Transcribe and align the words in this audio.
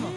Vamos. 0.00 0.12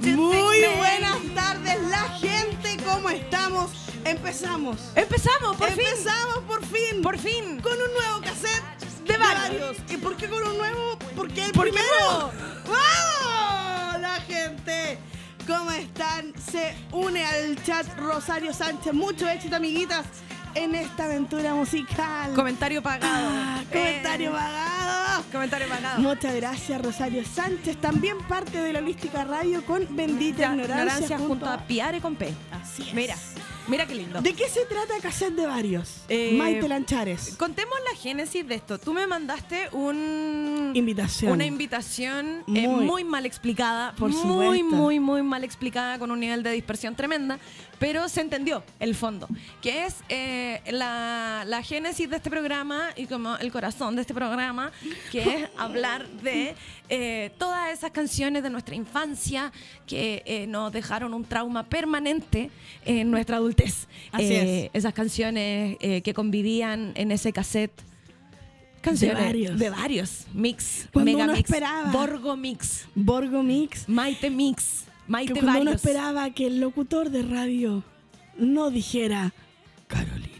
Muy 0.00 0.64
buenas 0.76 1.18
tardes, 1.34 1.80
la 1.88 2.08
gente. 2.18 2.76
¿Cómo 2.84 3.08
estamos? 3.10 3.70
Empezamos. 4.04 4.78
Empezamos, 4.96 5.56
por 5.56 5.70
fin. 5.70 5.80
Empezamos 5.86 6.38
por 6.48 6.64
fin. 6.66 7.02
Por 7.02 7.18
fin. 7.18 7.60
Con 7.60 7.72
un 7.72 7.92
nuevo 7.94 8.20
cassette 8.20 8.64
De 9.06 9.16
varios. 9.16 9.76
¿Y 9.88 9.96
por 9.98 10.16
qué 10.16 10.28
con 10.28 10.42
un 10.42 10.58
nuevo? 10.58 10.98
Porque 11.14 11.44
el 11.44 11.52
Porque 11.52 11.70
primero. 11.72 12.10
nuevo. 12.10 12.32
¡Vamos! 12.66 14.00
La 14.00 14.14
gente. 14.26 14.98
¿Cómo 15.46 15.70
están? 15.70 16.32
Se 16.50 16.74
une 16.90 17.24
al 17.24 17.62
chat 17.62 17.86
Rosario 17.96 18.52
Sánchez. 18.52 18.92
Mucho 18.92 19.28
éxito, 19.28 19.54
amiguitas, 19.56 20.04
en 20.54 20.74
esta 20.74 21.04
aventura 21.04 21.54
musical. 21.54 22.32
Comentario 22.34 22.82
pagado. 22.82 23.28
Ah, 23.30 23.62
comentario 23.70 24.30
Eh, 24.30 24.32
pagado. 24.32 24.59
Comentario 25.30 25.68
pagado. 25.68 26.00
Muchas 26.00 26.34
gracias, 26.34 26.82
Rosario 26.82 27.24
Sánchez. 27.24 27.76
También 27.76 28.18
parte 28.28 28.58
de 28.58 28.72
la 28.72 28.80
Holística 28.80 29.24
Radio 29.24 29.64
con 29.64 29.86
Bendita 29.94 30.38
Ya, 30.42 30.52
Ignorancia, 30.52 31.18
junto 31.18 31.46
a 31.46 31.58
Piare 31.58 32.00
con 32.00 32.16
P. 32.16 32.32
Así 32.50 32.82
es. 32.82 32.94
Mira, 32.94 33.16
mira 33.68 33.86
qué 33.86 33.94
lindo. 33.94 34.20
¿De 34.20 34.34
qué 34.34 34.48
se 34.48 34.64
trata 34.66 34.94
Cassette 35.00 35.34
de 35.34 35.46
Varios? 35.46 36.02
Eh, 36.08 36.34
Maite 36.36 36.68
Lanchares. 36.68 37.36
Contemos 37.36 37.78
la 37.90 37.96
génesis 37.96 38.46
de 38.46 38.56
esto. 38.56 38.78
Tú 38.78 38.92
me 38.92 39.06
mandaste 39.06 39.68
un 39.72 40.59
Invitación. 40.76 41.32
una 41.32 41.44
invitación 41.46 42.44
eh, 42.48 42.66
Muy. 42.68 42.84
muy, 42.84 43.04
mal 43.04 43.26
explicada, 43.26 43.92
Por 43.96 44.10
muy, 44.10 44.20
supuesto. 44.58 44.64
muy, 44.76 45.00
muy 45.00 45.22
mal 45.22 45.44
explicada, 45.44 45.98
con 45.98 46.10
un 46.10 46.20
nivel 46.20 46.42
de 46.42 46.52
dispersión 46.52 46.94
tremenda, 46.94 47.38
pero 47.78 48.08
se 48.08 48.20
entendió 48.20 48.62
el 48.78 48.94
fondo, 48.94 49.26
que 49.62 49.86
es 49.86 49.96
eh, 50.08 50.60
la, 50.70 51.44
la 51.46 51.62
génesis 51.62 52.08
de 52.10 52.16
este 52.16 52.28
programa 52.30 52.90
y 52.96 53.06
como 53.06 53.36
el 53.36 53.50
corazón 53.50 53.94
de 53.96 54.02
este 54.02 54.12
programa, 54.14 54.70
que 55.10 55.22
es 55.22 55.48
hablar 55.58 56.06
de 56.22 56.54
eh, 56.88 57.30
todas 57.38 57.72
esas 57.72 57.90
canciones 57.90 58.42
de 58.42 58.50
nuestra 58.50 58.74
infancia 58.74 59.52
que 59.86 60.22
eh, 60.26 60.46
nos 60.46 60.72
dejaron 60.72 61.14
un 61.14 61.24
trauma 61.24 61.64
permanente 61.64 62.50
en 62.84 63.10
nuestra 63.10 63.36
adultez. 63.36 63.86
Así 64.12 64.24
Eh, 64.34 64.70
Esas 64.72 64.92
canciones 64.92 65.76
eh, 65.80 66.02
que 66.02 66.12
convivían 66.14 66.92
en 66.94 67.10
ese 67.12 67.32
cassette. 67.32 67.72
Canciones 68.80 69.18
De 69.18 69.24
varios. 69.24 69.58
de 69.58 69.70
varios. 69.70 70.26
Mix, 70.32 70.88
Cuando 70.92 71.10
Mega 71.12 71.24
uno 71.24 71.32
Mix, 71.34 71.50
esperaba. 71.50 71.90
Borgo 71.90 72.36
Mix, 72.36 72.86
Borgo 72.94 73.42
Mix. 73.42 73.88
Maite 73.88 74.30
Mix, 74.30 74.84
Maite 75.06 75.34
Que 75.34 75.40
cuando 75.40 75.60
uno 75.60 75.70
varios. 75.72 75.84
esperaba 75.84 76.30
que 76.30 76.46
el 76.46 76.60
locutor 76.60 77.10
de 77.10 77.22
radio 77.22 77.84
no 78.38 78.70
dijera 78.70 79.32
Carolina. 79.86 80.30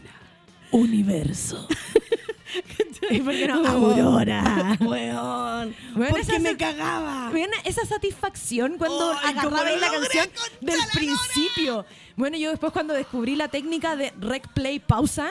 Universo. 0.71 1.67
¿Y 3.09 3.19
por 3.21 3.33
qué 3.33 3.47
no? 3.47 3.61
Oh, 3.61 3.67
Aurora. 3.91 4.77
Weón. 4.79 5.75
Porque 5.95 6.39
me 6.39 6.55
cagaba. 6.57 7.29
Bueno, 7.29 7.53
esa 7.65 7.85
satisfacción 7.85 8.77
cuando 8.77 9.11
Ay, 9.21 9.35
cómo 9.35 9.55
agarraba 9.57 9.71
lo 9.71 9.79
la 9.79 9.91
canción 9.91 10.27
del 10.61 10.79
principio. 10.93 11.85
Bueno, 12.15 12.37
yo 12.37 12.49
después 12.51 12.71
cuando 12.73 12.93
descubrí 12.93 13.35
la 13.35 13.47
técnica 13.47 13.95
de 13.95 14.13
rec 14.19 14.47
play 14.53 14.79
pausa. 14.79 15.29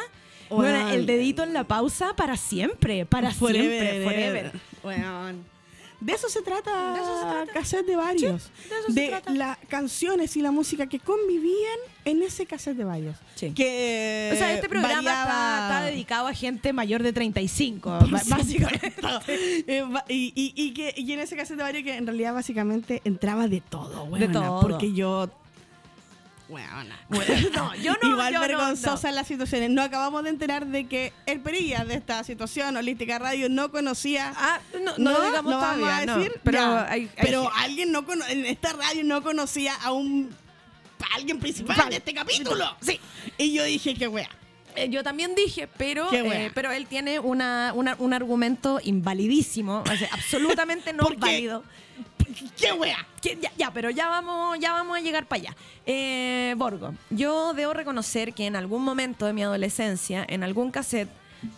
Bueno, 0.51 0.91
el 0.91 1.07
dedito 1.07 1.43
en 1.43 1.53
la 1.53 1.65
pausa 1.65 2.15
para 2.17 2.37
siempre, 2.37 3.07
para 3.07 3.31
siempre, 3.35 4.03
forever. 4.05 4.53
Weón. 4.83 5.51
De 6.01 6.15
eso 6.15 6.31
se 6.31 6.41
trata. 6.41 6.95
De 6.95 7.01
eso 7.01 7.21
se 7.21 7.27
trata. 7.27 7.53
Cassette 7.53 7.85
de 7.87 7.95
varios. 7.95 8.43
Sí, 8.45 8.69
de 8.71 8.75
eso 8.79 8.91
se 8.91 9.07
trata. 9.09 9.33
las 9.35 9.59
canciones 9.69 10.35
y 10.35 10.41
la 10.41 10.51
música 10.51 10.87
que 10.87 10.99
convivían 10.99 11.79
en 12.07 12.23
ese 12.23 12.47
cassette 12.47 12.79
de 12.79 12.85
varios. 12.85 13.17
Sí. 13.35 13.51
Que 13.51 14.31
O 14.33 14.37
sea, 14.39 14.55
este 14.55 14.67
programa 14.71 14.99
está, 15.01 15.63
está 15.69 15.83
dedicado 15.85 16.27
a 16.27 16.33
gente 16.33 16.73
mayor 16.73 17.03
de 17.03 17.13
35, 17.13 17.99
Por 17.99 18.11
ba- 18.11 18.23
básicamente. 18.29 18.95
Eh, 19.67 19.85
y, 20.09 20.33
y- 20.35 20.53
y 20.57 20.73
que, 20.73 20.95
y 20.97 21.13
en 21.13 21.21
ese 21.21 21.37
cassette 21.37 21.59
de 21.59 21.65
varios 21.65 21.85
que 21.85 21.95
en 21.95 22.07
realidad 22.07 22.33
básicamente 22.33 23.03
entraba 23.05 23.47
de 23.47 23.61
todo, 23.61 24.05
De 24.07 24.11
weona, 24.11 24.33
todo. 24.33 24.61
Porque 24.63 24.95
yo. 24.95 25.29
No, 27.55 27.75
yo 27.77 27.95
no, 28.03 28.11
Igual 28.11 28.35
yo 28.35 28.41
vergonzosa 28.41 29.09
no. 29.11 29.15
las 29.17 29.27
situaciones. 29.29 29.71
No 29.71 29.83
acabamos 29.83 30.23
de 30.25 30.31
enterar 30.31 30.67
de 30.67 30.87
que 30.87 31.13
el 31.27 31.41
perilla 31.41 31.85
de 31.85 31.95
esta 31.95 32.23
situación, 32.25 32.77
Holística 32.77 33.19
Radio, 33.19 33.49
no 33.49 33.71
conocía. 33.71 34.33
Ah, 34.37 34.61
no, 34.83 34.93
no, 34.99 35.13
lo 35.13 35.25
digamos 35.25 35.53
vamos 35.55 35.89
a 35.89 36.05
no. 36.07 36.17
decir, 36.19 36.41
pero 36.43 36.59
ya. 36.59 36.91
hay- 36.91 37.03
hay 37.03 37.11
pero 37.23 37.51
alguien 37.57 37.93
no 37.93 38.05
cono- 38.05 38.27
en 38.29 38.45
esta 38.47 38.73
radio 38.73 39.05
no 39.05 39.23
conocía 39.23 39.75
a 39.77 39.93
un 39.93 40.31
a 41.03 41.17
alguien 41.17 41.39
principal 41.39 41.77
Vale. 41.79 41.91
de 41.91 41.97
este 41.97 42.13
capítulo. 42.13 42.77
Sí. 42.83 43.01
Y 43.39 43.53
yo 43.55 43.65
dije 43.65 43.95
que 43.95 44.07
wea. 44.07 44.29
Eh, 44.77 44.89
yo 44.91 45.03
también 45.03 45.35
dije, 45.35 45.67
pero, 45.79 46.09
Qué 46.11 46.19
eh, 46.21 46.51
pero 46.55 46.71
él 46.71 46.87
tiene 46.87 47.19
una, 47.19 47.73
una- 47.75 47.97
un 47.99 48.13
argumento 48.13 48.79
invalidísimo, 48.85 49.83
o 49.83 49.97
sea, 49.97 50.09
absolutamente 50.13 50.93
no 50.93 51.03
¿Por 51.05 51.15
qué? 51.15 51.21
válido. 51.21 51.65
¿Qué 52.59 52.73
wea? 52.73 53.07
Que 53.23 53.39
ya, 53.41 53.51
ya, 53.57 53.71
pero 53.71 53.91
ya 53.91 54.09
vamos, 54.09 54.59
ya 54.59 54.73
vamos 54.73 54.97
a 54.97 55.01
llegar 55.01 55.27
para 55.27 55.43
allá. 55.43 55.57
Eh, 55.87 56.55
Borgo, 56.57 56.95
yo 57.11 57.53
debo 57.55 57.73
reconocer 57.73 58.33
que 58.35 58.47
en 58.47 58.57
algún 58.57 58.83
momento 58.83 59.27
de 59.27 59.33
mi 59.33 59.43
adolescencia, 59.43 60.25
en 60.29 60.43
algún 60.43 60.71
cassette, 60.71 61.09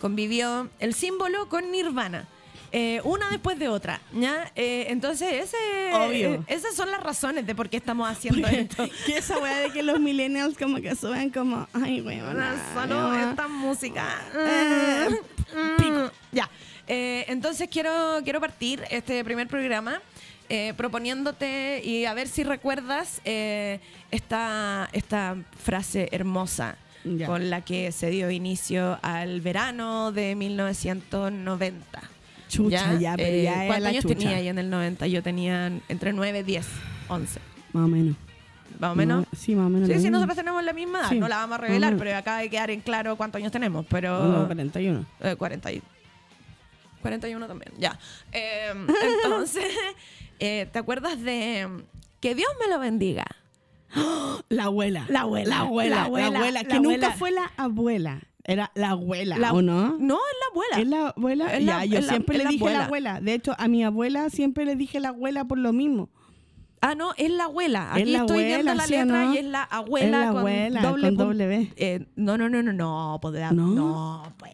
convivió 0.01 0.69
el 0.79 0.93
símbolo 0.93 1.49
con 1.49 1.71
Nirvana. 1.71 2.25
Eh, 2.75 3.01
una 3.03 3.29
después 3.29 3.59
de 3.59 3.67
otra, 3.69 4.01
¿ya? 4.13 4.51
Eh, 4.55 4.87
entonces, 4.89 5.31
ese, 5.31 5.93
Obvio. 5.93 6.33
eh, 6.33 6.39
esas 6.47 6.73
son 6.75 6.89
las 6.89 7.03
razones 7.03 7.45
de 7.45 7.53
por 7.53 7.69
qué 7.69 7.77
estamos 7.77 8.09
haciendo 8.09 8.47
esto. 8.47 8.89
Que 9.05 9.17
esa 9.17 9.37
wea 9.37 9.57
de 9.59 9.69
que 9.69 9.83
los 9.83 9.99
millennials 9.99 10.57
como 10.57 10.77
que 10.77 10.95
suben 10.95 11.29
como, 11.29 11.67
ay, 11.73 12.01
weona. 12.01 12.55
Solo 12.73 13.13
esta 13.13 13.47
música. 13.47 14.07
Eh, 14.35 15.07
Mm, 15.55 16.07
Ya. 16.31 16.49
Eh, 16.87 17.25
entonces 17.27 17.69
quiero, 17.71 18.19
quiero 18.23 18.39
partir 18.41 18.83
este 18.89 19.23
primer 19.23 19.47
programa 19.47 20.01
eh, 20.55 20.73
proponiéndote 20.77 21.81
y 21.83 22.05
a 22.05 22.13
ver 22.13 22.27
si 22.27 22.43
recuerdas 22.43 23.21
eh, 23.25 23.79
esta, 24.11 24.87
esta 24.93 25.35
frase 25.57 26.09
hermosa 26.11 26.77
Ya. 27.03 27.25
con 27.25 27.49
la 27.49 27.61
que 27.61 27.91
se 27.91 28.11
dio 28.11 28.29
inicio 28.29 28.99
al 29.01 29.41
verano 29.41 30.11
de 30.11 30.35
1990. 30.35 32.01
Chucha, 32.49 32.93
ya, 32.99 33.15
pero 33.17 33.29
Eh, 33.29 33.43
ya 33.43 33.65
¿Cuántos 33.65 33.87
años 33.89 34.03
chucha. 34.03 34.15
tenía 34.15 34.37
ahí 34.37 34.47
en 34.47 34.59
el 34.59 34.69
90? 34.69 35.07
Yo 35.07 35.23
tenía 35.23 35.71
entre 35.89 36.13
9, 36.13 36.43
10, 36.43 36.65
11. 37.09 37.39
Más 37.73 37.85
o 37.85 37.87
menos. 37.87 38.15
Más 38.79 38.91
o 38.91 38.95
menos. 38.95 39.25
No, 39.31 39.37
sí, 39.37 39.55
más 39.55 39.65
o 39.65 39.69
menos. 39.69 39.87
Sí, 39.87 39.93
sí, 39.95 39.99
mismo. 40.01 40.11
nosotros 40.17 40.37
tenemos 40.37 40.63
la 40.63 40.73
misma 40.73 40.99
edad. 40.99 41.09
Sí, 41.09 41.19
No 41.19 41.27
la 41.27 41.37
vamos 41.37 41.57
a 41.57 41.61
revelar, 41.61 41.97
pero 41.97 42.15
acaba 42.15 42.37
de 42.39 42.49
quedar 42.51 42.69
en 42.69 42.81
claro 42.81 43.15
cuántos 43.15 43.39
años 43.39 43.51
tenemos. 43.51 43.85
Pero. 43.89 44.23
No, 44.23 44.45
41. 44.45 45.03
eh, 45.21 45.35
40 45.35 45.71
y- 45.71 45.81
41 47.01 47.47
también, 47.47 47.73
ya. 47.77 47.97
Eh, 48.31 48.71
entonces, 49.23 49.65
eh, 50.45 50.67
¿te 50.71 50.79
acuerdas 50.79 51.21
de 51.21 51.67
Que 52.19 52.35
Dios 52.35 52.49
me 52.59 52.67
lo 52.71 52.79
bendiga? 52.79 53.25
La 54.49 54.65
abuela. 54.65 55.05
La 55.09 55.21
abuela, 55.21 55.49
La 55.55 55.59
abuela. 55.61 55.89
la 55.89 55.95
La 55.95 56.03
abuela, 56.05 56.27
abuela. 56.27 56.51
la 56.51 56.63
que 56.67 56.79
nunca 56.79 57.11
fue 57.11 57.31
la 57.31 57.51
abuela. 57.57 58.21
Era 58.45 58.71
la 58.75 58.89
abuela, 58.89 59.37
La- 59.37 59.53
¿o 59.53 59.61
no? 59.61 59.97
No, 59.99 60.15
es 60.15 60.35
la 60.41 60.47
abuela. 60.51 60.79
¿Es 60.81 60.87
la 60.87 61.07
abuela? 61.15 61.53
Es 61.55 61.63
la- 61.63 61.85
ya, 61.85 61.85
yo 61.85 61.99
es 61.99 62.05
la- 62.07 62.11
siempre 62.13 62.35
es 62.35 62.37
le 62.39 62.43
la 62.43 62.49
dije 62.49 62.63
abuela. 62.63 62.79
la 62.79 62.85
abuela. 62.85 63.21
De 63.21 63.33
hecho, 63.35 63.55
a 63.57 63.67
mi 63.69 63.83
abuela 63.85 64.29
siempre 64.29 64.65
le 64.65 64.75
dije 64.75 64.99
la 64.99 65.09
abuela 65.09 65.45
por 65.45 65.57
lo 65.59 65.71
mismo. 65.71 66.09
Ah, 66.81 66.95
no, 66.95 67.13
es 67.15 67.31
la 67.31 67.45
abuela. 67.45 67.91
Es 67.95 68.01
Aquí 68.01 68.11
la 68.11 68.19
estoy 68.19 68.43
viendo 68.43 68.71
abuela, 68.71 68.75
la 68.75 68.83
¿sí 68.85 68.93
o 68.95 68.97
letra 69.05 69.23
no? 69.25 69.33
y 69.33 69.37
es 69.37 69.45
la 69.45 69.63
abuela 69.63 70.05
Es 70.05 70.11
la 70.11 70.27
con 70.27 70.37
abuela, 70.39 70.81
doble 70.81 71.07
con 71.15 71.17
W. 71.37 71.73
eh, 71.77 72.05
no, 72.17 72.37
no, 72.37 72.49
no, 72.49 72.61
no, 72.61 72.73
no, 72.73 73.19
la- 73.31 73.51
¿No? 73.53 73.67
no, 73.67 74.33
pues. 74.37 74.51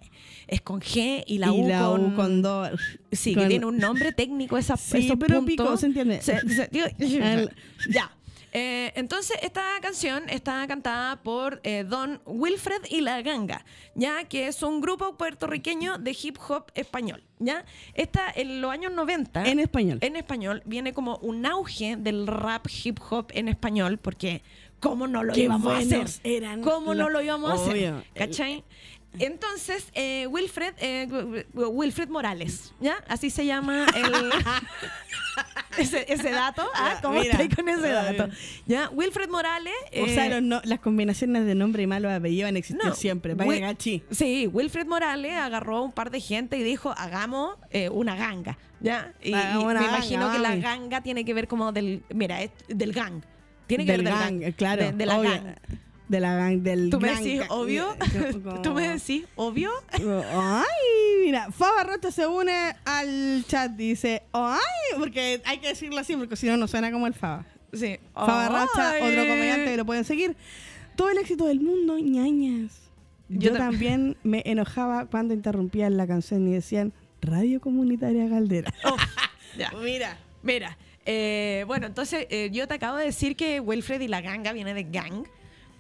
Es 0.50 0.62
con 0.62 0.82
G 0.82 1.24
y 1.28 1.38
la 1.38 1.48
y 1.48 1.62
U 1.62 1.68
la 1.70 1.80
con, 1.86 2.06
U 2.14 2.16
con 2.16 2.42
dos. 2.42 2.72
Sí, 3.12 3.34
con- 3.36 3.44
que 3.44 3.50
tiene 3.50 3.66
un 3.68 3.78
nombre 3.78 4.12
técnico 4.14 4.58
esa, 4.58 4.76
Sí, 4.78 5.06
esos 5.06 5.18
pero 5.20 5.36
puntos. 5.42 5.46
pico, 5.66 5.78
¿se 5.78 5.86
entiende? 5.86 6.22
Se- 6.22 6.40
se- 6.50 6.68
digo- 6.72 6.88
El- 7.00 7.52
ya. 7.90 8.12
Eh, 8.52 8.92
entonces, 8.96 9.38
esta 9.44 9.62
canción 9.80 10.24
está 10.28 10.66
cantada 10.66 11.22
por 11.22 11.62
eh, 11.64 11.86
Don 11.88 12.20
Wilfred 12.26 12.82
y 12.90 13.02
La 13.02 13.22
Ganga, 13.22 13.64
ya 13.94 14.24
que 14.24 14.48
es 14.48 14.64
un 14.64 14.82
grupo 14.82 15.16
puertorriqueño 15.18 16.00
de 16.00 16.18
hip 16.20 16.38
hop 16.48 16.66
español. 16.74 17.24
¿ya? 17.38 17.64
Esta, 17.94 18.24
en 18.36 18.60
los 18.60 18.72
años 18.72 18.92
90, 18.92 19.46
En 19.46 19.60
español. 19.60 20.00
en 20.02 20.16
español, 20.16 20.64
viene 20.66 20.94
como 20.94 21.18
un 21.18 21.46
auge 21.46 21.96
del 21.96 22.26
rap 22.26 22.66
hip 22.84 22.98
hop 23.12 23.28
en 23.36 23.50
español, 23.50 24.00
porque 24.00 24.42
¿cómo 24.80 25.06
no 25.06 25.24
lo 25.24 25.34
Qué 25.34 25.42
íbamos 25.44 25.72
a 25.72 25.78
hacer? 25.78 26.08
eran 26.24 26.62
¿Cómo 26.64 26.96
no 26.96 27.04
la- 27.08 27.14
lo 27.14 27.22
íbamos 27.22 27.52
a 27.52 27.54
hacer? 27.54 27.72
Obvio. 27.72 28.04
¿Cachai? 28.16 28.64
Entonces, 29.18 29.88
eh, 29.94 30.28
Wilfred, 30.28 30.74
eh, 30.80 31.08
Wilfred 31.54 32.10
Morales, 32.10 32.74
¿ya? 32.80 32.96
Así 33.08 33.30
se 33.32 33.46
llama 33.46 33.86
el... 33.96 34.30
ese, 35.78 36.06
ese 36.12 36.30
dato. 36.32 36.64
¿ah? 36.76 37.00
¿Cómo 37.02 37.20
mira. 37.20 37.32
estoy 37.32 37.50
con 37.50 37.68
ese 37.70 37.90
Ah, 37.92 38.14
dato? 38.14 38.30
¿Ya? 38.68 38.90
Wilfred 38.94 39.30
Morales... 39.30 39.74
o 40.00 40.06
sea, 40.08 40.28
eh, 40.28 40.30
los 40.30 40.42
no- 40.44 40.62
las 40.64 40.80
combinaciones 40.80 41.46
de 41.46 41.56
nombre 41.56 41.84
y 41.84 41.88
malos 41.88 42.12
apellidos 42.12 42.50
han 42.50 42.58
existido 42.58 42.90
no, 42.90 42.96
siempre. 42.96 43.34
Vaya 43.34 43.50
Wil- 43.52 43.62
gachi. 43.62 44.04
Sí, 44.12 44.48
Wilfred 44.48 44.86
Morales 44.86 45.34
agarró 45.34 45.78
a 45.78 45.82
un 45.82 45.92
par 45.92 46.12
de 46.12 46.20
gente 46.22 46.58
y 46.58 46.64
dijo, 46.64 46.94
hagamos 46.98 47.58
eh, 47.72 47.90
una 47.90 48.16
ganga, 48.16 48.58
¿ya? 48.80 49.14
Y, 49.22 49.34
Hagamos 49.34 49.64
y 49.64 49.68
me 49.68 49.74
ganga, 49.74 49.88
imagino 49.88 50.32
que 50.32 50.40
la 50.40 50.56
ganga 50.58 51.02
tiene 51.02 51.26
que 51.26 51.34
ver 51.34 51.48
como 51.48 51.72
del, 51.72 52.04
mira, 52.14 52.42
es 52.44 52.52
del 52.68 52.94
gang. 52.94 53.22
Tiene 53.68 53.86
que 53.86 53.92
Del 53.92 54.04
ver 54.04 54.14
del 54.14 54.22
gang, 54.24 54.40
gang. 54.42 54.54
claro, 54.54 54.84
De, 54.84 54.92
de 54.94 55.06
la 55.06 55.20
gang. 55.20 55.56
De 56.10 56.20
la 56.20 56.36
gang 56.36 56.58
del 56.64 56.90
¿Tú 56.90 57.00
me 57.00 57.14
decís 57.16 57.42
obvio? 57.50 57.96
¿Tú 58.64 58.74
me 58.74 58.90
decís 58.90 59.26
obvio? 59.36 59.72
Ay, 59.94 61.24
mira, 61.24 61.52
Faba 61.52 61.84
Rocha 61.84 62.12
se 62.12 62.26
une 62.28 62.52
al 62.84 63.46
chat, 63.48 63.72
dice, 63.72 64.24
ay, 64.34 64.60
porque 64.98 65.42
hay 65.46 65.60
que 65.60 65.68
decirlo 65.68 66.00
así, 66.00 66.16
porque 66.18 66.36
si 66.36 66.48
no, 66.48 66.58
no 66.58 66.68
suena 66.68 66.92
como 66.92 67.06
el 67.08 67.14
Faba. 67.14 67.46
Sí. 67.72 68.00
Faba 68.14 68.48
Rocha, 68.50 68.92
Ay. 68.94 69.04
otro 69.04 69.22
comediante 69.28 69.66
que 69.66 69.78
lo 69.78 69.86
pueden 69.86 70.04
seguir. 70.04 70.36
Todo 70.96 71.10
el 71.12 71.20
éxito 71.20 71.46
del 71.46 71.60
mundo, 71.62 71.98
ñañas. 72.00 72.74
Yo, 73.30 73.52
Yo 73.52 73.54
tam- 73.54 73.58
también 73.60 74.18
me 74.24 74.42
enojaba 74.46 75.06
cuando 75.06 75.34
interrumpían 75.36 75.96
la 75.96 76.08
canción 76.08 76.48
y 76.48 76.54
decían, 76.54 76.92
Radio 77.22 77.62
Comunitaria 77.62 78.28
Caldera. 78.30 78.74
Ya. 79.58 79.72
Mira. 79.84 80.18
Mira, 80.42 80.78
eh, 81.06 81.66
bueno, 81.68 81.86
entonces 81.88 82.28
eh, 82.30 82.50
yo 82.52 82.68
te 82.68 82.76
acabo 82.76 82.98
de 82.98 83.06
decir 83.06 83.36
que 83.36 83.60
Wilfred 83.60 84.00
y 84.00 84.08
la 84.08 84.22
ganga 84.22 84.54
viene 84.54 84.74
de 84.74 84.84
gang. 84.84 85.26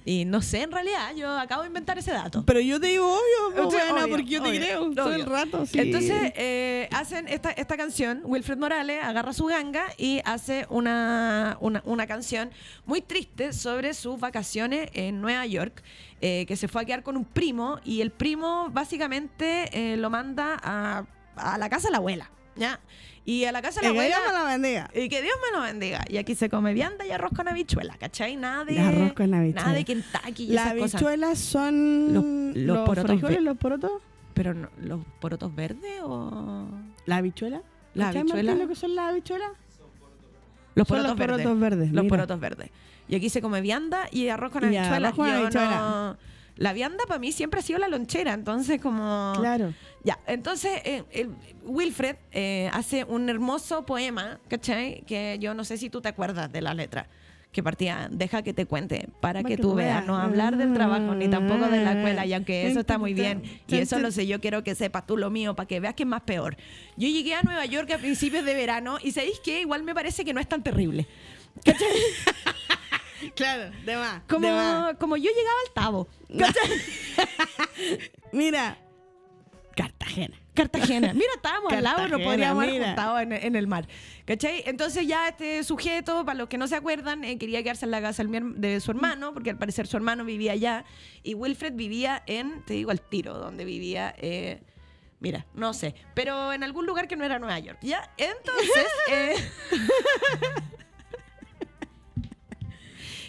Y 0.05 0.25
no 0.25 0.41
sé, 0.41 0.61
en 0.61 0.71
realidad, 0.71 1.13
yo 1.15 1.37
acabo 1.37 1.61
de 1.63 1.67
inventar 1.67 1.97
ese 1.97 2.11
dato. 2.11 2.43
Pero 2.45 2.59
yo 2.61 2.79
te 2.79 2.87
digo 2.87 3.05
obvio, 3.05 3.65
buena, 3.69 4.05
obvio, 4.05 4.09
porque 4.09 4.29
yo 4.29 4.41
te 4.41 4.49
obvio, 4.49 4.59
creo 4.59 4.91
todo 4.91 5.13
el 5.13 5.25
rato. 5.25 5.65
Sí. 5.65 5.79
Entonces 5.79 6.31
eh, 6.35 6.87
hacen 6.91 7.27
esta, 7.27 7.51
esta 7.51 7.77
canción, 7.77 8.21
Wilfred 8.23 8.57
Morales 8.57 9.03
agarra 9.03 9.33
su 9.33 9.45
ganga 9.45 9.83
y 9.97 10.21
hace 10.25 10.65
una, 10.69 11.57
una, 11.59 11.81
una 11.85 12.07
canción 12.07 12.49
muy 12.85 13.01
triste 13.01 13.53
sobre 13.53 13.93
sus 13.93 14.19
vacaciones 14.19 14.89
en 14.93 15.21
Nueva 15.21 15.45
York, 15.45 15.83
eh, 16.21 16.45
que 16.47 16.55
se 16.55 16.67
fue 16.67 16.81
a 16.81 16.85
quedar 16.85 17.03
con 17.03 17.17
un 17.17 17.25
primo 17.25 17.79
y 17.83 18.01
el 18.01 18.11
primo 18.11 18.69
básicamente 18.71 19.69
eh, 19.73 19.97
lo 19.97 20.09
manda 20.09 20.59
a, 20.63 21.05
a 21.35 21.57
la 21.57 21.69
casa 21.69 21.87
de 21.87 21.91
la 21.91 21.97
abuela, 21.97 22.31
¿ya? 22.59 22.79
Y 23.25 23.45
a 23.45 23.51
la 23.51 23.61
casa 23.61 23.81
de 23.81 23.87
la 23.87 23.91
Eh, 23.91 23.93
que 23.93 23.99
abuela... 23.99 24.17
Dios 24.17 24.27
me 24.27 24.39
la 24.39 24.43
bendiga. 24.45 24.89
Y 24.95 25.09
que 25.09 25.21
Dios 25.21 25.35
me 25.51 25.57
lo 25.57 25.63
bendiga. 25.63 26.03
Y 26.09 26.17
aquí 26.17 26.35
se 26.35 26.49
come 26.49 26.73
vianda 26.73 27.05
y 27.05 27.11
arroz 27.11 27.31
con 27.35 27.47
habichuela, 27.47 27.95
¿cachai? 27.99 28.35
Nada 28.35 28.65
de, 28.65 28.79
arroz 28.79 29.13
con 29.13 29.33
habichuela. 29.33 29.61
nada 29.67 29.73
de 29.77 29.85
Kentucky 29.85 30.47
Las 30.47 30.67
habichuelas 30.67 31.37
son 31.39 32.13
Los- 32.13 32.55
los 32.57 32.77
porotos 32.85 33.11
frijoles, 33.11 33.37
ve- 33.37 33.43
los 33.43 33.57
porotos. 33.57 33.91
Pero 34.33 34.53
no, 34.53 34.69
¿los 34.81 34.99
porotos 35.19 35.53
verdes 35.55 36.01
o...? 36.03 36.67
¿La 37.05 37.17
habichuela? 37.17 37.61
La 37.93 38.05
¿Cachai, 38.05 38.21
habichuela. 38.21 38.55
Lo 38.55 38.67
que 38.67 38.75
son 38.75 38.95
las 38.95 39.09
habichuelas? 39.09 39.51
Los 40.75 40.87
Son 40.87 40.97
porotos, 40.97 41.09
los 41.09 41.17
verdes. 41.17 41.37
porotos 41.45 41.59
verdes, 41.59 41.91
Los 41.91 42.03
mira. 42.03 42.15
porotos 42.15 42.39
verdes. 42.39 42.69
Y 43.07 43.15
aquí 43.15 43.29
se 43.29 43.41
come 43.41 43.59
vianda 43.61 44.07
y 44.11 44.29
arroz 44.29 44.51
con 44.51 44.63
habichuela. 44.63 44.95
arroz 45.07 45.15
con 45.15 45.27
Yo 45.27 45.33
habichuela. 45.33 45.79
no- 45.79 46.17
La 46.55 46.73
vianda 46.73 47.03
para 47.07 47.19
mí 47.19 47.31
siempre 47.31 47.59
ha 47.59 47.63
sido 47.63 47.79
la 47.79 47.87
lonchera, 47.87 48.33
entonces 48.33 48.81
como... 48.81 49.33
Claro. 49.37 49.73
Ya, 50.03 50.19
entonces 50.27 50.81
eh, 50.85 51.03
el- 51.11 51.35
Wilfred 51.63 52.15
eh, 52.31 52.69
hace 52.73 53.03
un 53.03 53.29
hermoso 53.29 53.85
poema, 53.85 54.39
¿cachai? 54.47 55.03
Que 55.05 55.37
yo 55.39 55.53
no 55.53 55.63
sé 55.65 55.77
si 55.77 55.89
tú 55.89 56.01
te 56.01 56.09
acuerdas 56.09 56.51
de 56.51 56.61
la 56.61 56.73
letra. 56.73 57.07
Que 57.51 57.63
partía, 57.63 58.07
deja 58.11 58.43
que 58.43 58.53
te 58.53 58.67
cuente, 58.67 59.09
para 59.21 59.43
que 59.43 59.57
tú 59.57 59.73
veas, 59.73 60.05
no 60.05 60.15
hablar 60.15 60.55
del 60.55 60.71
trabajo 60.71 61.15
ni 61.15 61.27
tampoco 61.27 61.65
de 61.67 61.83
la 61.83 61.93
escuela, 61.93 62.23
y 62.27 62.33
aunque 62.33 62.67
eso 62.67 62.81
está 62.81 62.99
muy 62.99 63.15
bien, 63.15 63.41
y 63.67 63.77
eso 63.77 63.97
lo 63.97 64.11
sé, 64.11 64.27
yo 64.27 64.39
quiero 64.39 64.63
que 64.63 64.75
sepas 64.75 65.07
tú 65.07 65.17
lo 65.17 65.31
mío, 65.31 65.55
para 65.55 65.65
que 65.67 65.79
veas 65.79 65.95
que 65.95 66.03
es 66.03 66.09
más 66.09 66.21
peor. 66.21 66.57
Yo 66.95 67.07
llegué 67.07 67.33
a 67.33 67.41
Nueva 67.41 67.65
York 67.65 67.89
a 67.89 67.97
principios 67.97 68.45
de 68.45 68.53
verano, 68.53 68.99
y 69.01 69.13
¿sabéis 69.13 69.39
qué? 69.43 69.61
Igual 69.61 69.81
me 69.81 69.95
parece 69.95 70.23
que 70.23 70.31
no 70.31 70.39
es 70.39 70.47
tan 70.47 70.61
terrible. 70.61 71.07
Claro, 73.35 73.69
de 73.85 73.95
más. 73.97 74.21
Como, 74.29 74.47
de 74.47 74.53
más. 74.53 74.95
como 74.97 75.17
yo 75.17 75.29
llegaba 75.29 75.57
al 75.67 75.73
Tabo. 75.73 76.07
Mira, 78.31 78.77
Cartagena. 79.79 80.35
Cartagena. 80.53 81.13
Mira, 81.13 81.29
estábamos 81.35 81.71
al 81.71 81.83
lado, 81.83 81.99
no 81.99 82.17
Cartagena, 82.17 82.29
podríamos 82.29 82.63
haber 82.63 82.83
juntado 82.83 83.19
en, 83.19 83.31
en 83.31 83.55
el 83.55 83.67
mar. 83.67 83.87
¿Cachai? 84.25 84.63
Entonces 84.65 85.07
ya 85.07 85.29
este 85.29 85.63
sujeto, 85.63 86.25
para 86.25 86.37
los 86.37 86.49
que 86.49 86.57
no 86.57 86.67
se 86.67 86.75
acuerdan, 86.75 87.23
eh, 87.23 87.37
quería 87.37 87.63
quedarse 87.63 87.85
en 87.85 87.91
la 87.91 88.01
casa 88.01 88.25
de 88.25 88.81
su 88.81 88.91
hermano, 88.91 89.33
porque 89.33 89.51
al 89.51 89.57
parecer 89.57 89.87
su 89.87 89.95
hermano 89.95 90.25
vivía 90.25 90.51
allá. 90.51 90.83
Y 91.23 91.33
Wilfred 91.33 91.75
vivía 91.75 92.21
en, 92.27 92.61
te 92.65 92.73
digo 92.73 92.91
al 92.91 92.99
tiro, 92.99 93.35
donde 93.35 93.63
vivía... 93.63 94.13
eh, 94.17 94.61
Mira, 95.21 95.45
no 95.53 95.73
sé, 95.73 95.95
pero 96.13 96.53
en 96.53 96.63
algún 96.63 96.85
lugar 96.85 97.09
que 97.09 97.17
no 97.17 97.25
era 97.25 97.39
Nueva 97.39 97.59
York, 97.59 97.79
¿ya? 97.81 98.09
Entonces, 98.15 98.85
eh, 99.11 99.35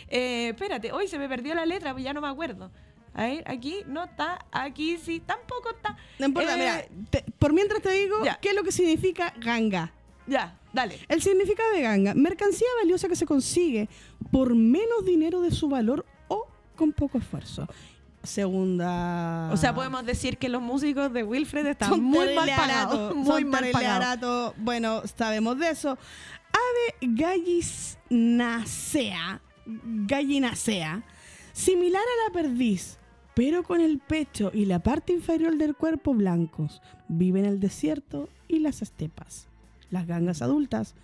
eh, 0.08 0.48
espérate, 0.50 0.92
hoy 0.92 1.08
se 1.08 1.18
me 1.18 1.28
perdió 1.28 1.54
la 1.54 1.66
letra, 1.66 1.96
ya 1.98 2.12
no 2.12 2.20
me 2.20 2.28
acuerdo. 2.28 2.70
A 3.14 3.24
ver, 3.24 3.42
aquí 3.46 3.78
no 3.86 4.04
está, 4.04 4.44
aquí 4.52 4.96
sí, 4.98 5.20
tampoco 5.20 5.70
está. 5.70 5.96
No 6.18 6.26
importa, 6.26 6.54
Eh, 6.54 6.58
mira, 6.58 6.84
te- 7.10 7.24
por 7.38 7.52
mientras 7.52 7.82
te 7.82 7.90
digo 7.90 8.24
ya. 8.24 8.38
qué 8.40 8.50
es 8.50 8.54
lo 8.54 8.62
que 8.62 8.72
significa 8.72 9.34
ganga. 9.38 9.92
Ya, 10.26 10.56
dale. 10.72 10.98
El 11.08 11.20
significado 11.20 11.72
de 11.72 11.80
ganga, 11.82 12.14
mercancía 12.14 12.68
valiosa 12.80 13.08
que 13.08 13.16
se 13.16 13.26
consigue 13.26 13.88
por 14.30 14.54
menos 14.54 15.04
dinero 15.04 15.40
de 15.40 15.50
su 15.50 15.68
valor 15.68 16.06
o 16.28 16.46
con 16.76 16.92
poco 16.92 17.18
esfuerzo. 17.18 17.66
Segunda. 18.22 19.50
O 19.52 19.56
sea, 19.56 19.74
podemos 19.74 20.04
decir 20.04 20.36
que 20.38 20.48
los 20.50 20.60
músicos 20.62 21.12
de 21.12 21.24
Wilfred 21.24 21.66
están 21.66 21.88
Son 21.88 22.02
muy 22.02 22.34
mal 22.34 22.46
pagados. 22.50 23.16
Muy 23.16 23.26
son 23.42 23.48
mal 23.50 23.70
pagados. 23.72 24.54
Bueno, 24.58 25.02
sabemos 25.16 25.58
de 25.58 25.70
eso. 25.70 25.98
Ave 26.52 26.94
gallinacea, 28.10 29.40
gallinacea, 30.06 31.02
similar 31.60 32.02
a 32.02 32.28
la 32.28 32.32
perdiz, 32.32 32.98
pero 33.34 33.62
con 33.62 33.80
el 33.80 33.98
pecho 33.98 34.50
y 34.52 34.64
la 34.66 34.78
parte 34.80 35.12
inferior 35.12 35.56
del 35.56 35.74
cuerpo 35.74 36.14
blancos. 36.14 36.80
Vive 37.08 37.40
en 37.40 37.46
el 37.46 37.60
desierto 37.60 38.28
y 38.48 38.58
las 38.60 38.82
estepas. 38.82 39.48
Las 39.90 40.06
gangas 40.06 40.42
adultas 40.42 40.94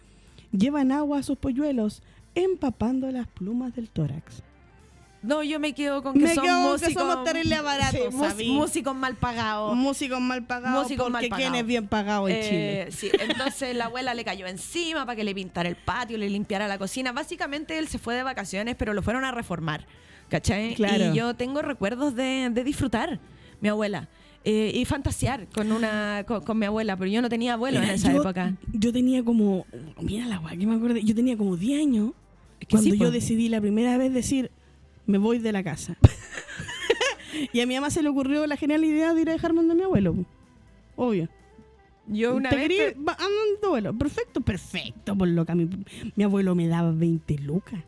llevan 0.52 0.92
agua 0.92 1.18
a 1.18 1.22
sus 1.22 1.38
polluelos, 1.38 2.02
empapando 2.34 3.10
las 3.10 3.26
plumas 3.28 3.74
del 3.74 3.88
tórax. 3.90 4.42
No, 5.22 5.42
yo 5.42 5.58
me 5.58 5.72
quedo 5.74 6.02
con 6.04 6.12
que 6.14 6.20
Me 6.20 6.34
son 6.34 6.44
quedo 6.44 6.54
con 6.68 6.78
que 6.78 6.84
músicos. 6.86 7.02
somos 7.02 7.24
terrible 7.24 7.60
baratos, 7.60 8.14
Sí, 8.36 8.48
músicos 8.52 8.94
mal 8.94 9.16
pagados. 9.16 9.74
Músicos 9.74 10.20
mal 10.20 10.44
pagados, 10.46 10.82
Músicos 10.84 11.10
mal 11.10 11.22
porque 11.22 11.28
¿quién 11.30 11.48
pagados. 11.48 11.60
es 11.60 11.66
bien 11.66 11.88
pagado 11.88 12.28
en 12.28 12.36
Eh, 12.36 12.42
Chile? 12.48 12.92
Sí, 12.92 13.10
entonces 13.20 13.74
la 13.74 13.86
abuela 13.86 14.14
le 14.14 14.24
cayó 14.24 14.46
encima 14.46 15.04
para 15.04 15.16
que 15.16 15.24
le 15.24 15.34
pintara 15.34 15.68
el 15.68 15.74
patio, 15.76 16.16
le 16.16 16.30
limpiara 16.30 16.68
la 16.68 16.78
cocina. 16.78 17.10
Básicamente 17.12 17.76
él 17.78 17.88
se 17.88 17.98
fue 17.98 18.14
de 18.14 18.22
vacaciones, 18.22 18.76
pero 18.76 18.94
lo 18.94 19.02
fueron 19.02 19.24
a 19.24 19.32
reformar. 19.32 19.86
¿Cachai? 20.28 20.74
Claro. 20.74 21.12
Y 21.12 21.16
yo 21.16 21.34
tengo 21.34 21.62
recuerdos 21.62 22.14
de, 22.14 22.50
de 22.52 22.64
disfrutar, 22.64 23.20
mi 23.60 23.68
abuela. 23.68 24.08
eh, 24.44 24.70
y 24.74 24.84
fantasear 24.84 25.46
con 25.48 25.72
una 25.72 26.24
con, 26.26 26.42
con 26.42 26.58
mi 26.58 26.66
abuela, 26.66 26.96
pero 26.96 27.10
yo 27.10 27.20
no 27.22 27.28
tenía 27.28 27.54
abuelo 27.54 27.78
en 27.82 27.90
esa 27.90 28.12
yo, 28.12 28.20
época. 28.20 28.54
Yo 28.72 28.92
tenía 28.92 29.24
como, 29.24 29.66
mira 30.00 30.26
la 30.26 30.38
guay 30.38 30.56
que 30.58 30.66
me 30.66 30.74
acuerdo, 30.76 30.96
yo 30.98 31.14
tenía 31.14 31.36
como 31.36 31.56
10 31.56 31.80
años 31.80 32.10
Es 32.60 32.66
que 32.68 32.76
cuando 32.76 32.90
sí, 32.90 32.98
yo 32.98 33.10
decidí 33.10 33.48
la 33.48 33.60
primera 33.60 33.96
vez 33.98 34.12
decir, 34.14 34.50
me 35.06 35.18
voy 35.18 35.38
de 35.38 35.52
la 35.52 35.62
casa. 35.64 35.96
y 37.52 37.60
a 37.60 37.66
mi 37.66 37.74
mamá 37.74 37.90
se 37.90 38.02
le 38.02 38.08
ocurrió 38.08 38.46
la 38.46 38.56
genial 38.56 38.84
idea 38.84 39.14
de 39.14 39.22
ir 39.22 39.28
a 39.30 39.32
dejarme 39.32 39.58
donde 39.60 39.74
mi 39.74 39.82
abuelo. 39.82 40.14
Obvio. 40.96 41.28
Yo 42.08 42.36
una 42.36 42.50
¿Te 42.50 42.56
vez 42.56 42.68
te- 42.68 42.96
abuelo. 43.64 43.92
Perfecto, 43.98 44.40
perfecto, 44.40 45.16
por 45.16 45.26
loca. 45.28 45.54
Mi, 45.56 45.68
mi 46.14 46.24
abuelo 46.24 46.54
me 46.54 46.68
daba 46.68 46.92
20 46.92 47.38
lucas. 47.38 47.80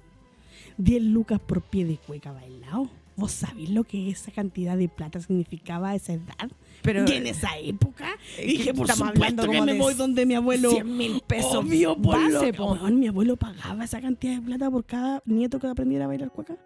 10 0.79 1.03
lucas 1.03 1.41
por 1.41 1.63
pie 1.63 1.85
de 1.85 1.97
cueca 1.99 2.33
bailado. 2.33 2.89
¿Vos 3.17 3.33
sabés 3.33 3.69
lo 3.71 3.83
que 3.83 4.11
esa 4.11 4.31
cantidad 4.31 4.77
de 4.79 4.89
plata 4.89 5.21
significaba 5.21 5.91
a 5.91 5.95
esa 5.97 6.13
edad? 6.13 6.51
Pero- 6.83 7.05
y 7.09 7.15
en 7.17 7.27
esa 7.27 7.59
época 7.59 8.11
Eh, 8.39 8.47
dije, 8.47 8.73
por 8.73 8.87
supuesto 8.89 9.05
hablando 9.25 9.49
que 9.51 9.61
me 9.61 9.77
voy 9.77 9.95
donde 9.95 10.25
mi 10.25 10.35
abuelo. 10.37 10.71
100 10.71 10.97
mil 10.97 11.21
pesos 11.27 11.57
Obvio, 11.57 11.97
por 12.01 12.17
base, 12.17 12.53
lo-. 12.53 12.73
Weón, 12.73 13.01
mi 13.01 13.09
abuelo 13.09 13.37
pagaba 13.37 13.85
esa 13.85 14.01
cantidad 14.01 14.37
de 14.37 14.43
plata 14.43 14.71
por 14.71 14.85
cada 14.87 15.21
nieto 15.27 15.59
que 15.59 15.67
aprendiera 15.67 16.05
a 16.05 16.09
bailar 16.09 16.31
cueca. 16.31 16.57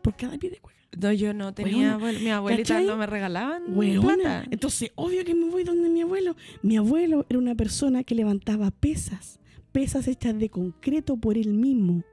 Por 0.00 0.14
cada 0.16 0.38
pie 0.38 0.50
de 0.50 0.58
cueca. 0.58 0.78
No, 0.96 1.12
yo 1.12 1.34
no 1.34 1.52
tenía 1.52 1.94
abuelo. 1.94 2.20
Mi 2.20 2.30
abuelita 2.30 2.74
¿cachai? 2.74 2.86
no 2.86 2.96
me 2.96 3.06
regalaban 3.06 3.64
Weona. 3.76 4.00
plata. 4.14 4.44
Entonces, 4.52 4.92
obvio 4.94 5.24
que 5.24 5.34
me 5.34 5.50
voy 5.50 5.64
donde 5.64 5.88
mi 5.88 6.02
abuelo. 6.02 6.36
Mi 6.62 6.76
abuelo 6.76 7.26
era 7.28 7.38
una 7.40 7.56
persona 7.56 8.04
que 8.04 8.14
levantaba 8.14 8.70
pesas. 8.70 9.40
Pesas 9.72 10.06
hechas 10.06 10.38
de 10.38 10.48
concreto 10.48 11.16
por 11.16 11.36
él 11.36 11.52
mismo. 11.54 12.04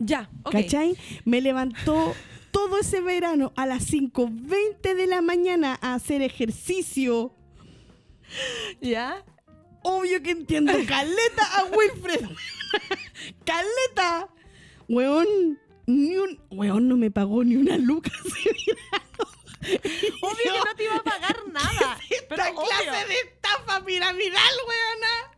Ya, 0.00 0.30
ok. 0.44 0.52
¿Cachai? 0.52 0.96
Me 1.24 1.40
levantó 1.42 2.14
todo 2.50 2.78
ese 2.78 3.00
verano 3.02 3.52
a 3.54 3.66
las 3.66 3.90
5.20 3.92 4.94
de 4.94 5.06
la 5.06 5.20
mañana 5.20 5.78
a 5.82 5.94
hacer 5.94 6.22
ejercicio. 6.22 7.34
¿Ya? 8.80 9.22
Obvio 9.82 10.22
que 10.22 10.30
entiendo. 10.30 10.72
Caleta 10.88 11.44
a 11.58 11.64
Wilfred. 11.64 12.26
Caleta. 13.44 14.28
Weón, 14.88 15.58
ni 15.86 16.16
un. 16.16 16.40
Weón 16.50 16.88
no 16.88 16.96
me 16.96 17.10
pagó 17.10 17.44
ni 17.44 17.56
una 17.56 17.76
luca 17.76 18.10
ese 18.24 18.50
verano. 18.50 19.30
Obvio 20.22 20.52
que 20.52 20.58
no 20.58 20.74
te 20.76 20.84
iba 20.84 20.96
a 20.96 21.02
pagar 21.04 21.36
nada. 21.52 21.98
pero 22.28 22.42
Esta 22.42 22.50
obvio, 22.52 22.68
clase 22.68 23.06
de 23.06 23.14
estafa 23.20 23.84
piramidal, 23.84 24.54
weona. 24.66 25.29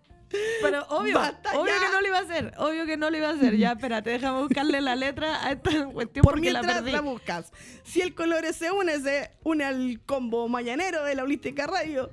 Pero 0.62 0.86
obvio, 0.88 1.20
obvio 1.54 1.74
que 1.80 1.88
no 1.92 2.00
lo 2.00 2.06
iba 2.06 2.18
a 2.18 2.22
hacer. 2.22 2.54
Obvio 2.56 2.86
que 2.86 2.96
no 2.96 3.10
lo 3.10 3.16
iba 3.16 3.28
a 3.28 3.32
hacer. 3.32 3.56
Ya, 3.56 3.72
espérate, 3.72 4.10
déjame 4.10 4.42
buscarle 4.42 4.80
la 4.80 4.96
letra 4.96 5.44
a 5.44 5.52
esta 5.52 5.86
cuestión 5.86 6.22
Por 6.22 6.34
porque 6.34 6.52
la 6.52 6.62
perdí. 6.62 6.92
la, 6.92 7.00
buscas. 7.00 7.52
Si 7.82 8.00
el 8.00 8.14
colores 8.14 8.56
se 8.56 8.70
une, 8.70 8.98
se 9.00 9.30
une 9.44 9.64
al 9.64 10.00
combo 10.06 10.48
mañanero 10.48 11.04
de 11.04 11.14
la 11.14 11.24
Holística 11.24 11.66
Radio. 11.66 12.10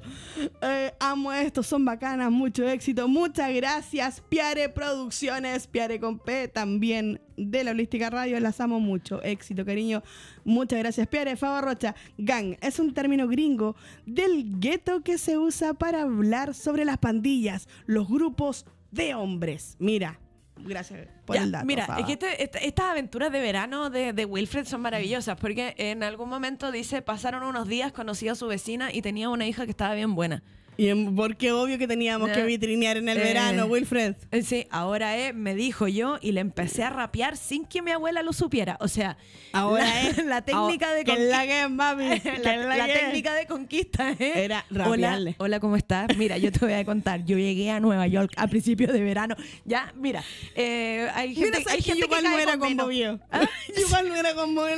Eh, 0.61 0.93
amo 0.99 1.31
esto, 1.33 1.63
son 1.63 1.85
bacanas, 1.85 2.31
mucho 2.31 2.67
éxito. 2.67 3.07
Muchas 3.07 3.53
gracias, 3.53 4.21
Piare 4.29 4.69
Producciones, 4.69 5.67
Piare 5.67 5.99
con 5.99 6.19
P 6.19 6.47
también 6.47 7.21
de 7.39 7.63
la 7.63 7.71
Holística 7.71 8.09
Radio. 8.09 8.39
Las 8.39 8.59
amo 8.59 8.79
mucho. 8.79 9.21
Éxito, 9.23 9.65
cariño. 9.65 10.03
Muchas 10.43 10.79
gracias, 10.79 11.07
Pierre. 11.07 11.35
Fava 11.37 11.61
Rocha. 11.61 11.95
Gang 12.17 12.55
es 12.61 12.79
un 12.79 12.93
término 12.93 13.27
gringo 13.27 13.75
del 14.05 14.59
gueto 14.59 15.01
que 15.01 15.17
se 15.17 15.37
usa 15.37 15.73
para 15.73 16.01
hablar 16.03 16.53
sobre 16.53 16.85
las 16.85 16.97
pandillas, 16.97 17.67
los 17.85 18.07
grupos 18.07 18.65
de 18.91 19.13
hombres. 19.15 19.75
Mira, 19.79 20.19
gracias 20.57 21.07
por 21.25 21.35
Ya, 21.37 21.43
el 21.43 21.51
dato. 21.51 21.65
mira, 21.65 21.87
es 21.99 22.05
que 22.05 22.13
este- 22.13 22.43
esta- 22.43 22.59
estas 22.59 22.85
aventuras 22.87 23.31
de 23.31 23.39
verano 23.39 23.89
de, 23.89 24.13
de 24.13 24.25
Wilfred 24.25 24.65
son 24.65 24.81
maravillosas 24.81 25.37
porque 25.39 25.75
en 25.77 26.03
algún 26.03 26.27
momento 26.29 26.71
dice, 26.71 27.01
pasaron 27.01 27.43
unos 27.43 27.67
días, 27.67 27.91
conocí 27.93 28.27
a 28.27 28.35
su 28.35 28.47
vecina 28.47 28.91
y 28.93 29.01
tenía 29.01 29.29
una 29.29 29.47
hija 29.47 29.63
que 29.65 29.71
estaba 29.71 29.93
bien 29.93 30.15
buena. 30.15 30.43
Y 30.81 30.93
porque 31.11 31.51
obvio 31.51 31.77
que 31.77 31.87
teníamos 31.89 32.29
que 32.29 32.41
vitrinear 32.45 32.95
en 32.95 33.09
el 33.09 33.17
Eh, 33.17 33.21
verano, 33.21 33.65
Wilfred. 33.65 34.15
Eh, 34.31 34.43
Sí, 34.43 34.65
ahora 34.71 35.17
es, 35.17 35.35
me 35.35 35.53
dijo 35.53 35.89
yo 35.89 36.17
y 36.21 36.31
le 36.31 36.39
empecé 36.39 36.83
a 36.83 36.89
rapear 36.89 37.35
sin 37.35 37.65
que 37.65 37.81
mi 37.81 37.91
abuela 37.91 38.23
lo 38.23 38.31
supiera. 38.31 38.77
O 38.79 38.87
sea, 38.87 39.17
Ahora 39.51 39.83
la, 39.83 40.01
es 40.03 40.17
la 40.25 40.41
técnica 40.41 40.93
de 40.93 41.03
que 41.03 41.11
es 41.11 41.19
la 41.19 41.43
conqui- 41.43 41.47
que 41.47 41.61
es, 41.63 41.69
mami. 41.69 42.19
que 42.21 42.37
la, 42.43 42.55
la 42.57 42.77
la 42.77 42.85
que 42.87 42.93
técnica 42.93 43.33
de 43.33 43.45
conquista 43.45 44.11
¿eh? 44.17 44.31
Era 44.45 44.65
hola, 44.71 44.85
rapearle. 44.85 45.35
hola, 45.39 45.59
¿cómo 45.59 45.75
estás? 45.75 46.15
Mira, 46.15 46.37
yo 46.37 46.49
te 46.49 46.59
voy 46.59 46.71
a 46.73 46.85
contar. 46.85 47.25
Yo 47.25 47.37
llegué 47.37 47.71
a 47.71 47.81
Nueva 47.81 48.07
York 48.07 48.31
a 48.37 48.47
principios 48.47 48.93
de 48.93 49.01
verano. 49.03 49.35
Ya, 49.65 49.93
mira, 49.97 50.23
eh, 50.55 51.09
hay 51.13 51.35
gente, 51.35 51.59
Mira, 51.59 51.71
hay 51.71 51.77
que 51.79 51.83
gente 51.83 51.99
yo 51.99 52.05
igual 52.05 52.21
que 52.23 52.29
no 52.29 52.39
era 52.39 52.57
conmovido. 52.57 53.19
¿Ah? 53.31 53.41
Igual 53.75 54.07
no 54.07 54.15
era 54.15 54.33
conmovido. 54.33 54.77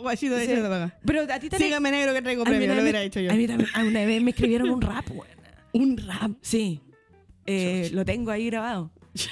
Guachito, 0.00 0.34
de 0.34 0.46
Sí. 0.46 0.92
Pero 1.04 1.32
a 1.32 1.38
ti 1.38 1.48
te 1.50 1.56
Sígame 1.58 1.92
negro 1.92 2.12
que 2.14 2.22
traigo 2.22 2.42
premio, 2.42 2.62
lo 2.62 2.66
también- 2.74 2.82
hubiera 2.82 3.02
hecho 3.02 3.20
yo. 3.20 3.30
A 3.30 3.34
mí 3.34 3.46
también, 3.46 3.70
a 3.74 3.84
una 3.84 4.04
vez 4.04 4.20
me 4.22 4.30
escribieron 4.32 4.70
un 4.70 4.80
rap, 4.82 5.06
buena. 5.08 5.35
Un 5.76 5.96
rap. 5.96 6.32
Sí, 6.40 6.80
eh, 7.46 7.90
lo 7.92 8.04
tengo 8.04 8.30
ahí 8.30 8.46
grabado. 8.46 8.90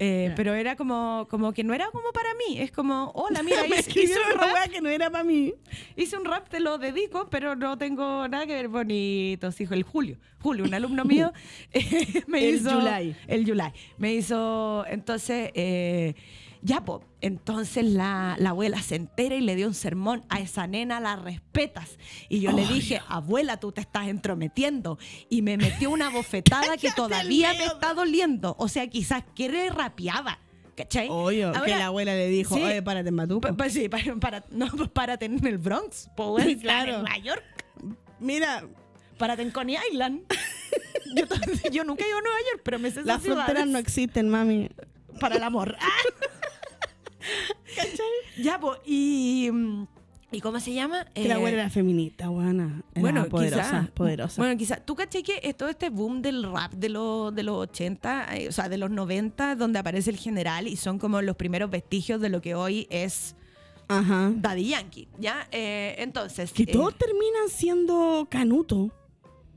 Eh, 0.00 0.32
pero 0.36 0.54
era 0.54 0.76
como, 0.76 1.26
como 1.28 1.52
que 1.52 1.64
no 1.64 1.74
era 1.74 1.90
como 1.90 2.12
para 2.12 2.32
mí. 2.34 2.60
Es 2.60 2.70
como, 2.70 3.10
hola, 3.14 3.42
mira, 3.42 3.62
me 3.68 3.78
hice, 3.78 4.14
un 4.14 4.36
una 4.36 4.54
rap, 4.54 4.70
que 4.70 4.80
no 4.80 4.88
era 4.88 5.10
para 5.10 5.24
mí. 5.24 5.54
hice 5.96 6.16
un 6.16 6.24
rap, 6.24 6.48
te 6.48 6.60
lo 6.60 6.78
dedico, 6.78 7.28
pero 7.28 7.56
no 7.56 7.76
tengo 7.78 8.28
nada 8.28 8.46
que 8.46 8.54
ver 8.54 8.68
bonito. 8.68 9.50
Dijo 9.50 9.74
el 9.74 9.82
Julio. 9.82 10.18
Julio, 10.40 10.64
un 10.64 10.72
alumno 10.74 11.04
mío, 11.04 11.32
eh, 11.72 12.22
me 12.28 12.48
El 12.48 12.54
hizo. 12.54 12.70
Yulai. 12.70 13.16
El 13.26 13.44
Yulai. 13.44 13.72
Me 13.96 14.14
hizo. 14.14 14.84
Entonces, 14.86 15.50
eh, 15.54 16.14
ya, 16.62 16.84
po. 16.84 17.02
Entonces 17.20 17.84
la, 17.84 18.36
la 18.38 18.50
abuela 18.50 18.80
se 18.80 18.94
entera 18.96 19.34
y 19.34 19.40
le 19.40 19.56
dio 19.56 19.66
un 19.66 19.74
sermón. 19.74 20.24
A 20.28 20.40
esa 20.40 20.66
nena 20.66 21.00
la 21.00 21.16
respetas. 21.16 21.98
Y 22.28 22.40
yo 22.40 22.52
le 22.52 22.64
dije, 22.66 23.00
abuela, 23.08 23.58
tú 23.58 23.72
te 23.72 23.80
estás 23.80 24.06
entrometiendo. 24.08 24.98
Y 25.28 25.42
me 25.42 25.56
metió 25.56 25.90
una 25.90 26.10
bofetada 26.10 26.76
que 26.80 26.90
todavía 26.92 27.52
me 27.54 27.64
está 27.66 27.94
doliendo. 27.94 28.54
O 28.58 28.68
sea, 28.68 28.86
quizás 28.86 29.24
quiere 29.34 29.70
rapeaba. 29.70 30.38
¿Cachai? 30.76 31.08
Obvio, 31.10 31.50
que 31.64 31.70
la 31.70 31.86
abuela 31.86 32.14
le 32.14 32.28
dijo, 32.28 32.54
Sí. 32.54 32.62
oye, 32.62 32.80
párate 32.82 33.08
en 33.08 33.14
Matupo. 33.16 33.48
Pa- 33.48 33.56
pa- 33.56 33.68
sí, 33.68 33.88
para, 33.88 34.14
para- 34.14 34.44
no, 34.52 34.68
para 34.92 35.16
tener 35.18 35.40
en 35.40 35.46
el 35.48 35.58
Bronx, 35.58 36.08
po, 36.16 36.34
weón, 36.34 36.54
Claro. 36.60 36.94
en 36.94 37.00
Nueva 37.02 37.18
York, 37.18 37.42
Mira, 38.20 38.64
para 39.18 39.34
en 39.34 39.50
Coney 39.50 39.76
Island. 39.90 40.22
yo, 41.72 41.82
nunca 41.82 42.04
he 42.04 42.08
ido 42.08 42.18
a 42.18 42.22
Nueva 42.22 42.38
York, 42.52 42.60
pero 42.64 42.78
me 42.78 42.92
sé 42.92 43.02
las 43.02 43.22
ciudades 43.22 43.44
fronteras 43.46 43.66
no 43.68 43.78
existen, 43.78 44.28
mami. 44.28 44.68
para 45.18 45.34
el 45.36 45.42
amor. 45.42 45.76
Ya, 48.42 48.58
pues, 48.60 48.78
y, 48.86 49.48
mm, 49.52 49.86
¿y 50.32 50.40
cómo 50.40 50.60
se 50.60 50.72
llama? 50.72 51.04
Que 51.14 51.22
la 51.28 51.34
Eh, 51.34 51.36
abuela 51.36 51.60
era 51.62 51.70
feminista, 51.70 52.28
buena. 52.28 52.82
Era 52.92 53.00
bueno, 53.00 53.28
poderosa, 53.28 53.62
quizá. 53.82 53.94
poderosa. 53.94 54.40
Bueno, 54.42 54.56
quizá. 54.58 54.76
¿Tú 54.76 54.94
caché 54.94 55.22
que 55.22 55.40
es 55.42 55.56
todo 55.56 55.68
este 55.68 55.90
boom 55.90 56.20
del 56.22 56.42
rap 56.50 56.72
de, 56.74 56.88
los 56.88 57.34
de 57.34 57.42
los 57.42 57.56
80, 57.56 58.36
eh, 58.36 58.48
o 58.48 58.52
sea, 58.52 58.68
de 58.68 58.78
los 58.78 58.90
90, 58.90 59.54
donde 59.56 59.78
aparece 59.78 60.10
el 60.10 60.16
general 60.18 60.66
y 60.68 60.76
son 60.76 60.98
como 60.98 61.20
los 61.22 61.36
primeros 61.36 61.70
vestigios 61.70 62.20
de 62.20 62.28
lo 62.28 62.40
que 62.40 62.54
hoy 62.54 62.86
es 62.90 63.34
Ajá. 63.88 64.30
Daddy 64.34 64.68
Yankee, 64.68 65.08
¿ya? 65.18 65.48
Eh, 65.50 65.94
entonces... 65.98 66.52
Que 66.52 66.64
eh, 66.64 66.66
todos 66.66 66.94
terminan 66.98 67.48
siendo 67.48 68.26
canuto. 68.30 68.90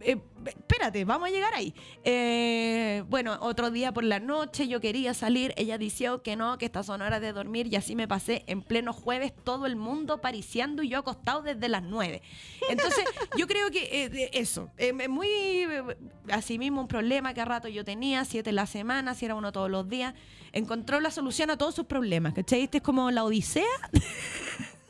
Eh, 0.03 0.17
espérate, 0.45 1.05
vamos 1.05 1.29
a 1.29 1.31
llegar 1.31 1.53
ahí. 1.53 1.73
Eh, 2.03 3.03
bueno, 3.09 3.37
otro 3.41 3.71
día 3.71 3.93
por 3.93 4.03
la 4.03 4.19
noche 4.19 4.67
yo 4.67 4.81
quería 4.81 5.13
salir, 5.13 5.53
ella 5.57 5.77
decía 5.77 6.19
que 6.23 6.35
no, 6.35 6.57
que 6.57 6.65
estas 6.65 6.85
son 6.85 7.01
horas 7.01 7.21
de 7.21 7.33
dormir 7.33 7.67
y 7.67 7.75
así 7.75 7.95
me 7.95 8.07
pasé 8.07 8.43
en 8.47 8.61
pleno 8.61 8.93
jueves 8.93 9.33
todo 9.43 9.65
el 9.65 9.75
mundo 9.75 10.21
pariciando 10.21 10.83
y 10.83 10.89
yo 10.89 10.99
acostado 10.99 11.41
desde 11.41 11.69
las 11.69 11.83
9. 11.83 12.21
Entonces, 12.69 13.03
yo 13.37 13.47
creo 13.47 13.69
que 13.71 14.05
eh, 14.05 14.29
eso, 14.33 14.69
eh, 14.77 14.93
es 14.99 15.09
muy, 15.09 15.27
eh, 15.27 15.83
así 16.29 16.57
mismo 16.57 16.81
un 16.81 16.87
problema 16.87 17.33
que 17.33 17.41
a 17.41 17.45
rato 17.45 17.67
yo 17.67 17.83
tenía, 17.83 18.25
siete 18.25 18.49
en 18.49 18.55
la 18.55 18.65
semana, 18.65 19.13
si 19.15 19.25
era 19.25 19.35
uno 19.35 19.51
todos 19.51 19.69
los 19.69 19.87
días, 19.87 20.13
encontró 20.53 20.99
la 20.99 21.11
solución 21.11 21.49
a 21.49 21.57
todos 21.57 21.75
sus 21.75 21.85
problemas, 21.85 22.33
¿cachai? 22.33 22.63
Este 22.63 22.77
es 22.77 22.83
como 22.83 23.11
la 23.11 23.23
odisea 23.23 23.63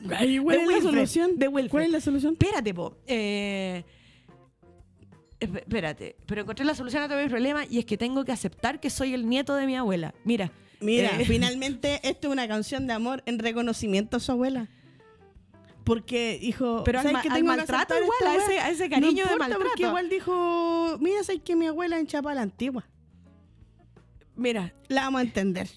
¿Cuál 0.07 0.27
de 0.27 0.35
es 0.37 0.67
la 0.67 0.81
solución? 0.81 1.37
de. 1.37 1.69
¿Cuál 1.69 1.83
es 1.85 1.91
la 1.91 2.01
solución? 2.01 2.33
Espérate, 2.33 2.73
po. 2.73 2.97
Eh, 3.05 3.83
espérate, 5.41 6.15
pero 6.25 6.41
encontré 6.41 6.63
la 6.65 6.75
solución 6.75 7.03
a 7.03 7.07
todo 7.09 7.21
mi 7.21 7.27
problema 7.29 7.65
y 7.69 7.79
es 7.79 7.85
que 7.85 7.97
tengo 7.97 8.23
que 8.25 8.31
aceptar 8.31 8.79
que 8.79 8.89
soy 8.89 9.13
el 9.13 9.27
nieto 9.27 9.55
de 9.55 9.65
mi 9.65 9.75
abuela. 9.75 10.13
Mira. 10.23 10.51
Mira, 10.79 11.19
eh, 11.19 11.25
finalmente 11.27 11.99
esto 12.03 12.27
es 12.27 12.33
una 12.33 12.47
canción 12.47 12.87
de 12.87 12.93
amor 12.93 13.23
en 13.25 13.39
reconocimiento 13.39 14.17
a 14.17 14.19
su 14.19 14.31
abuela. 14.31 14.67
Porque, 15.83 16.37
hijo, 16.41 16.83
Pero 16.85 16.99
al 16.99 17.03
¿sabes 17.03 17.13
ma- 17.13 17.21
que 17.23 17.29
al 17.29 17.35
que 17.37 17.43
maltrato 17.43 17.95
igual, 17.97 18.17
a 18.27 18.35
ese- 18.35 18.59
a 18.59 18.69
ese 18.69 18.89
cariño 18.89 19.25
no 19.25 19.31
de 19.31 19.37
maltrato. 19.37 19.63
Porque 19.65 19.83
igual 19.83 20.09
dijo, 20.09 20.97
mira, 20.99 21.23
sabes 21.23 21.41
que 21.41 21.55
mi 21.55 21.65
abuela 21.67 21.99
en 21.99 22.05
Chapa 22.07 22.33
la 22.35 22.43
antigua. 22.43 22.87
Mira. 24.35 24.73
La 24.87 25.01
vamos 25.03 25.21
a 25.21 25.23
entender. 25.23 25.67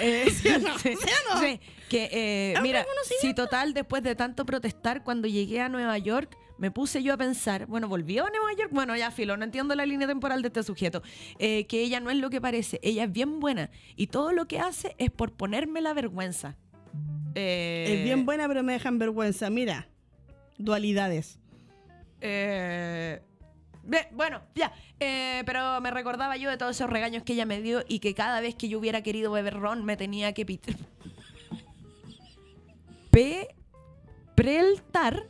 eh, 0.00 0.26
¿Sí 0.42 0.48
o 0.48 0.58
no? 0.58 0.78
sí, 0.78 0.90
¿Sí 0.96 1.08
o 1.30 1.34
no? 1.34 1.40
sí, 1.40 1.60
que, 1.88 2.08
eh, 2.12 2.54
mira, 2.62 2.84
si 3.20 3.32
total, 3.34 3.74
después 3.74 4.02
de 4.02 4.14
tanto 4.14 4.44
protestar, 4.44 5.02
cuando 5.04 5.28
llegué 5.28 5.60
a 5.60 5.68
Nueva 5.68 5.96
York, 5.98 6.36
me 6.58 6.70
puse 6.70 7.02
yo 7.02 7.14
a 7.14 7.16
pensar, 7.16 7.66
bueno, 7.66 7.88
volvió 7.88 8.26
a 8.26 8.30
Nueva 8.30 8.52
York, 8.58 8.70
bueno, 8.72 8.96
ya 8.96 9.10
filo, 9.10 9.36
no 9.36 9.44
entiendo 9.44 9.74
la 9.74 9.86
línea 9.86 10.06
temporal 10.06 10.42
de 10.42 10.48
este 10.48 10.62
sujeto, 10.62 11.02
eh, 11.38 11.66
que 11.66 11.82
ella 11.82 12.00
no 12.00 12.10
es 12.10 12.18
lo 12.18 12.30
que 12.30 12.40
parece, 12.40 12.78
ella 12.82 13.04
es 13.04 13.12
bien 13.12 13.40
buena 13.40 13.70
y 13.96 14.08
todo 14.08 14.32
lo 14.32 14.46
que 14.46 14.60
hace 14.60 14.94
es 14.98 15.10
por 15.10 15.32
ponerme 15.32 15.80
la 15.80 15.94
vergüenza. 15.94 16.56
Eh, 17.34 17.86
Es 17.98 18.04
bien 18.04 18.26
buena, 18.26 18.48
pero 18.48 18.62
me 18.62 18.72
dejan 18.72 18.98
vergüenza. 18.98 19.50
Mira, 19.50 19.88
dualidades. 20.56 21.38
Eh, 22.20 23.20
bueno, 24.12 24.42
ya. 24.54 24.72
eh, 24.98 25.42
pero 25.46 25.80
me 25.80 25.90
recordaba 25.90 26.36
yo 26.36 26.50
de 26.50 26.56
todos 26.56 26.76
esos 26.76 26.90
regaños 26.90 27.22
que 27.22 27.34
ella 27.34 27.46
me 27.46 27.62
dio 27.62 27.84
y 27.86 28.00
que 28.00 28.14
cada 28.14 28.40
vez 28.40 28.54
que 28.54 28.68
yo 28.68 28.78
hubiera 28.78 29.02
querido 29.02 29.30
beber 29.30 29.54
ron 29.54 29.84
me 29.84 29.96
tenía 29.96 30.32
que 30.34 30.44
pitar. 30.44 30.74
Pe 33.10 33.48
preltar 34.34 35.26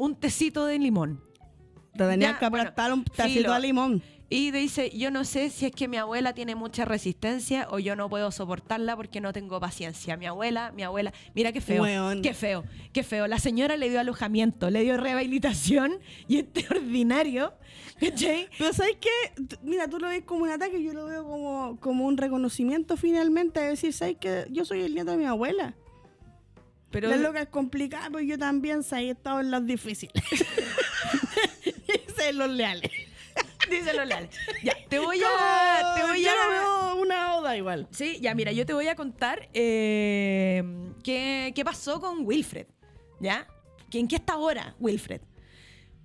un 0.00 0.16
tecito 0.16 0.64
de 0.64 0.78
limón. 0.78 1.22
Te 1.94 2.06
tenías 2.08 2.38
que 2.38 2.48
bueno, 2.48 2.62
aplastar 2.62 2.92
un 2.92 3.04
tacito 3.04 3.40
filo. 3.40 3.52
de 3.52 3.60
limón. 3.60 4.02
Y 4.32 4.52
dice, 4.52 4.90
yo 4.96 5.10
no 5.10 5.24
sé 5.24 5.50
si 5.50 5.66
es 5.66 5.72
que 5.72 5.88
mi 5.88 5.96
abuela 5.96 6.32
tiene 6.32 6.54
mucha 6.54 6.84
resistencia 6.84 7.66
o 7.68 7.80
yo 7.80 7.96
no 7.96 8.08
puedo 8.08 8.30
soportarla 8.30 8.96
porque 8.96 9.20
no 9.20 9.32
tengo 9.32 9.58
paciencia. 9.58 10.16
Mi 10.16 10.26
abuela, 10.26 10.72
mi 10.72 10.84
abuela, 10.84 11.12
mira 11.34 11.52
qué 11.52 11.60
feo, 11.60 11.84
qué 12.22 12.32
feo, 12.32 12.64
qué 12.92 13.02
feo. 13.02 13.26
La 13.26 13.40
señora 13.40 13.76
le 13.76 13.90
dio 13.90 14.00
alojamiento, 14.00 14.70
le 14.70 14.82
dio 14.84 14.96
rehabilitación 14.96 15.98
y 16.28 16.38
este 16.38 16.64
ordinario, 16.70 17.52
¿cachai? 17.98 18.48
Pero 18.56 18.72
¿sabes 18.72 18.96
qué? 19.00 19.44
Mira, 19.62 19.88
tú 19.88 19.98
lo 19.98 20.08
ves 20.08 20.22
como 20.22 20.44
un 20.44 20.50
ataque, 20.50 20.82
yo 20.82 20.94
lo 20.94 21.06
veo 21.06 21.24
como, 21.24 21.78
como 21.80 22.06
un 22.06 22.16
reconocimiento 22.16 22.96
finalmente 22.96 23.60
de 23.60 23.70
decir, 23.70 23.92
¿sabes 23.92 24.16
qué? 24.20 24.46
Yo 24.50 24.64
soy 24.64 24.82
el 24.82 24.94
nieto 24.94 25.10
de 25.10 25.16
mi 25.16 25.24
abuela. 25.26 25.74
Pero 26.90 27.08
la 27.08 27.16
loca 27.16 27.40
es 27.42 27.48
complicada, 27.48 28.08
pero 28.10 28.20
yo 28.20 28.38
también 28.38 28.82
sé, 28.82 28.96
he 29.00 29.10
estado 29.10 29.40
en 29.40 29.50
las 29.50 29.64
difíciles. 29.66 30.12
y 31.64 32.12
sé 32.12 32.28
en 32.30 32.38
los 32.38 32.48
leales. 32.50 32.90
díselo, 33.70 34.04
Lale. 34.04 34.28
Ya, 34.64 34.74
te 34.88 34.98
voy 34.98 35.20
a, 35.24 35.94
te 35.96 36.02
voy 36.02 36.22
yo 36.22 36.30
a, 36.30 36.48
veo 36.48 36.96
una 37.02 37.36
oda 37.36 37.56
igual. 37.56 37.86
Sí, 37.92 38.18
ya, 38.20 38.34
mira, 38.34 38.50
yo 38.52 38.66
te 38.66 38.72
voy 38.72 38.88
a 38.88 38.96
contar 38.96 39.48
eh, 39.54 40.62
qué, 41.04 41.52
qué 41.54 41.64
pasó 41.64 42.00
con 42.00 42.26
Wilfred, 42.26 42.66
¿ya? 43.20 43.46
¿Que 43.90 43.98
¿En 44.00 44.08
qué 44.08 44.16
está 44.16 44.32
ahora 44.34 44.74
Wilfred? 44.80 45.20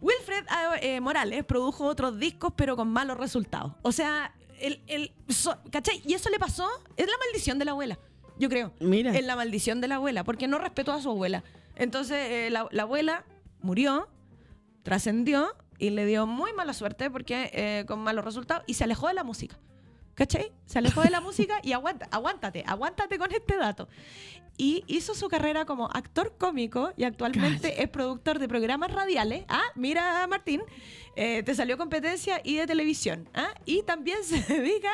Wilfred 0.02 0.46
ah, 0.50 0.76
eh, 0.82 1.00
Morales 1.02 1.44
produjo 1.46 1.86
otros 1.86 2.20
discos, 2.20 2.54
pero 2.56 2.76
con 2.76 2.90
malos 2.90 3.18
resultados. 3.18 3.74
O 3.82 3.92
sea, 3.92 4.36
el, 4.60 4.84
el, 4.88 5.12
so- 5.30 5.58
¿cachai? 5.72 6.02
Y 6.06 6.14
eso 6.14 6.30
le 6.30 6.38
pasó, 6.38 6.68
es 6.96 7.08
la 7.08 7.14
maldición 7.26 7.58
de 7.58 7.66
la 7.66 7.72
abuela, 7.72 7.98
yo 8.38 8.50
creo. 8.50 8.74
Mira. 8.80 9.16
Es 9.16 9.26
la 9.26 9.36
maldición 9.36 9.82
de 9.82 9.88
la 9.88 9.96
abuela, 9.96 10.24
porque 10.24 10.48
no 10.48 10.58
respetó 10.58 10.92
a 10.92 11.02
su 11.02 11.10
abuela. 11.10 11.44
Entonces, 11.76 12.18
eh, 12.30 12.50
la, 12.50 12.68
la 12.72 12.84
abuela 12.84 13.26
murió, 13.62 14.08
trascendió 14.84 15.56
y 15.78 15.90
le 15.90 16.06
dio 16.06 16.26
muy 16.26 16.54
mala 16.54 16.74
suerte 16.74 17.10
porque 17.10 17.50
eh, 17.54 17.86
con 17.88 18.00
malos 18.00 18.24
resultados 18.24 18.64
y 18.68 18.76
se 18.76 18.84
alejó 18.84 19.08
de 19.08 19.14
la 19.14 19.24
música. 19.24 19.58
¿Cachai? 20.14 20.54
Se 20.66 20.80
alejó 20.80 21.02
de 21.02 21.10
la 21.10 21.20
música 21.30 21.60
y 21.62 21.74
aguanta, 21.74 22.08
aguántate, 22.12 22.64
aguántate 22.66 23.18
con 23.18 23.32
este 23.34 23.58
dato. 23.58 23.90
Y 24.58 24.86
hizo 24.88 25.14
su 25.14 25.28
carrera 25.28 25.66
como 25.66 25.90
actor 25.92 26.36
cómico 26.38 26.94
y 26.96 27.04
actualmente 27.04 27.84
es 27.84 27.90
productor 27.90 28.40
de 28.40 28.48
programas 28.48 28.94
radiales. 28.94 29.44
Ah, 29.50 29.64
mira, 29.76 30.26
Martín, 30.28 30.64
eh, 31.18 31.44
te 31.44 31.54
salió 31.54 31.78
competencia 31.78 32.40
y 32.42 32.56
de 32.56 32.66
televisión. 32.66 33.30
Ah, 33.34 33.54
y 33.66 33.84
también 33.84 34.18
se 34.24 34.40
dedica, 34.42 34.92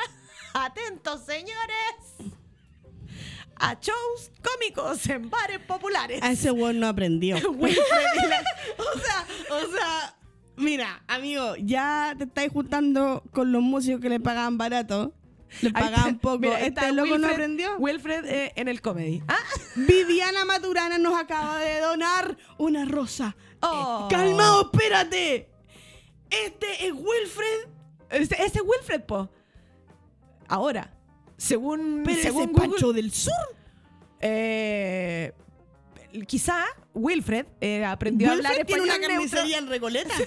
atentos 0.55 1.21
señores, 1.25 2.33
a 3.61 3.79
shows 3.79 4.31
cómicos 4.41 5.07
en 5.07 5.29
bares 5.29 5.59
populares. 5.59 6.21
A 6.23 6.31
ese 6.31 6.51
weón 6.51 6.79
no 6.79 6.87
aprendió. 6.87 7.37
O 8.77 8.99
sea, 8.99 9.25
o 9.49 9.71
sea, 9.71 10.15
mira, 10.57 11.03
amigo, 11.07 11.55
ya 11.57 12.15
te 12.17 12.23
estáis 12.23 12.51
juntando 12.51 13.23
con 13.31 13.51
los 13.51 13.61
músicos 13.61 14.01
que 14.01 14.09
le 14.09 14.19
pagaban 14.19 14.57
barato. 14.57 15.13
Le 15.61 15.71
pagaban 15.71 16.17
poco. 16.19 16.39
mira, 16.39 16.59
este 16.61 16.91
loco 16.91 17.17
no 17.17 17.27
aprendió. 17.27 17.77
Wilfred 17.77 18.25
eh, 18.25 18.53
en 18.55 18.67
el 18.67 18.81
comedy. 18.81 19.21
Ah, 19.27 19.37
Viviana 19.75 20.45
Maturana 20.45 20.97
nos 20.97 21.15
acaba 21.19 21.59
de 21.59 21.79
donar 21.81 22.37
una 22.57 22.85
rosa. 22.85 23.35
Oh. 23.61 24.07
Eh, 24.09 24.15
calmado, 24.15 24.71
espérate. 24.71 25.49
Este 26.29 26.87
es 26.87 26.93
Wilfred, 26.93 27.67
ese, 28.09 28.35
ese 28.35 28.59
es 28.59 28.63
Wilfred, 28.63 29.03
po. 29.03 29.29
Ahora, 30.47 30.93
según, 31.41 32.03
pero 32.05 32.21
según 32.21 32.43
ese 32.43 32.51
Google, 32.51 32.69
Pancho 32.69 32.93
del 32.93 33.11
Sur. 33.11 33.33
eh, 34.19 35.33
quizá 36.27 36.65
Wilfred 36.93 37.45
eh, 37.61 37.83
aprendió 37.85 38.29
a 38.29 38.33
hablar 38.33 38.51
Wilfred 38.51 38.67
tiene 38.67 38.83
español 38.83 38.99
una 38.99 39.07
carnicería 39.07 39.57
en 39.57 39.67
Recoleta. 39.67 40.13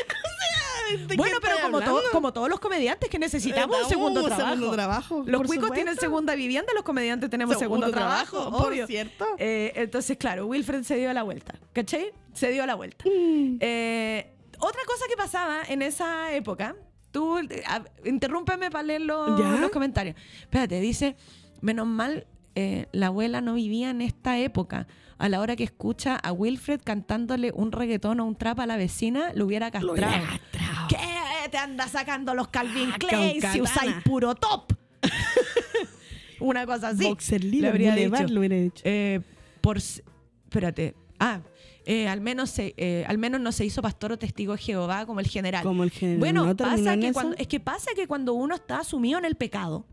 O 0.00 0.90
sea, 0.90 1.06
¿de 1.06 1.16
Bueno, 1.16 1.36
pero 1.42 1.56
como, 1.60 1.76
hablando? 1.78 2.00
to- 2.02 2.10
como 2.12 2.32
todos 2.32 2.48
los 2.48 2.60
comediantes 2.60 3.10
que 3.10 3.18
necesitamos 3.18 3.82
un 3.82 3.88
segundo 3.88 4.20
un 4.20 4.26
trabajo. 4.26 4.50
segundo 4.54 4.72
trabajo, 4.74 5.16
Los 5.26 5.40
cuicos 5.42 5.54
supuesto. 5.56 5.74
tienen 5.74 5.96
segunda 5.96 6.34
vivienda, 6.34 6.72
los 6.74 6.82
comediantes 6.84 7.28
tenemos 7.28 7.58
segundo, 7.58 7.86
Segundo 7.86 7.98
trabajo, 7.98 8.36
trabajo, 8.38 8.58
por 8.62 8.72
obvio. 8.72 8.86
cierto. 8.86 9.26
Eh, 9.38 9.72
entonces, 9.74 10.16
claro, 10.16 10.46
Wilfred 10.46 10.84
se 10.84 10.96
dio 10.96 11.12
la 11.12 11.22
vuelta, 11.24 11.54
¿cachai? 11.72 12.12
Se 12.32 12.50
dio 12.50 12.64
la 12.64 12.74
vuelta. 12.74 13.04
Mm. 13.06 13.56
Eh, 13.60 14.30
otra 14.60 14.80
cosa 14.86 15.04
que 15.08 15.16
pasaba 15.16 15.62
en 15.68 15.82
esa 15.82 16.32
época, 16.32 16.74
tú, 17.10 17.38
a- 17.38 17.84
interrúmpeme 18.04 18.70
para 18.70 18.82
leer 18.84 19.02
los, 19.02 19.38
los 19.60 19.70
comentarios. 19.70 20.16
Espérate, 20.40 20.80
dice, 20.80 21.16
menos 21.60 21.86
mal 21.86 22.26
eh, 22.54 22.86
la 22.92 23.06
abuela 23.08 23.40
no 23.40 23.54
vivía 23.54 23.90
en 23.90 24.00
esta 24.02 24.38
época. 24.38 24.86
A 25.18 25.28
la 25.28 25.40
hora 25.40 25.56
que 25.56 25.64
escucha 25.64 26.14
a 26.16 26.32
Wilfred 26.32 26.80
cantándole 26.84 27.50
un 27.52 27.72
reggaetón 27.72 28.20
o 28.20 28.24
un 28.24 28.36
trap 28.36 28.60
a 28.60 28.66
la 28.66 28.76
vecina, 28.76 29.32
lo 29.34 29.46
hubiera 29.46 29.70
castrado. 29.70 29.96
Lo 29.96 30.06
hubiera 30.06 30.20
castrado. 30.28 30.88
¿Qué 30.88 31.48
te 31.50 31.58
anda 31.58 31.88
sacando 31.88 32.34
los 32.34 32.48
Calvin 32.48 32.90
Ah, 32.92 32.96
Klein 32.98 33.42
si 33.42 33.60
usáis 33.60 33.94
puro 34.04 34.34
top? 34.36 34.72
Una 36.40 36.66
cosa 36.66 36.88
así. 36.88 37.04
Boxer 37.04 37.42
Libre, 37.42 37.68
habría 37.68 37.90
Boulevard 37.92 38.22
dicho. 38.22 38.34
lo 38.34 38.40
hubiera 38.40 38.56
dicho. 38.56 38.82
Eh, 38.84 39.20
por 39.60 39.78
espérate. 39.78 40.94
Ah, 41.18 41.40
eh, 41.90 42.06
al 42.06 42.20
menos 42.20 42.50
se- 42.50 42.74
eh, 42.76 43.04
al 43.08 43.16
menos 43.16 43.40
no 43.40 43.50
se 43.50 43.64
hizo 43.64 43.80
pastor 43.80 44.12
o 44.12 44.18
testigo 44.18 44.52
de 44.52 44.58
Jehová 44.58 45.06
como 45.06 45.20
el 45.20 45.26
general. 45.26 45.62
Como 45.62 45.82
el 45.84 45.90
general. 45.90 46.20
Bueno, 46.20 46.44
¿No 46.44 46.54
terminó 46.54 46.84
pasa 46.84 46.96
que 47.00 47.12
cuando, 47.14 47.36
es 47.38 47.46
que 47.48 47.60
pasa 47.60 47.90
que 47.96 48.06
cuando 48.06 48.34
uno 48.34 48.54
está 48.54 48.84
sumido 48.84 49.18
en 49.18 49.24
el 49.24 49.34
pecado, 49.36 49.86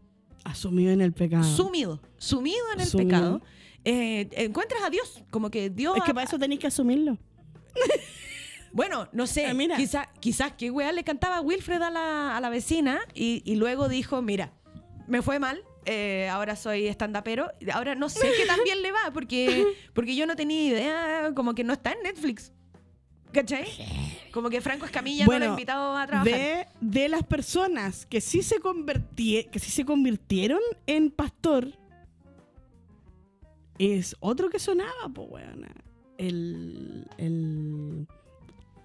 Asumido 0.43 0.91
en 0.91 0.99
el 1.01 1.13
pecado. 1.13 1.43
sumido, 1.43 2.01
sumido 2.17 2.57
en 2.75 2.81
el 2.81 2.85
Sumido. 2.87 3.07
pecado, 3.09 3.41
eh, 3.85 4.27
encuentras 4.33 4.83
a 4.83 4.89
Dios, 4.89 5.23
como 5.31 5.49
que 5.49 5.69
Dios 5.69 5.95
Es 5.97 6.03
que 6.03 6.13
para 6.13 6.25
eso 6.27 6.37
tenéis 6.37 6.59
que 6.59 6.67
asumirlo. 6.67 7.17
Bueno, 8.71 9.07
no 9.13 9.25
sé, 9.25 9.47
quizás 9.77 10.07
quizás 10.19 10.51
que 10.51 10.69
weá 10.69 10.91
le 10.91 11.05
cantaba 11.05 11.39
Wilfred 11.39 11.81
a 11.81 11.89
la, 11.89 12.35
a 12.35 12.41
la 12.41 12.49
vecina 12.49 12.99
y, 13.13 13.41
y 13.45 13.55
luego 13.55 13.87
dijo, 13.87 14.21
mira, 14.21 14.51
me 15.07 15.21
fue 15.21 15.39
mal, 15.39 15.61
eh, 15.85 16.27
ahora 16.29 16.55
soy 16.55 16.87
estandapero, 16.87 17.51
ahora 17.73 17.95
no 17.95 18.09
sé 18.09 18.31
qué 18.37 18.45
tan 18.45 18.63
bien 18.63 18.81
le 18.81 18.91
va, 18.91 19.11
porque, 19.13 19.65
porque 19.93 20.15
yo 20.15 20.25
no 20.25 20.35
tenía 20.35 20.63
idea, 20.63 21.31
como 21.35 21.53
que 21.55 21.63
no 21.63 21.73
está 21.73 21.91
en 21.91 22.01
Netflix. 22.03 22.51
¿Cachai? 23.31 23.67
Como 24.31 24.49
que 24.49 24.61
Franco 24.61 24.85
Escamilla 24.85 25.25
no 25.25 25.37
lo 25.37 25.45
ha 25.45 25.49
invitado 25.49 25.97
a 25.97 26.07
trabajar. 26.07 26.33
de, 26.33 26.67
de 26.79 27.09
las 27.09 27.23
personas 27.23 28.05
que 28.05 28.21
sí 28.21 28.41
se 28.41 28.57
que 28.57 29.59
sí 29.59 29.71
se 29.71 29.83
convirtieron 29.85 30.61
en 30.87 31.11
pastor, 31.11 31.67
es 33.77 34.15
otro 34.19 34.49
que 34.49 34.59
sonaba, 34.59 35.09
pues 35.13 35.27
weona. 35.29 35.69
El. 36.17 37.07
El. 37.17 38.07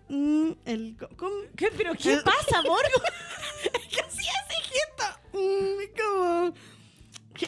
mm, 0.08 0.50
el 0.64 0.96
¿cómo? 1.16 1.34
¿Qué, 1.56 1.68
¿Pero 1.76 1.92
qué 1.94 2.14
El- 2.14 2.22
pasa, 2.24 2.58
amor? 2.58 2.82
¿Qué 3.90 4.00
hacía 4.00 4.32
ese 4.48 4.62
gesto? 4.64 5.20
Mm, 5.32 5.96
como. 5.96 6.52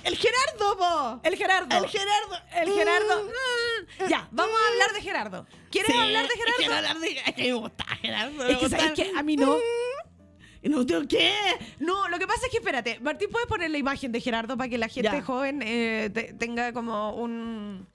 El 0.05 0.17
Gerardo, 0.17 0.79
po. 0.79 1.21
El 1.23 1.37
Gerardo. 1.37 1.77
El 1.77 1.87
Gerardo. 1.89 2.39
El 2.57 2.73
Gerardo. 2.73 3.23
Mm. 3.25 4.05
Mm, 4.05 4.09
Ya, 4.09 4.29
vamos 4.31 4.55
a 4.61 4.73
hablar 4.73 4.93
de 4.93 5.03
Gerardo. 5.03 5.47
¿Quieres 5.71 5.93
Sí, 5.93 5.99
hablar 5.99 6.27
de 6.29 6.35
Quiero 6.35 6.53
Gerardo? 6.59 6.75
hablar 6.89 6.99
de 7.01 7.11
Es 7.27 7.35
que 7.35 7.43
me 7.43 7.53
gusta 7.55 7.85
Gerardo. 8.01 8.33
me 8.45 8.53
Es 8.53 8.59
que, 8.59 8.69
¿sabes 8.69 8.93
qué? 8.95 9.13
A 9.17 9.23
mí 9.23 9.37
no. 9.37 9.57
Mm. 9.57 10.71
¿No 10.71 10.87
tengo 10.87 11.03
qué? 11.09 11.33
No, 11.81 12.09
lo 12.09 12.19
que 12.21 12.27
pasa 12.29 12.47
es 12.47 12.51
que, 12.53 12.59
espérate, 12.59 13.01
Martín, 13.01 13.29
¿puedes 13.31 13.49
poner 13.49 13.69
la 13.71 13.79
imagen 13.79 14.13
de 14.13 14.21
Gerardo 14.21 14.57
para 14.57 14.69
que 14.71 14.79
la 14.79 14.87
gente 14.89 15.11
Ya. 15.11 15.23
joven 15.23 15.61
eh, 15.65 16.09
te- 16.15 16.35
tenga 16.35 16.73
como 16.73 17.17
un, 17.17 17.89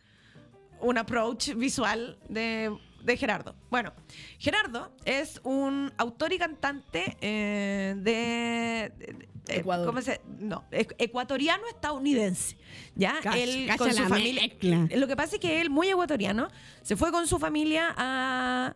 un 0.82 0.98
approach 0.98 1.54
visual 1.56 2.18
de, 2.28 2.78
de 3.08 3.18
Gerardo? 3.18 3.56
Bueno, 3.72 3.94
Gerardo 4.38 4.92
es 5.06 5.40
un 5.44 5.92
autor 5.98 6.34
y 6.34 6.38
cantante 6.38 7.18
eh, 7.22 7.96
de... 7.98 8.92
Ecuador. 9.50 9.86
¿Cómo 9.88 10.02
se 10.02 10.20
No, 10.40 10.66
ecuatoriano 10.72 11.64
estadounidense. 11.70 12.58
¿Ya? 12.96 13.16
Cacha- 13.24 13.38
él 13.38 13.70
con 13.78 13.94
su 13.94 14.02
la 14.04 14.10
familia. 14.10 14.42
mezcla. 14.42 14.88
Lo 14.98 15.08
que 15.08 15.16
pasa 15.16 15.36
es 15.38 15.42
que 15.42 15.62
él, 15.62 15.70
muy 15.70 15.88
ecuatoriano, 15.88 16.50
se 16.82 16.98
fue 16.98 17.12
con 17.14 17.26
su 17.28 17.40
familia 17.40 17.94
a 17.98 18.76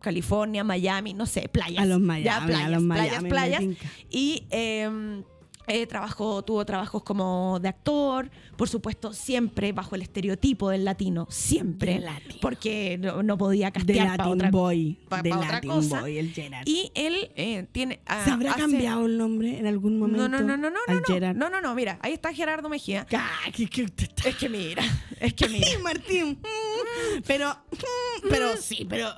California, 0.00 0.62
Miami, 0.62 1.12
no 1.12 1.26
sé, 1.26 1.48
playas. 1.48 1.82
A 1.82 1.86
los 1.86 1.98
Ya, 1.98 2.04
Miami, 2.06 2.28
a 2.28 2.46
playas, 2.46 2.68
playas, 2.68 2.82
Miami, 3.22 3.28
playas. 3.28 3.62
Y 4.08 4.46
eh, 4.50 5.22
eh, 5.66 5.86
trabajó, 5.86 6.42
tuvo 6.44 6.64
trabajos 6.64 7.02
como 7.02 7.58
de 7.60 7.68
actor, 7.68 8.30
por 8.56 8.68
supuesto, 8.68 9.12
siempre 9.12 9.72
bajo 9.72 9.94
el 9.94 10.02
estereotipo 10.02 10.70
del 10.70 10.84
latino, 10.84 11.26
siempre. 11.30 11.98
Latino. 12.00 12.36
Porque 12.40 12.98
no, 12.98 13.22
no 13.22 13.36
podía 13.38 13.70
castear 13.70 14.06
para 14.06 14.16
Latin 14.18 14.32
otra 14.34 14.50
Boy. 14.50 14.98
pa- 15.08 15.22
de 15.22 15.30
pa 15.30 15.36
otra 15.38 15.52
Latin 15.52 15.70
cosa. 15.70 16.00
Boy, 16.00 16.18
el 16.18 16.32
Gerard. 16.32 16.62
Y 16.66 16.90
él 16.94 17.30
eh, 17.36 17.66
tiene. 17.72 18.00
ah, 18.06 18.22
¿Se 18.24 18.30
habrá 18.30 18.52
hace- 18.52 18.60
cambiado 18.60 19.06
el 19.06 19.18
nombre 19.18 19.58
en 19.58 19.66
algún 19.66 19.98
momento? 19.98 20.28
No, 20.28 20.38
no, 20.38 20.44
no, 20.44 20.56
no, 20.56 20.70
no, 20.70 20.78
al 20.88 20.96
no, 20.96 21.02
Gerard? 21.06 21.36
no, 21.36 21.50
no, 21.50 21.60
no, 21.60 21.74
mira, 21.74 21.98
ahí 22.02 22.12
está 22.12 22.32
Gerardo 22.32 22.68
Mejía. 22.68 23.06
Es 24.24 24.36
que 24.36 24.48
mira, 24.48 24.82
es 25.20 25.34
que 25.34 25.48
mira. 25.48 25.66
Sí, 25.66 25.76
Martín. 25.82 26.38
Mm, 26.42 27.22
Pero, 27.26 27.50
mm, 27.50 28.28
pero 28.28 29.08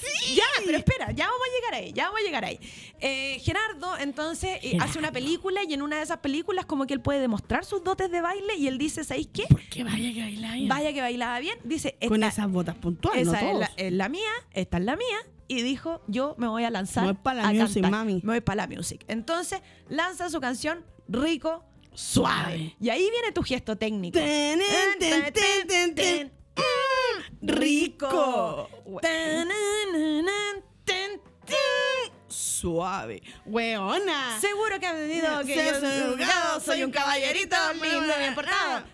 sí. 0.00 0.34
Ya, 0.34 0.42
pero 0.64 0.78
espera, 0.78 1.10
ya 1.12 1.26
vamos 1.26 1.40
a 1.46 1.54
llegar 1.56 1.74
ahí, 1.82 1.92
ya 1.92 2.04
vamos 2.06 2.20
a 2.20 2.24
llegar 2.24 2.44
ahí. 2.44 2.58
Eh, 3.00 3.38
Gerardo, 3.40 3.98
entonces, 3.98 4.58
eh, 4.62 4.76
hace 4.80 4.98
una 4.98 5.12
película 5.12 5.60
y 5.64 5.74
en 5.74 5.82
una 5.82 5.96
de 5.98 6.02
esas 6.02 6.18
películas 6.18 6.66
como 6.66 6.86
que 6.86 6.94
él 6.94 7.00
puede 7.00 7.20
demostrar 7.20 7.64
sus 7.64 7.82
dotes 7.84 8.10
de 8.10 8.20
baile 8.20 8.54
y 8.56 8.66
él 8.68 8.78
dice, 8.78 9.04
¿sabéis 9.04 9.28
qué? 9.32 9.44
Porque 9.48 9.84
vaya 9.84 10.12
que 10.12 10.20
baila 10.22 10.52
bien. 10.54 10.68
Vaya 10.68 10.92
que 10.92 11.00
bailaba 11.00 11.38
bien. 11.40 11.58
Dice, 11.64 11.96
Con 12.06 12.22
esas 12.22 12.50
botas 12.50 12.76
puntuales, 12.76 13.26
no 13.26 13.34
esa 13.34 13.50
es 13.50 13.58
la, 13.58 13.70
es 13.76 13.92
la 13.92 14.08
mía, 14.08 14.30
esta 14.52 14.78
es 14.78 14.84
la 14.84 14.96
mía. 14.96 15.18
Y 15.48 15.62
dijo, 15.62 16.00
yo 16.06 16.36
me 16.38 16.46
voy 16.46 16.62
a 16.62 16.70
lanzar 16.70 17.04
Me 17.06 17.12
voy 17.12 17.20
pa' 17.22 17.34
la 17.34 17.48
a 17.48 17.52
music, 17.52 17.82
cantar. 17.82 17.90
mami. 17.90 18.20
Me 18.22 18.34
voy 18.34 18.40
para 18.40 18.66
la 18.66 18.74
music. 18.74 19.04
Entonces, 19.08 19.60
lanza 19.88 20.30
su 20.30 20.40
canción 20.40 20.84
Rico, 21.08 21.64
Suave. 21.92 22.76
Y 22.80 22.88
ahí 22.88 23.00
viene 23.10 23.32
tu 23.32 23.42
gesto 23.42 23.76
técnico. 23.76 24.16
Ten, 24.18 24.60
ten, 25.00 25.32
ten, 25.32 25.66
ten, 25.66 25.94
ten. 25.94 26.32
Rico. 27.42 28.68
Ten, 29.00 29.48
ten. 30.84 31.20
Suave. 32.60 33.22
Weona. 33.46 34.38
Seguro 34.38 34.78
que 34.78 34.86
ha 34.86 34.92
venido 34.92 35.44
que 35.46 35.54
Soy 35.54 35.64
yo 35.64 35.80
soy 35.80 36.12
un 36.12 36.60
soy 36.60 36.82
un 36.84 36.90
caballerito 36.90 37.56
lindo, 37.72 38.14
bien 38.18 38.34
portado. 38.34 38.84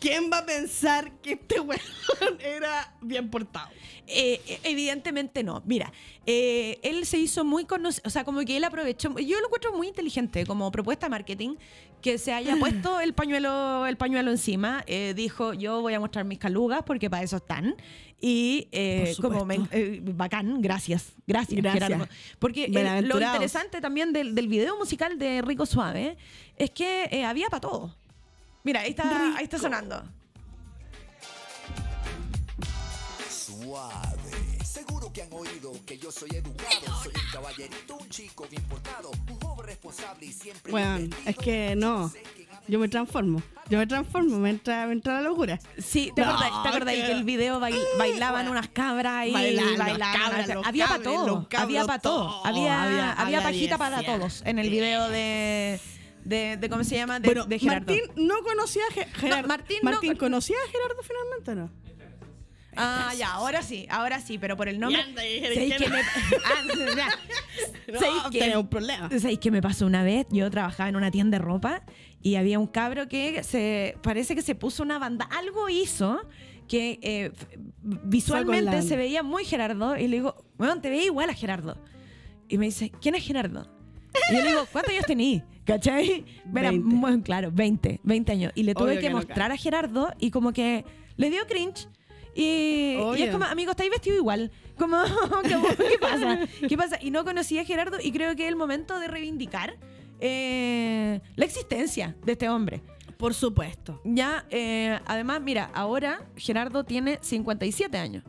¿Quién 0.00 0.28
va 0.30 0.38
a 0.38 0.46
pensar 0.46 1.12
que 1.20 1.34
este 1.34 1.60
weón 1.60 1.80
era 2.40 2.96
bien 3.00 3.30
portado? 3.30 3.68
Eh, 4.08 4.40
eh, 4.46 4.60
evidentemente 4.64 5.44
no. 5.44 5.62
Mira, 5.64 5.92
eh, 6.26 6.80
él 6.82 7.06
se 7.06 7.18
hizo 7.18 7.44
muy 7.44 7.64
conocido, 7.64 8.02
o 8.06 8.10
sea, 8.10 8.24
como 8.24 8.40
que 8.40 8.56
él 8.56 8.64
aprovechó, 8.64 9.16
yo 9.18 9.38
lo 9.38 9.46
encuentro 9.46 9.72
muy 9.72 9.86
inteligente 9.86 10.44
como 10.44 10.70
propuesta 10.72 11.06
de 11.06 11.10
marketing, 11.10 11.54
que 12.02 12.18
se 12.18 12.32
haya 12.32 12.56
puesto 12.56 13.00
el 13.00 13.14
pañuelo, 13.14 13.86
el 13.86 13.96
pañuelo 13.96 14.30
encima, 14.30 14.82
eh, 14.86 15.14
dijo, 15.16 15.54
yo 15.54 15.80
voy 15.80 15.94
a 15.94 16.00
mostrar 16.00 16.24
mis 16.24 16.38
calugas 16.38 16.82
porque 16.84 17.08
para 17.08 17.22
eso 17.22 17.36
están. 17.36 17.74
Y 18.20 18.68
eh, 18.72 19.14
como 19.20 19.44
me- 19.44 19.60
eh, 19.72 20.00
bacán, 20.02 20.60
gracias, 20.60 21.12
gracias, 21.26 21.60
Gracias. 21.62 21.84
Gerardo. 21.88 22.08
Porque 22.38 22.64
eh, 22.66 23.02
lo 23.02 23.18
interesante 23.20 23.80
también 23.80 24.12
del, 24.12 24.34
del 24.34 24.46
video 24.48 24.76
musical 24.78 25.18
de 25.18 25.42
Rico 25.42 25.64
Suave 25.66 26.16
es 26.56 26.70
que 26.70 27.08
eh, 27.10 27.24
había 27.24 27.48
para 27.48 27.60
todo. 27.62 27.94
Mira, 28.64 28.80
ahí 28.82 28.90
está, 28.90 29.36
ahí 29.36 29.44
está 29.44 29.58
sonando. 29.58 30.02
Suave. 33.28 34.21
Que 35.12 35.22
han 35.22 35.32
oído 35.32 35.72
que 35.84 35.98
yo 35.98 36.10
soy 36.10 36.30
educado. 36.30 37.02
Soy 37.02 37.12
un 37.14 37.30
caballerito, 37.32 37.96
un 37.96 38.08
chico 38.08 38.46
bien 38.50 38.62
portado, 38.62 39.10
un 39.28 39.40
joven 39.40 39.66
responsable 39.66 40.24
y 40.26 40.32
siempre. 40.32 40.72
Divertido. 40.72 41.18
es 41.26 41.36
que 41.36 41.76
no. 41.76 42.10
Yo 42.66 42.78
me 42.78 42.88
transformo. 42.88 43.42
Yo 43.68 43.76
me 43.78 43.86
transformo, 43.86 44.38
me 44.38 44.50
entra, 44.50 44.86
me 44.86 44.92
entra 44.94 45.14
la 45.14 45.20
locura. 45.28 45.58
Sí, 45.76 46.10
¿te 46.16 46.22
No, 46.22 46.30
acordás, 46.30 46.62
te 46.62 46.68
acordás 46.68 46.94
que- 46.94 47.02
que 47.02 47.12
el 47.12 47.24
video 47.24 47.60
bail- 47.60 47.78
bailaban 47.98 48.48
unas 48.48 48.68
cabras 48.68 49.26
y 49.26 49.32
Bailaban 49.32 49.98
cabras, 49.98 50.48
había 50.64 50.86
para 50.86 51.02
todo, 51.02 51.48
había 51.58 51.84
para 51.84 51.98
todo, 52.00 52.46
había, 52.46 52.82
Había- 52.82 53.12
había, 53.12 53.42
pajita 53.42 53.76
para 53.76 54.02
todos 54.02 54.42
en 54.46 54.58
el 54.58 54.70
video 54.70 55.08
de, 55.10 55.78
de, 56.24 56.56
de 56.56 56.68
¿cómo 56.70 56.84
se 56.84 56.94
llama? 56.96 57.20
De, 57.20 57.28
bueno, 57.28 57.44
de 57.44 57.58
Gerardo. 57.58 57.92
Martín 57.92 58.10
no 58.26 58.42
conocía 58.42 58.82
a 58.88 58.92
Ge- 58.94 59.06
Gerardo. 59.14 59.48
Martín 59.48 59.78
no 59.82 60.00
con- 60.00 60.16
conocía 60.16 60.56
a 60.66 60.70
Gerardo 60.70 61.02
finalmente 61.02 61.50
o 61.50 61.54
no? 61.56 61.81
Ah, 62.76 63.12
ya, 63.16 63.32
ahora 63.32 63.62
sí, 63.62 63.86
ahora 63.90 64.20
sí, 64.20 64.38
pero 64.38 64.56
por 64.56 64.68
el 64.68 64.80
nombre. 64.80 65.02
¿Sabéis 65.14 65.74
que 65.76 65.88
me- 65.88 66.00
Ah, 66.00 66.94
ya. 66.96 67.08
¿Sabéis 67.98 68.22
No, 68.24 68.30
qué? 68.30 68.38
tenía 68.38 68.58
un 68.58 68.68
problema. 68.68 69.08
¿Sabéis 69.10 69.38
qué 69.38 69.50
me 69.50 69.60
pasó 69.60 69.86
una 69.86 70.02
vez? 70.02 70.26
Yo 70.30 70.50
trabajaba 70.50 70.88
en 70.88 70.96
una 70.96 71.10
tienda 71.10 71.38
de 71.38 71.44
ropa 71.44 71.82
y 72.22 72.36
había 72.36 72.58
un 72.58 72.66
cabro 72.66 73.08
que 73.08 73.42
se 73.42 73.96
parece 74.02 74.34
que 74.34 74.42
se 74.42 74.54
puso 74.54 74.82
una 74.82 74.98
banda, 74.98 75.26
algo 75.36 75.68
hizo 75.68 76.20
que 76.68 76.98
eh, 77.02 77.32
visualmente 77.82 78.82
se 78.82 78.96
veía 78.96 79.22
muy 79.22 79.44
Gerardo 79.44 79.96
y 79.96 80.08
le 80.08 80.16
digo, 80.16 80.44
bueno, 80.56 80.80
te 80.80 80.88
veía 80.90 81.04
igual 81.04 81.28
a 81.30 81.34
Gerardo. 81.34 81.76
Y 82.48 82.58
me 82.58 82.66
dice, 82.66 82.90
¿quién 83.00 83.14
es 83.14 83.24
Gerardo? 83.24 83.68
Y 84.30 84.34
yo 84.36 84.42
le 84.42 84.48
digo, 84.48 84.66
¿cuántos 84.70 84.92
años 84.92 85.06
tení? 85.06 85.42
¿Cachai? 85.64 86.24
Era 86.54 86.70
20. 86.70 86.78
muy 86.86 87.20
claro, 87.22 87.50
20, 87.52 88.00
20 88.02 88.32
años. 88.32 88.52
Y 88.54 88.62
le 88.64 88.74
tuve 88.74 88.84
Obvio 88.84 88.94
que, 88.96 89.02
que 89.02 89.10
no 89.10 89.16
mostrar 89.16 89.52
a 89.52 89.56
Gerardo 89.56 90.12
y 90.18 90.30
como 90.30 90.52
que 90.52 90.84
le 91.16 91.30
dio 91.30 91.46
cringe. 91.46 91.88
Y, 92.34 92.96
y 93.16 93.22
es 93.22 93.30
como, 93.30 93.44
amigo, 93.44 93.70
estáis 93.72 93.90
vestido 93.90 94.16
igual. 94.16 94.50
Como, 94.78 94.96
como, 95.30 95.68
¿qué 95.76 95.98
pasa? 96.00 96.38
¿Qué 96.68 96.76
pasa? 96.76 96.98
Y 97.02 97.10
no 97.10 97.24
conocía 97.24 97.62
a 97.62 97.64
Gerardo 97.64 97.98
y 98.02 98.10
creo 98.12 98.34
que 98.36 98.44
es 98.44 98.48
el 98.48 98.56
momento 98.56 98.98
de 98.98 99.08
reivindicar 99.08 99.76
eh, 100.20 101.20
la 101.36 101.44
existencia 101.44 102.16
de 102.24 102.32
este 102.32 102.48
hombre. 102.48 102.82
Por 103.16 103.34
supuesto. 103.34 104.00
Ya, 104.04 104.46
eh, 104.50 104.98
además, 105.06 105.40
mira, 105.42 105.70
ahora 105.74 106.22
Gerardo 106.36 106.84
tiene 106.84 107.18
57 107.22 107.96
años. 107.98 108.24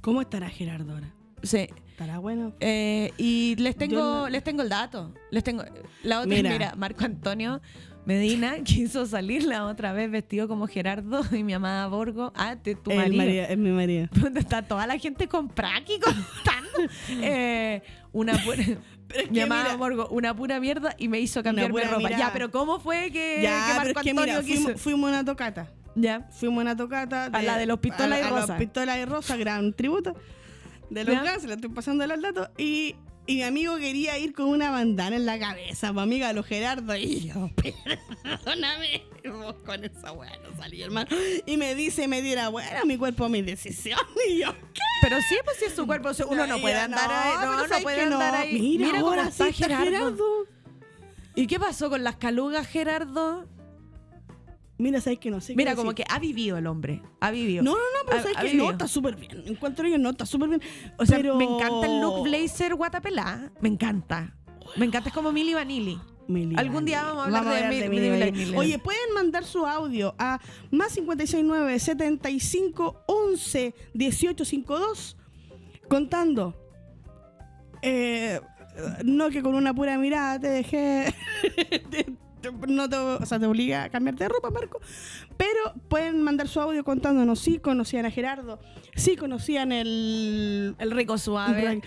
¿Cómo 0.00 0.20
estará 0.20 0.48
Gerardo 0.48 0.94
ahora? 0.94 1.12
Sí. 1.42 1.68
¿Estará 1.90 2.18
bueno? 2.18 2.52
Eh, 2.60 3.12
y 3.18 3.54
les 3.56 3.76
tengo, 3.76 4.00
no- 4.00 4.28
les 4.28 4.42
tengo 4.42 4.62
el 4.62 4.68
dato. 4.68 5.12
Les 5.30 5.44
tengo. 5.44 5.62
La 6.02 6.20
otra, 6.20 6.28
Mira. 6.34 6.50
mira. 6.50 6.74
Marco 6.76 7.04
Antonio 7.04 7.60
Medina 8.04 8.56
quiso 8.64 9.06
salir 9.06 9.44
la 9.44 9.64
otra 9.66 9.92
vez 9.92 10.10
vestido 10.10 10.48
como 10.48 10.66
Gerardo 10.66 11.22
y 11.36 11.42
mi 11.44 11.52
amada 11.52 11.86
Borgo. 11.88 12.32
Ah, 12.36 12.56
te- 12.60 12.74
tu 12.74 12.90
marido. 12.92 13.44
es 13.48 13.58
mi 13.58 13.70
marido. 13.70 14.08
donde 14.14 14.40
está 14.40 14.62
toda 14.62 14.86
la 14.86 14.98
gente 14.98 15.28
con 15.28 15.48
Praki 15.48 16.00
contando. 16.00 16.92
Eh, 17.10 17.82
una 18.12 18.32
pura, 18.38 18.56
Pero 19.08 19.20
es 19.24 19.28
mi 19.30 19.34
que 19.34 19.42
amada 19.42 19.64
mira- 19.64 19.76
Borgo, 19.76 20.08
una 20.08 20.34
pura 20.34 20.58
mierda 20.60 20.94
y 20.98 21.08
me 21.08 21.20
hizo 21.20 21.42
cambiarme 21.42 21.72
pura 21.72 21.84
ropa. 21.88 21.98
mirada. 21.98 22.18
Ya, 22.18 22.32
pero 22.32 22.50
¿cómo 22.50 22.80
fue 22.80 23.10
que, 23.10 23.40
Ya, 23.42 23.74
Marco 23.76 24.00
que 24.00 24.10
Antonio 24.10 24.42
mira, 24.42 24.44
quiso? 24.46 24.76
fuimos, 24.78 25.08
una 25.10 25.24
tocata. 25.24 25.70
Ya. 25.94 26.28
Fuimos 26.32 26.58
a 26.58 26.62
una 26.62 26.76
tocata. 26.76 27.26
A 27.26 27.42
la 27.42 27.58
de 27.58 27.66
los 27.66 27.78
Pistola 27.78 28.18
y 28.18 28.22
a- 28.22 28.26
a 28.26 28.30
Rosa. 28.30 28.46
los 28.54 28.56
Pistola 28.58 28.98
y 28.98 29.04
Rosa, 29.04 29.36
gran 29.36 29.72
tributo. 29.74 30.16
De 30.90 31.04
los 31.04 31.22
gas, 31.22 31.44
le 31.44 31.54
estoy 31.54 31.70
pasando 31.70 32.06
los 32.06 32.20
datos. 32.20 32.48
Y, 32.58 32.96
y 33.26 33.36
mi 33.36 33.42
amigo 33.44 33.76
quería 33.76 34.18
ir 34.18 34.32
con 34.34 34.46
una 34.46 34.70
bandana 34.70 35.14
en 35.16 35.26
la 35.26 35.38
cabeza, 35.38 35.92
pues 35.92 36.02
amiga, 36.02 36.32
los 36.32 36.44
Gerardo. 36.46 36.96
Y 36.96 37.28
yo, 37.28 37.50
perdóname, 38.22 39.04
vos 39.30 39.54
con 39.64 39.84
esa 39.84 40.12
weá 40.12 40.36
no 40.38 40.56
salí, 40.56 40.82
hermano. 40.82 41.08
Y 41.46 41.56
me 41.56 41.74
dice, 41.74 42.08
me 42.08 42.20
dirá, 42.20 42.48
bueno, 42.48 42.84
mi 42.84 42.96
cuerpo, 42.96 43.28
mi 43.28 43.42
decisión. 43.42 43.98
Y 44.28 44.38
yo, 44.38 44.52
¿qué? 44.74 44.80
Pero 45.02 45.16
sí, 45.28 45.36
pues 45.44 45.56
si 45.58 45.64
es 45.66 45.74
su 45.74 45.86
cuerpo, 45.86 46.10
uno 46.28 46.46
no 46.46 46.60
puede 46.60 46.76
andar 46.76 47.10
ahí. 47.10 47.32
pero 47.38 47.52
No, 47.52 47.56
no 47.62 47.68
¿sabes 47.68 47.82
puede 47.82 48.00
andar 48.02 48.34
ahí. 48.34 48.78
Mira, 48.78 48.90
cómo 49.00 49.08
ahora 49.08 49.28
está 49.28 49.44
sí 49.44 49.50
está 49.50 49.66
Gerardo. 49.66 49.84
Gerardo. 49.90 50.46
¿Y 51.34 51.46
qué 51.46 51.58
pasó 51.58 51.90
con 51.90 52.04
las 52.04 52.16
calugas, 52.16 52.66
Gerardo? 52.66 53.46
Mira, 54.82 55.00
sabes 55.00 55.18
que 55.18 55.30
no 55.30 55.40
sé. 55.40 55.52
qué 55.52 55.56
Mira, 55.56 55.74
como 55.76 55.92
decir. 55.92 56.04
que 56.06 56.12
ha 56.14 56.18
vivido 56.18 56.58
el 56.58 56.66
hombre. 56.66 57.00
Ha 57.20 57.30
vivido. 57.30 57.62
No, 57.62 57.72
no, 57.72 57.78
no, 57.78 58.06
pero 58.06 58.18
Ha- 58.18 58.22
sabes 58.22 58.36
ha 58.36 58.40
que 58.40 58.46
vivido. 58.48 58.64
no, 58.66 58.70
está 58.72 58.88
súper 58.88 59.16
bien. 59.16 59.42
Encuentro 59.46 59.86
yo, 59.88 59.96
no, 59.98 60.10
está 60.10 60.26
súper 60.26 60.48
bien. 60.48 60.62
O 60.98 61.06
sea, 61.06 61.16
Pero- 61.18 61.36
me 61.36 61.44
encanta 61.44 61.86
el 61.86 62.00
look 62.00 62.22
blazer 62.24 62.74
guatapelá. 62.74 63.52
Me 63.60 63.68
encanta. 63.68 64.36
Me 64.76 64.86
encanta, 64.86 65.08
es 65.10 65.14
como 65.14 65.30
Milli 65.32 65.54
Vanilli. 65.54 65.98
Milli 66.28 66.54
Algún 66.56 66.84
día 66.84 67.02
vamos 67.04 67.22
a 67.22 67.26
hablar 67.26 67.44
de 67.44 67.68
Mil- 67.68 67.88
Milli 67.88 67.88
Milli 67.90 68.08
Vanilli. 68.10 68.30
Vanilli. 68.30 68.56
Oye, 68.56 68.78
pueden 68.78 69.12
mandar 69.14 69.44
su 69.44 69.66
audio 69.66 70.14
a 70.18 70.40
más 70.70 70.94
569 70.94 71.78
75 71.78 73.02
11 73.06 73.74
18 73.94 74.44
52 74.44 75.16
contando. 75.88 76.54
Eh, 77.82 78.40
no 79.04 79.28
que 79.30 79.42
con 79.42 79.54
una 79.54 79.74
pura 79.74 79.98
mirada 79.98 80.38
te 80.40 80.48
dejé. 80.48 81.14
te- 81.90 82.16
no 82.68 82.88
te, 82.88 82.96
o 82.96 83.24
sea, 83.26 83.38
te 83.38 83.46
obliga 83.46 83.84
a 83.84 83.88
cambiarte 83.90 84.24
de 84.24 84.28
ropa, 84.28 84.50
Marco. 84.50 84.80
Pero 85.36 85.74
pueden 85.88 86.22
mandar 86.22 86.48
su 86.48 86.60
audio 86.60 86.84
contándonos 86.84 87.40
si 87.40 87.58
conocían 87.58 88.06
a 88.06 88.10
Gerardo, 88.10 88.58
si 88.94 89.16
conocían 89.16 89.72
el, 89.72 90.74
El 90.78 90.90
rico 90.90 91.18
suave. 91.18 91.80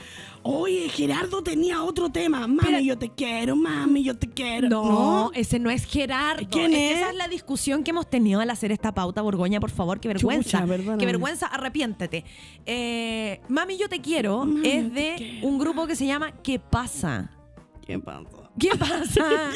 Oye, 0.44 0.90
Gerardo 0.90 1.42
tenía 1.42 1.84
otro 1.84 2.10
tema. 2.10 2.42
Mami, 2.42 2.60
Pero- 2.62 2.80
yo 2.80 2.98
te 2.98 3.10
quiero, 3.10 3.56
mami, 3.56 4.04
yo 4.04 4.16
te 4.16 4.28
quiero. 4.30 4.70
No, 4.70 5.32
ese 5.34 5.58
no 5.60 5.70
es 5.70 5.86
Gerardo. 5.86 6.48
¿Quién 6.50 6.72
que 6.72 6.92
es? 6.92 6.98
esa 6.98 7.10
es 7.10 7.16
la 7.16 7.28
discusión 7.28 7.84
que 7.84 7.92
hemos 7.92 8.10
tenido 8.10 8.42
al 8.42 8.50
hacer 8.50 8.72
esta 8.72 8.94
pauta, 8.94 9.22
Borgoña, 9.22 9.60
por 9.60 9.72
favor, 9.72 10.00
qué 10.00 10.08
vergüenza. 10.08 10.62
Chucha, 10.66 10.98
qué 10.98 11.06
vergüenza, 11.06 11.48
arrepiéntete. 11.48 12.24
Eh, 12.66 13.42
Mami, 13.50 13.78
yo 13.78 13.90
te 13.90 14.02
quiero 14.02 14.46
Mami, 14.46 14.68
es 14.68 14.94
de 14.94 15.14
quiero. 15.18 15.48
un 15.48 15.58
grupo 15.60 15.88
que 15.88 15.96
se 15.96 16.06
llama 16.06 16.32
¿Qué 16.44 16.60
pasa? 16.60 17.32
¿Qué 17.86 18.00
pasa? 18.00 18.50
¿Qué 18.60 18.70
pasa? 18.78 19.52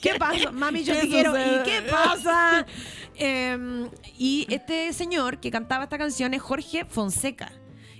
¿Qué 0.00 0.14
pasa? 0.18 0.50
Mami, 0.50 0.84
yo 0.84 0.94
¿Qué 0.94 1.00
te 1.02 1.08
quiero. 1.08 1.34
¿Y 1.36 1.62
qué 1.64 1.82
pasa? 1.90 2.66
Em, 3.20 3.88
y 4.16 4.46
este 4.48 4.92
señor 4.92 5.40
que 5.40 5.50
cantaba 5.50 5.82
esta 5.84 5.98
canción 5.98 6.34
es 6.34 6.42
Jorge 6.42 6.84
Fonseca. 6.84 7.50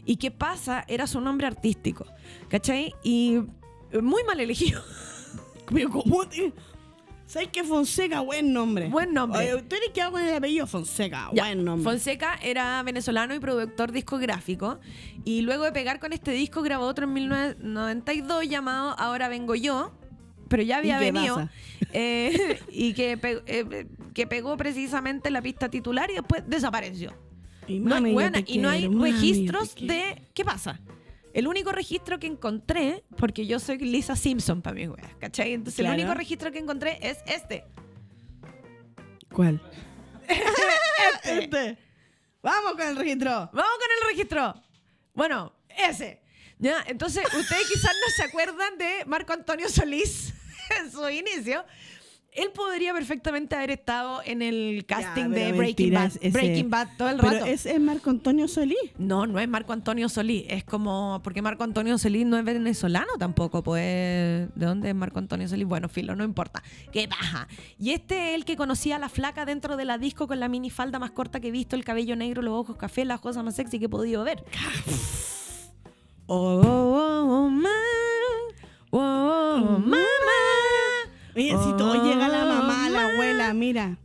¿Y 0.04 0.16
qué 0.16 0.30
pasa? 0.30 0.84
Era 0.86 1.08
su 1.08 1.20
nombre 1.20 1.48
artístico. 1.48 2.06
¿Cachai? 2.48 2.94
Y 3.02 3.40
muy 4.00 4.22
mal 4.24 4.38
elegido. 4.38 4.80
Pero 7.28 7.28
¿cómo 7.28 7.28
te- 7.28 7.32
¿Sabes 7.32 7.48
qué 7.52 7.64
Fonseca? 7.64 8.20
Buen 8.20 8.52
nombre. 8.52 8.88
Buen 8.88 9.12
nombre. 9.12 9.52
Oye, 9.54 9.62
¿Tú 9.62 9.76
eres 9.76 9.90
quedado 9.90 10.12
con 10.12 10.22
el 10.22 10.34
apellido 10.34 10.66
Fonseca? 10.66 11.28
Ya, 11.32 11.44
Buen 11.44 11.64
nombre. 11.64 11.84
Fonseca 11.84 12.38
era 12.42 12.82
venezolano 12.82 13.34
y 13.34 13.38
productor 13.38 13.92
discográfico. 13.92 14.78
Y 15.24 15.42
luego 15.42 15.64
de 15.64 15.72
pegar 15.72 16.00
con 16.00 16.12
este 16.12 16.30
disco, 16.32 16.62
grabó 16.62 16.86
otro 16.86 17.04
en 17.06 17.12
1992 17.14 18.48
llamado 18.48 18.94
Ahora 18.98 19.28
Vengo 19.28 19.54
Yo. 19.54 19.92
Pero 20.48 20.62
ya 20.62 20.78
había 20.78 20.96
¿Y 20.96 21.12
venido. 21.12 21.48
eh, 21.92 22.58
y 22.72 22.94
que, 22.94 23.18
pe- 23.18 23.42
eh, 23.46 23.86
que 24.14 24.26
pegó 24.26 24.56
precisamente 24.56 25.30
la 25.30 25.42
pista 25.42 25.68
titular 25.68 26.10
y 26.10 26.14
después 26.14 26.42
desapareció. 26.46 27.12
y, 27.66 27.80
No, 27.80 27.90
mami, 27.96 28.12
bueno, 28.14 28.42
te 28.42 28.50
y 28.50 28.56
no 28.58 28.70
hay 28.70 28.88
registros 28.88 29.74
de. 29.74 30.22
¿Qué 30.32 30.44
pasa? 30.46 30.80
El 31.34 31.46
único 31.46 31.72
registro 31.72 32.18
que 32.18 32.26
encontré, 32.26 33.04
porque 33.16 33.46
yo 33.46 33.58
soy 33.58 33.78
Lisa 33.78 34.16
Simpson 34.16 34.62
para 34.62 34.74
mis 34.74 34.88
weas, 34.88 35.14
¿cachai? 35.20 35.52
Entonces 35.52 35.80
Claro. 35.80 35.94
el 35.94 36.00
único 36.00 36.14
registro 36.14 36.50
que 36.50 36.58
encontré 36.58 36.98
es 37.02 37.18
este. 37.26 37.64
¿Cuál? 39.32 39.60
este. 41.24 41.78
Vamos 42.42 42.72
con 42.72 42.82
el 42.82 42.96
registro. 42.96 43.30
Vamos 43.30 43.52
con 43.52 43.88
el 44.00 44.16
registro. 44.16 44.54
Bueno, 45.14 45.52
ese. 45.88 46.22
Ya, 46.58 46.82
entonces 46.86 47.24
ustedes 47.34 47.68
quizás 47.68 47.92
no 47.92 48.12
se 48.16 48.22
acuerdan 48.24 48.78
de 48.78 49.04
Marco 49.06 49.32
Antonio 49.32 49.68
Solís 49.68 50.32
en 50.80 50.90
su 50.90 51.08
inicio. 51.08 51.64
Él 52.32 52.50
podría 52.54 52.92
perfectamente 52.92 53.56
haber 53.56 53.70
estado 53.72 54.20
en 54.24 54.42
el 54.42 54.84
casting 54.86 55.22
Ya, 55.24 55.28
de 55.28 55.52
Breaking 55.52 55.94
Bad, 55.94 56.12
ese- 56.20 56.30
Breaking 56.30 56.70
Bad 56.70 56.88
todo 56.96 57.08
el 57.08 57.16
Pero 57.16 57.30
rato. 57.32 57.46
ese 57.46 57.72
es 57.74 57.80
Marco 57.80 58.10
Antonio 58.10 58.46
Solí. 58.46 58.76
No, 58.96 59.26
no 59.26 59.40
es 59.40 59.48
Marco 59.48 59.72
Antonio 59.72 60.08
Solís. 60.08 60.44
Es 60.48 60.62
como. 60.62 61.20
Porque 61.24 61.42
Marco 61.42 61.64
Antonio 61.64 61.98
Solís 61.98 62.26
no 62.26 62.38
es 62.38 62.44
venezolano 62.44 63.08
tampoco. 63.18 63.62
Pues. 63.64 63.80
¿De 64.54 64.66
dónde 64.66 64.90
es 64.90 64.94
Marco 64.94 65.18
Antonio 65.18 65.48
Solís? 65.48 65.66
Bueno, 65.66 65.88
filo, 65.88 66.14
no 66.14 66.22
importa. 66.22 66.62
¡Qué 66.92 67.06
baja! 67.08 67.48
Y 67.78 67.90
este 67.90 68.30
es 68.30 68.34
el 68.36 68.44
que 68.44 68.56
conocía 68.56 68.96
a 68.96 68.98
la 69.00 69.08
flaca 69.08 69.44
dentro 69.44 69.76
de 69.76 69.84
la 69.84 69.98
disco 69.98 70.28
con 70.28 70.38
la 70.38 70.48
minifalda 70.48 70.98
más 71.00 71.10
corta 71.10 71.40
que 71.40 71.48
he 71.48 71.50
visto, 71.50 71.74
el 71.74 71.84
cabello 71.84 72.14
negro, 72.14 72.42
los 72.42 72.54
ojos 72.54 72.76
café, 72.76 73.04
la 73.04 73.18
cosa 73.18 73.42
más 73.42 73.56
sexy 73.56 73.78
que 73.80 73.86
he 73.86 73.88
podido 73.88 74.22
ver. 74.22 74.44
Oh, 76.30 76.60
oh, 76.62 77.24
oh, 77.46 77.48
ma, 77.48 77.70
oh, 78.90 78.98
oh, 79.00 79.78
Mira, 81.38 81.62
si 81.62 81.76
todo 81.76 81.94
llega 82.04 82.28
la 82.28 82.44
mamá, 82.44 82.88
la 82.90 83.04
abuela, 83.12 83.54
mira. 83.54 83.96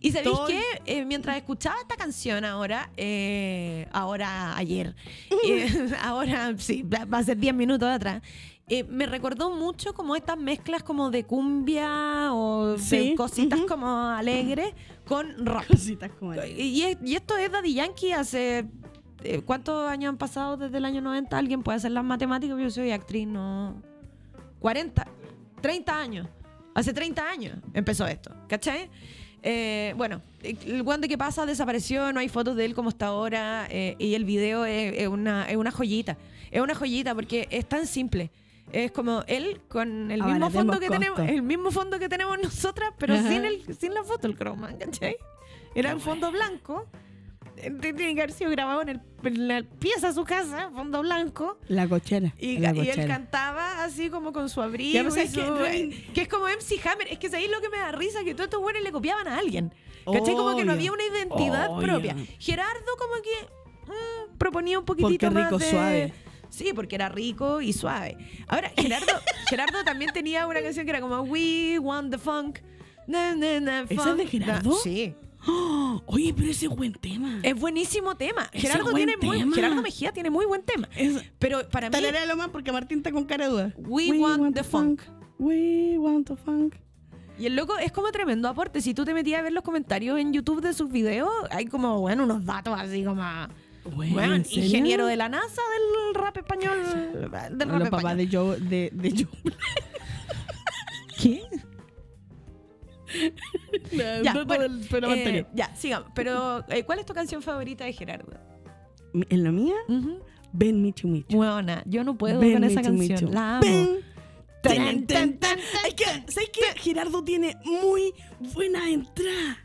Y 0.00 0.12
sabéis 0.12 0.30
Todo- 0.36 0.46
que 0.46 0.62
eh, 0.86 1.04
mientras 1.04 1.36
escuchaba 1.36 1.76
esta 1.80 1.96
canción 1.96 2.44
ahora, 2.44 2.90
eh, 2.96 3.88
ahora 3.92 4.56
ayer, 4.56 4.94
eh, 5.44 5.92
ahora 6.02 6.54
sí, 6.56 6.82
va 6.84 7.18
a 7.18 7.22
ser 7.24 7.36
10 7.38 7.52
minutos 7.54 7.88
atrás, 7.88 8.22
eh, 8.68 8.84
me 8.84 9.06
recordó 9.06 9.50
mucho 9.50 9.94
como 9.94 10.14
estas 10.14 10.38
mezclas 10.38 10.82
como 10.84 11.10
de 11.10 11.24
cumbia 11.24 12.32
o 12.32 12.76
de 12.76 12.78
Sí, 12.78 13.14
cositas 13.16 13.60
como 13.62 13.88
alegres 13.88 14.72
con 15.06 15.44
rap. 15.44 15.66
Cositas 15.66 16.10
como 16.18 16.34
la- 16.34 16.46
Y, 16.46 16.82
es- 16.82 16.98
y 17.02 17.16
esto 17.16 17.36
es 17.36 17.50
Daddy 17.50 17.74
Yankee 17.74 18.12
hace... 18.12 18.66
¿Cuántos 19.46 19.88
años 19.88 20.10
han 20.10 20.16
pasado 20.16 20.56
desde 20.56 20.78
el 20.78 20.84
año 20.84 21.00
90? 21.00 21.36
¿Alguien 21.36 21.64
puede 21.64 21.74
hacer 21.78 21.90
las 21.90 22.04
matemáticas? 22.04 22.56
Yo 22.56 22.70
soy 22.70 22.92
actriz, 22.92 23.26
no... 23.26 23.82
40, 24.60 25.04
30 25.60 25.98
años. 25.98 26.28
Hace 26.78 26.92
30 26.92 27.28
años 27.28 27.58
empezó 27.74 28.06
esto, 28.06 28.32
¿cachai? 28.46 28.88
Eh, 29.42 29.94
bueno, 29.96 30.22
el 30.44 30.84
guante 30.84 31.08
que 31.08 31.18
pasa 31.18 31.44
desapareció, 31.44 32.12
no 32.12 32.20
hay 32.20 32.28
fotos 32.28 32.54
de 32.54 32.64
él 32.66 32.76
como 32.76 32.90
está 32.90 33.06
ahora 33.06 33.66
eh, 33.68 33.96
y 33.98 34.14
el 34.14 34.24
video 34.24 34.64
es, 34.64 34.94
es 34.96 35.08
una, 35.08 35.50
es 35.50 35.56
una 35.56 35.72
joyita. 35.72 36.16
Es 36.52 36.60
una 36.60 36.76
joyita 36.76 37.16
porque 37.16 37.48
es 37.50 37.68
tan 37.68 37.84
simple. 37.84 38.30
Es 38.70 38.92
como 38.92 39.24
él 39.26 39.60
con 39.66 40.12
el 40.12 40.22
mismo 40.22 40.50
fondo 40.50 40.78
que 40.78 40.88
tenemos, 40.88 41.18
el 41.18 41.42
mismo 41.42 41.72
fondo 41.72 41.98
que 41.98 42.08
tenemos 42.08 42.38
nosotras, 42.40 42.92
pero 42.96 43.14
Ajá. 43.14 43.28
sin 43.28 43.44
el, 43.44 43.76
sin 43.76 43.92
la 43.92 44.04
foto, 44.04 44.28
el 44.28 44.36
croma, 44.36 44.70
¿cachai? 44.78 45.16
Era 45.74 45.92
un 45.96 46.00
fondo 46.00 46.30
blanco. 46.30 46.86
Eh, 47.62 47.70
Tiene 47.80 48.14
que 48.14 48.22
haber 48.22 48.32
sido 48.32 48.50
grabado 48.50 48.82
en, 48.82 48.88
el, 48.90 49.00
en 49.24 49.48
la 49.48 49.62
pieza 49.62 50.08
de 50.08 50.14
su 50.14 50.24
casa, 50.24 50.70
fondo 50.74 51.02
blanco. 51.02 51.58
La 51.68 51.88
cochera. 51.88 52.34
Y, 52.38 52.58
la 52.58 52.72
y 52.74 52.88
él 52.88 53.06
cantaba 53.06 53.84
así 53.84 54.08
como 54.10 54.32
con 54.32 54.48
su 54.48 54.60
abrigo. 54.62 54.94
Ya, 54.94 55.02
pero 55.02 55.14
y 55.14 55.26
¿sabes 55.28 55.30
su- 55.32 55.64
qué? 55.64 56.10
que, 56.14 56.20
es 56.22 56.28
como 56.28 56.46
MC 56.46 56.80
Hammer. 56.86 57.08
Es 57.10 57.18
que 57.18 57.26
ahí 57.36 57.48
lo 57.48 57.60
que 57.60 57.68
me 57.68 57.78
da 57.78 57.92
risa 57.92 58.24
que 58.24 58.34
todos 58.34 58.46
estos 58.46 58.60
buenos 58.60 58.82
le 58.82 58.92
copiaban 58.92 59.28
a 59.28 59.38
alguien. 59.38 59.72
¿Cachai? 60.10 60.34
Como 60.34 60.56
que 60.56 60.64
no 60.64 60.72
había 60.72 60.90
una 60.92 61.04
identidad 61.04 61.70
Obvio. 61.70 61.86
propia. 61.86 62.16
Gerardo 62.38 62.86
como 62.98 63.14
que 63.22 63.92
mm, 63.92 64.38
proponía 64.38 64.78
un 64.78 64.84
Porque 64.86 65.02
poquitito 65.02 65.30
más 65.30 65.44
rico, 65.44 65.58
de... 65.58 65.70
suave. 65.70 66.12
Sí, 66.50 66.72
porque 66.74 66.94
era 66.94 67.10
rico 67.10 67.60
y 67.60 67.74
suave. 67.74 68.16
Ahora, 68.46 68.72
Gerardo, 68.74 69.12
Gerardo 69.50 69.84
también 69.84 70.10
tenía 70.14 70.46
una 70.46 70.62
canción 70.62 70.86
que 70.86 70.90
era 70.90 71.00
como 71.02 71.20
We 71.22 71.78
Want 71.78 72.10
the 72.10 72.16
Funk. 72.18 72.60
Na, 73.06 73.34
na, 73.34 73.60
na, 73.60 73.80
¿Esa 73.82 73.94
es 73.94 74.00
funk. 74.02 74.16
de 74.16 74.26
Gerardo? 74.26 74.70
Na- 74.70 74.76
sí. 74.82 75.14
¡Oh! 75.48 76.02
Oye, 76.06 76.32
pero 76.36 76.50
ese 76.50 76.66
es 76.66 76.76
buen 76.76 76.92
tema. 76.92 77.40
Es 77.42 77.54
buenísimo 77.58 78.16
tema. 78.16 78.48
Ese 78.52 78.68
Gerardo, 78.68 78.90
buen 78.92 78.96
tiene 79.06 79.16
muy. 79.16 79.52
Gerardo 79.54 79.82
Mejía 79.82 80.12
tiene 80.12 80.30
muy 80.30 80.46
buen 80.46 80.62
tema. 80.62 80.88
Es- 80.96 81.22
Pero 81.38 81.68
para 81.68 81.88
mí, 81.88 81.92
Tararéalo 81.92 82.36
más 82.36 82.48
porque 82.48 82.72
Martín 82.72 82.98
está 82.98 83.10
con 83.12 83.24
cara 83.24 83.46
de 83.46 83.50
duda. 83.50 83.74
We 83.78 84.18
want 84.18 84.54
the 84.54 84.64
funk. 84.64 85.02
We 85.38 85.96
want 85.98 86.26
the 86.28 86.36
funk. 86.36 86.74
Y 87.38 87.46
el 87.46 87.54
loco 87.54 87.78
es 87.78 87.92
como 87.92 88.10
tremendo 88.10 88.48
aporte. 88.48 88.80
Si 88.80 88.94
tú 88.94 89.04
te 89.04 89.14
metías 89.14 89.38
a 89.38 89.42
ver 89.42 89.52
los 89.52 89.62
comentarios 89.62 90.18
en 90.18 90.32
YouTube 90.32 90.60
de 90.60 90.72
sus 90.74 90.90
videos, 90.90 91.30
hay 91.50 91.66
como, 91.66 92.00
bueno, 92.00 92.24
unos 92.24 92.44
datos 92.44 92.76
así 92.78 93.04
como... 93.04 93.22
Bueno, 93.94 94.12
Bueno, 94.14 94.36
ingeniero 94.50 95.06
de 95.06 95.16
la 95.16 95.28
NASA 95.28 95.62
del 95.72 96.14
rap 96.14 96.36
español. 96.36 96.78
Del 97.14 97.30
rap 97.30 97.78
Los 97.78 97.88
papás 97.90 98.16
de 98.16 98.28
Joe. 98.30 98.58
De, 98.60 98.90
de 98.92 99.10
Joe. 99.10 99.52
¿Qué? 101.22 101.42
Ya, 103.92 104.22
Ya, 104.22 104.34
no 104.34 104.44
bueno, 104.44 104.64
todo 104.66 104.76
el 104.78 104.86
programa 104.88 105.14
eh, 105.14 105.18
anterior. 105.18 105.46
ya, 105.54 105.74
sigamos. 105.76 106.10
Pero, 106.14 106.64
eh, 106.68 106.84
¿cuál 106.84 106.98
es 106.98 107.06
tu 107.06 107.14
canción 107.14 107.42
favorita 107.42 107.84
de 107.84 107.92
Gerardo? 107.92 108.32
En 109.14 109.44
la 109.44 109.50
mía, 109.52 109.74
Ben 110.52 110.80
Michu 110.82 111.08
Michu. 111.08 111.36
Buena, 111.36 111.82
yo 111.86 112.04
no 112.04 112.16
puedo 112.18 112.38
Ben 112.40 112.52
con 112.54 112.64
esa 112.64 112.80
Michu 112.80 112.90
canción. 113.08 113.20
Michu. 113.24 113.32
La 113.34 113.56
amo. 113.58 113.60
Ben. 113.62 114.04
Tan, 114.60 115.06
Tan, 115.06 115.38
tan. 115.38 115.58
Es 115.86 115.94
que, 115.94 116.04
¿sabes 116.32 116.50
qué? 116.52 116.78
Gerardo 116.80 117.22
tiene 117.24 117.56
muy 117.64 118.12
buena 118.54 118.90
entrada. 118.90 119.56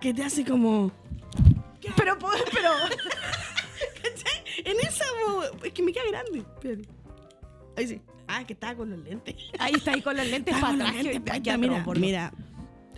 Que 0.00 0.14
te 0.14 0.22
hace 0.22 0.44
como. 0.44 0.92
Pero, 1.96 2.18
po- 2.18 2.30
pero, 2.52 2.70
¿Cachai? 4.02 4.64
En 4.64 4.76
esa. 4.80 5.04
Es 5.64 5.72
que 5.72 5.82
me 5.82 5.92
queda 5.92 6.04
grande. 6.08 6.38
Espérate. 6.38 6.88
Ahí 7.76 7.86
sí. 7.88 8.00
Ah, 8.28 8.44
que 8.46 8.52
estaba 8.52 8.74
con 8.76 8.90
los 8.90 8.98
lentes. 9.00 9.34
ahí 9.58 9.72
está 9.74 9.92
ahí 9.94 10.02
con 10.02 10.16
los 10.16 10.26
lentes 10.26 10.54
para 10.54 10.66
con 10.68 10.78
los 10.78 10.88
atrás. 10.88 11.04
lentes 11.04 11.20
que- 11.22 11.26
para 11.26 11.42
que. 11.42 11.58
Mira, 11.58 11.84
mira. 11.96 12.32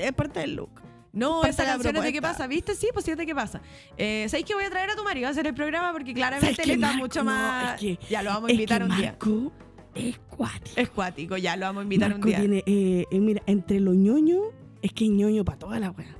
Es 0.06 0.12
parte 0.12 0.40
del 0.40 0.54
look. 0.56 0.70
No, 1.12 1.42
esa 1.44 1.64
canción 1.64 1.96
es 1.96 2.02
de 2.04 2.12
qué 2.12 2.22
pasa, 2.22 2.46
¿viste? 2.46 2.74
Sí, 2.76 2.88
pues 2.92 3.04
sí 3.04 3.10
es 3.10 3.16
de 3.16 3.26
qué 3.26 3.34
pasa. 3.34 3.60
Eh, 3.96 4.26
¿Sabéis 4.28 4.46
que 4.46 4.54
voy 4.54 4.62
a 4.64 4.70
traer 4.70 4.90
a 4.90 4.94
tu 4.96 5.02
marido 5.02 5.26
a 5.26 5.30
hacer 5.30 5.44
el 5.46 5.54
programa? 5.54 5.90
Porque 5.92 6.14
claramente 6.14 6.54
¿Sabes 6.54 6.68
le 6.68 6.76
da 6.76 6.86
Marco? 6.88 6.98
mucho 7.02 7.24
más. 7.24 7.74
es 7.74 7.80
que- 7.98 8.06
ya 8.08 8.22
lo 8.22 8.30
vamos 8.30 8.48
a 8.48 8.52
es 8.52 8.54
invitar 8.54 8.78
que 8.84 8.88
un 8.90 8.96
día. 8.96 9.10
Marco 9.10 9.52
es 9.96 10.18
cuático. 10.18 10.80
Es 10.80 10.90
cuático, 10.90 11.36
ya 11.36 11.56
lo 11.56 11.66
vamos 11.66 11.80
a 11.80 11.82
invitar 11.82 12.10
Marco 12.10 12.22
un 12.22 12.28
día. 12.28 12.38
tiene, 12.38 12.58
eh, 12.64 13.06
eh, 13.10 13.18
mira, 13.20 13.42
entre 13.46 13.80
los 13.80 13.96
ñoños, 13.96 14.40
es 14.82 14.92
que 14.92 15.04
es 15.06 15.10
ñoño 15.10 15.44
para 15.44 15.58
toda 15.58 15.80
la 15.80 15.90
wea. 15.90 16.16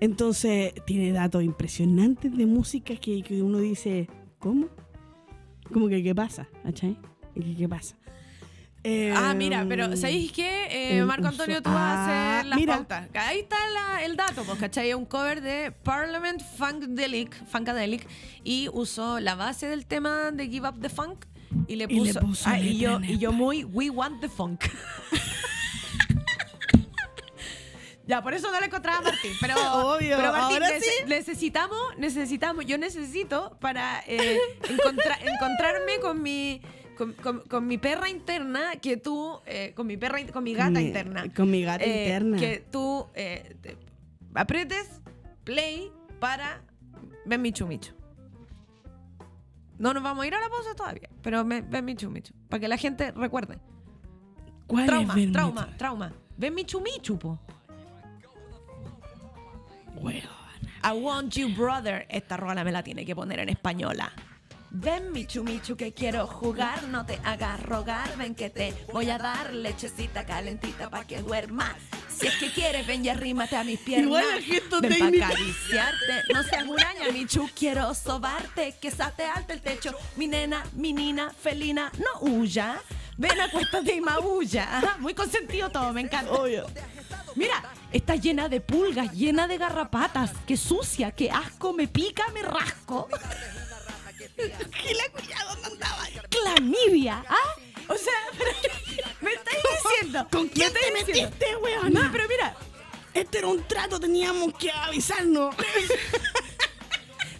Entonces, 0.00 0.72
tiene 0.86 1.10
datos 1.12 1.42
impresionantes 1.42 2.36
de 2.36 2.46
música 2.46 2.94
que, 2.94 3.22
que 3.22 3.42
uno 3.42 3.58
dice, 3.58 4.08
¿cómo? 4.38 4.68
¿Cómo 5.72 5.88
que 5.88 6.00
qué 6.02 6.14
pasa? 6.14 6.46
¿Cachai? 6.62 6.96
¿Y 7.34 7.40
que 7.42 7.56
qué 7.56 7.68
pasa? 7.68 7.96
Eh, 8.84 9.12
Ah, 9.14 9.34
mira, 9.34 9.66
pero 9.68 9.96
¿sabéis 9.96 10.30
qué? 10.32 10.68
Eh, 10.98 11.02
Marco 11.04 11.26
Antonio, 11.26 11.60
tú 11.60 11.68
vas 11.70 11.76
a 11.78 12.04
Ah, 12.04 12.36
hacer 12.36 12.46
las 12.46 12.58
mira. 12.58 12.74
pautas. 12.76 13.08
Ahí 13.14 13.40
está 13.40 13.56
la- 13.74 14.04
el 14.04 14.16
dato, 14.16 14.44
pues, 14.44 14.58
¿cachai? 14.58 14.94
Un 14.94 15.04
cover 15.04 15.40
de 15.42 15.72
Parliament 15.72 16.40
Funkadelic, 16.56 17.44
Funkadelic 17.46 18.06
y 18.44 18.68
usó 18.72 19.18
la 19.20 19.34
base 19.34 19.66
del 19.68 19.84
tema 19.86 20.30
de 20.30 20.46
Give 20.48 20.68
Up 20.68 20.80
the 20.80 20.88
Funk 20.88 21.26
y 21.66 21.76
le 21.76 21.86
Y 21.88 22.00
le 22.00 22.14
puso, 22.14 22.48
ah, 22.48 22.58
y, 22.58 22.78
yo, 22.78 22.96
en 22.96 23.04
y 23.04 23.18
yo 23.18 23.32
muy 23.32 23.64
We 23.64 23.90
Want 23.90 24.20
the 24.20 24.28
Funk. 24.28 24.64
Ya, 28.06 28.22
por 28.22 28.32
eso 28.32 28.50
no 28.50 28.58
le 28.58 28.64
encontraba 28.66 29.00
a 29.00 29.02
Martín. 29.02 29.32
Pero, 29.38 29.54
Obvio, 29.94 30.16
pero 30.16 30.32
Martín, 30.32 30.62
ahora 30.62 30.68
nece- 30.70 30.80
sí. 30.80 31.04
necesitamos, 31.08 31.78
necesitamos, 31.98 32.64
yo 32.64 32.78
necesito 32.78 33.58
para 33.60 34.02
eh, 34.06 34.38
encontra- 34.70 35.18
encontrarme 35.20 35.98
con 36.00 36.22
mi, 36.22 36.62
con, 36.98 37.12
con- 37.14 37.40
con 37.48 37.66
mi 37.66 37.78
perra 37.78 38.08
interna, 38.10 38.72
que 38.82 38.96
tú, 38.96 39.38
eh, 39.46 39.72
con 39.74 39.86
mi 39.86 39.96
perra, 39.96 40.18
con 40.32 40.42
mi 40.44 40.52
gata 40.52 40.80
interna. 40.80 41.24
Con 41.34 41.48
mi 41.50 41.62
gata 41.62 41.84
eh, 41.84 42.02
interna. 42.04 42.36
Que 42.36 42.64
tú 42.70 43.06
eh, 43.14 43.56
te- 43.62 43.78
apretes 44.34 45.00
play 45.44 45.90
para 46.20 46.60
Ven 47.24 47.40
Michu 47.40 47.66
Michu. 47.66 47.92
No 49.78 49.94
nos 49.94 50.02
vamos 50.02 50.24
a 50.24 50.26
ir 50.26 50.34
a 50.34 50.40
la 50.40 50.48
pausa 50.48 50.74
todavía, 50.74 51.08
pero 51.22 51.44
ven 51.44 51.84
Michu 51.84 52.10
Michu. 52.10 52.34
Para 52.48 52.60
que 52.60 52.68
la 52.68 52.76
gente 52.76 53.12
recuerde. 53.12 53.58
¿Cuál 54.66 54.86
Trauma, 54.86 55.14
es 55.18 55.32
trauma, 55.32 55.64
Michu? 55.66 55.76
trauma. 55.78 56.12
Ven 56.36 56.54
Michu 56.54 56.80
Michu, 56.80 57.16
po. 57.18 57.38
I 60.84 60.92
want 61.00 61.34
you, 61.36 61.48
brother. 61.54 62.06
Esta 62.08 62.36
rola 62.36 62.62
me 62.64 62.70
la 62.72 62.82
tiene 62.82 63.04
que 63.04 63.14
poner 63.14 63.38
en 63.40 63.48
española. 63.48 64.12
Ven, 64.70 65.12
Michu 65.12 65.42
Michu, 65.44 65.76
que 65.76 65.92
quiero 65.92 66.26
jugar. 66.26 66.84
No 66.84 67.06
te 67.06 67.18
hagas 67.24 67.62
rogar. 67.62 68.16
Ven 68.16 68.34
que 68.34 68.50
te 68.50 68.74
voy 68.92 69.10
a 69.10 69.18
dar 69.18 69.52
lechecita 69.52 70.24
calentita 70.26 70.90
para 70.90 71.06
que 71.06 71.22
duermas. 71.22 71.74
Si 72.08 72.26
es 72.26 72.34
que 72.36 72.52
quieres, 72.52 72.86
ven 72.86 73.04
y 73.04 73.08
arrímate 73.08 73.56
a 73.56 73.64
mis 73.64 73.78
piernas. 73.80 74.06
Igual 74.06 74.24
el 74.36 74.42
gesto 74.42 74.80
ven 74.80 74.92
técnico. 74.92 75.26
pa' 75.26 75.32
acariciarte. 75.32 76.32
No 76.34 76.42
seas 76.42 76.66
muraña, 76.66 77.10
Michu. 77.12 77.48
Quiero 77.54 77.94
sobarte. 77.94 78.74
Que 78.80 78.90
salte 78.90 79.24
alto 79.24 79.52
el 79.52 79.60
techo. 79.60 79.94
Mi 80.16 80.26
nena, 80.26 80.64
mi 80.74 80.92
nina, 80.92 81.30
felina, 81.30 81.90
no 81.98 82.28
huya. 82.28 82.80
Ven, 83.16 83.40
acuéstate 83.40 83.96
y 83.96 84.00
maulla. 84.00 84.96
Muy 85.00 85.14
consentido 85.14 85.70
todo, 85.70 85.92
me 85.92 86.02
encanta. 86.02 86.32
Obvio. 86.32 86.66
Mira, 87.34 87.62
está 87.92 88.16
llena 88.16 88.48
de 88.48 88.60
pulgas, 88.60 89.12
llena 89.12 89.48
de 89.48 89.58
garrapatas. 89.58 90.32
Qué 90.46 90.56
sucia, 90.56 91.10
qué 91.12 91.30
asco, 91.30 91.72
me 91.72 91.88
pica, 91.88 92.24
me 92.32 92.42
rasco. 92.42 93.08
¿Qué 94.36 94.94
la 94.94 95.08
cuya 95.10 95.44
dónde 95.48 95.66
andaba? 95.66 96.04
Clamidia, 96.30 97.24
¿ah? 97.28 97.54
O 97.88 97.96
sea, 97.96 98.12
me 99.20 99.32
estáis 99.32 99.62
diciendo. 99.82 100.28
¿Con 100.30 100.48
quién 100.48 100.72
me 100.72 100.78
te 100.80 100.86
diciendo- 101.04 101.30
metiste, 101.30 101.56
weona? 101.56 101.88
No, 102.02 102.12
pero 102.12 102.28
mira, 102.28 102.56
Este 103.14 103.38
era 103.38 103.46
un 103.48 103.62
trato, 103.66 103.98
teníamos 103.98 104.54
que 104.54 104.70
avisarnos. 104.70 105.54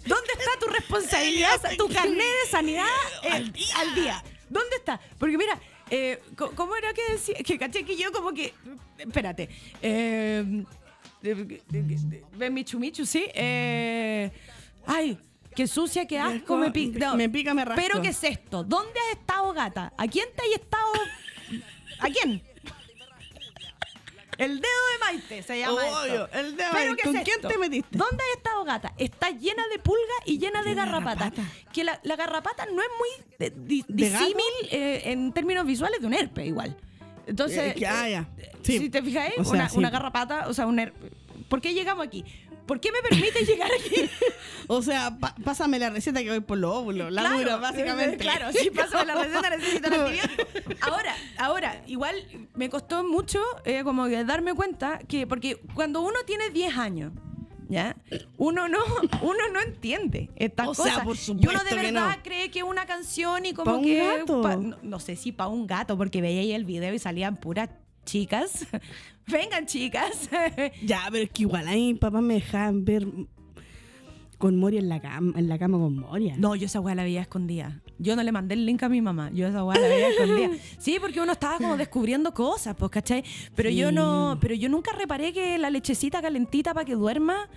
¿dónde 0.07 0.33
está 0.39 0.59
tu 0.59 0.67
responsabilidad, 0.73 1.61
tu 1.77 1.87
carnet 1.89 2.17
de 2.17 2.51
sanidad 2.51 2.87
eh, 3.23 3.29
Al 3.31 3.53
día. 3.53 3.77
al 3.79 3.95
día? 3.95 4.25
¿Dónde 4.49 4.77
está? 4.77 4.99
Porque 5.19 5.37
mira, 5.37 5.61
eh, 5.91 6.23
¿cómo 6.55 6.75
era 6.77 6.95
que 6.95 7.13
decía? 7.13 7.35
Que 7.45 7.59
caché 7.59 7.85
que 7.85 7.95
yo 7.97 8.11
como 8.11 8.33
que... 8.33 8.55
Espérate. 8.97 9.51
Eh, 9.83 10.65
Ven 11.21 12.55
Michu 12.55 12.79
Michu, 12.79 13.05
sí. 13.05 13.27
Eh, 13.35 14.31
ay, 14.87 15.19
qué 15.59 15.67
sucia, 15.67 16.07
qué 16.07 16.21
asco, 16.21 16.57
me 16.57 16.71
pica. 16.71 17.15
Me 17.17 17.29
pica, 17.29 17.53
me 17.53 17.65
rasco. 17.65 17.83
Pero 17.85 18.01
¿qué 18.01 18.11
es 18.11 18.23
esto? 18.23 18.63
¿Dónde 18.63 18.93
has 19.01 19.19
estado, 19.19 19.53
gata? 19.53 19.93
¿A 19.99 20.07
quién 20.07 20.27
te 20.37 20.43
has 20.43 20.61
estado? 20.63 20.93
¿A 21.99 22.07
quién? 22.11 22.41
El 24.39 24.61
dedo 24.61 24.71
de 24.93 24.99
Maite 25.05 25.43
se 25.43 25.59
llama 25.59 25.73
Obvio, 25.83 26.27
esto. 26.27 26.39
el 26.39 26.57
dedo 26.57 26.69
de 26.69 26.75
¿Pero 26.79 26.97
¿Con 27.03 27.17
es 27.17 27.25
quién 27.25 27.37
esto? 27.39 27.49
te 27.49 27.59
metiste? 27.59 27.99
¿Dónde 27.99 28.23
has 28.23 28.37
estado, 28.37 28.63
gata? 28.65 28.93
Está 28.97 29.31
llena 29.31 29.67
de 29.67 29.81
pulga 29.81 30.15
y 30.27 30.39
llena 30.39 30.63
de 30.63 30.69
De 30.69 30.75
garrapatas. 30.77 31.33
garrapata. 31.35 31.73
Que 31.73 31.83
la, 31.83 31.99
la 32.05 32.15
garrapata 32.15 32.67
no 32.67 32.81
es 32.81 32.89
muy 32.97 33.27
eh, 33.41 33.53
di- 33.57 33.85
disímil 33.89 34.45
eh, 34.71 35.03
en 35.07 35.33
términos 35.33 35.67
visuales 35.67 36.01
de 36.01 36.07
un 36.07 36.15
herpes 36.15 36.47
igual. 36.47 36.77
Entonces, 37.27 37.59
Eh, 37.59 37.75
que- 37.77 37.87
ah, 37.89 38.09
ya. 38.09 38.29
Sí. 38.63 38.79
si 38.79 38.91
te 38.91 39.03
fijáis, 39.03 39.35
O 39.39 39.43
sea, 39.45 39.55
una, 39.55 39.69
sí. 39.71 39.77
una 39.79 39.91
garrapata, 39.91 40.47
o 40.47 40.55
sea, 40.55 40.69
un 40.69 40.79
herpes. 40.79 41.11
¿Por 41.49 41.61
qué 41.61 41.75
llegamos 41.75 42.07
aquí? 42.07 42.25
¿Por 42.69 42.79
qué 42.81 42.93
me 42.93 43.01
permite 43.03 43.45
llegar 43.45 43.69
aquí? 43.73 44.09
O 44.71 44.83
sea, 44.83 45.17
pásame 45.43 45.79
la 45.79 45.89
receta 45.89 46.23
que 46.23 46.29
voy 46.29 46.41
por 46.41 46.59
los 46.59 46.71
óvulos. 46.75 47.11
La 47.11 47.23
Claro, 47.23 47.39
dura, 47.39 47.55
eh, 47.55 47.59
básicamente. 47.59 48.17
Claro, 48.19 48.53
si 48.53 48.71
paso 48.79 49.03
la 49.03 49.15
receta 49.15 49.49
necesito 49.49 49.89
el 49.89 49.95
antibiótico. 50.03 50.45
Ahora, 50.83 51.15
ahora, 51.39 51.83
igual 51.87 52.15
me 52.55 52.69
costó 52.69 53.03
mucho 53.03 53.41
eh, 53.65 53.83
como 53.83 54.07
que 54.09 54.23
darme 54.25 54.53
cuenta 54.53 54.99
que, 55.09 55.27
porque 55.27 55.57
cuando 55.75 56.03
uno 56.03 56.17
tiene 56.27 56.51
10 56.51 56.77
años, 56.77 57.13
¿ya? 57.71 57.97
Uno 58.37 58.69
no, 58.69 58.79
uno 59.23 59.49
no 59.55 59.61
entiende 59.63 60.29
estas 60.37 60.69
O 60.69 60.75
sea, 60.75 60.85
cosas. 60.85 61.05
por 61.05 61.17
y 61.17 61.31
uno 61.31 61.41
supuesto 61.41 61.65
de 61.65 61.71
que 61.71 61.87
verdad 61.93 62.17
no. 62.19 62.23
cree 62.23 62.51
que 62.51 62.59
es 62.59 62.65
una 62.67 62.85
canción 62.85 63.47
y 63.47 63.55
como 63.55 63.71
Pa' 63.73 63.79
un 63.79 63.85
que. 63.85 63.97
gato. 64.19 64.43
pa- 64.43 64.57
no, 64.57 64.77
no 64.83 65.01
sé 65.01 65.17
si 65.17 65.33
para 65.33 65.49
un 65.49 65.67
gato, 65.67 65.97
porque 65.97 66.21
veía 66.21 66.43
ahí 66.43 66.53
el 66.53 66.67
video 66.67 66.93
y 66.93 66.99
salían 66.99 67.37
puras 67.39 67.71
chicas. 68.09 68.67
Vengan, 69.27 69.67
chicas. 69.67 70.31
Ya, 70.83 71.03
pero 71.11 71.25
es 71.25 71.31
que 71.31 71.43
igual 71.43 71.69
a 71.69 71.73
mi 71.73 71.95
papá 71.95 72.21
me 72.23 72.35
dejaban 72.35 72.85
ver 72.85 73.07
con 74.39 74.57
Moria 74.57 74.81
en 74.81 74.89
la 74.89 75.01
cama, 75.01 75.39
en 75.39 75.49
la 75.49 75.59
cama 75.59 75.79
con 75.79 75.99
Moria. 75.99 76.35
no, 76.39 76.55
yo 76.55 76.67
esa 76.67 76.81
weá 76.81 76.95
la 76.95 77.03
veía 77.03 77.21
escondida. 77.21 77.83
Yo 77.99 78.15
no 78.15 78.23
le 78.23 78.31
mandé 78.31 78.55
el 78.55 78.65
link 78.65 78.83
a 78.85 78.89
mi 78.89 79.03
mamá. 79.03 79.31
Yo 79.35 79.49
esa 79.49 79.65
weá 79.65 79.79
la 79.81 79.89
veía 79.89 80.09
escondida. 80.11 80.51
Sí, 80.79 80.97
porque 81.01 81.21
uno 81.21 81.33
estaba 81.33 81.59
como 81.59 81.77
descubriendo 81.77 82.33
cosas, 82.33 82.75
pues, 82.77 82.91
¿cachai? 82.91 83.25
Pero 83.55 83.69
yo 83.71 83.93
no, 83.93 84.39
pero 84.41 84.55
yo 84.55 84.69
nunca 84.69 84.93
reparé 84.93 85.33
que 85.33 85.59
la 85.59 85.69
lechecita 85.71 86.23
calentita 86.23 86.73
para 86.73 86.87
que 86.87 86.95
duerma 86.95 87.49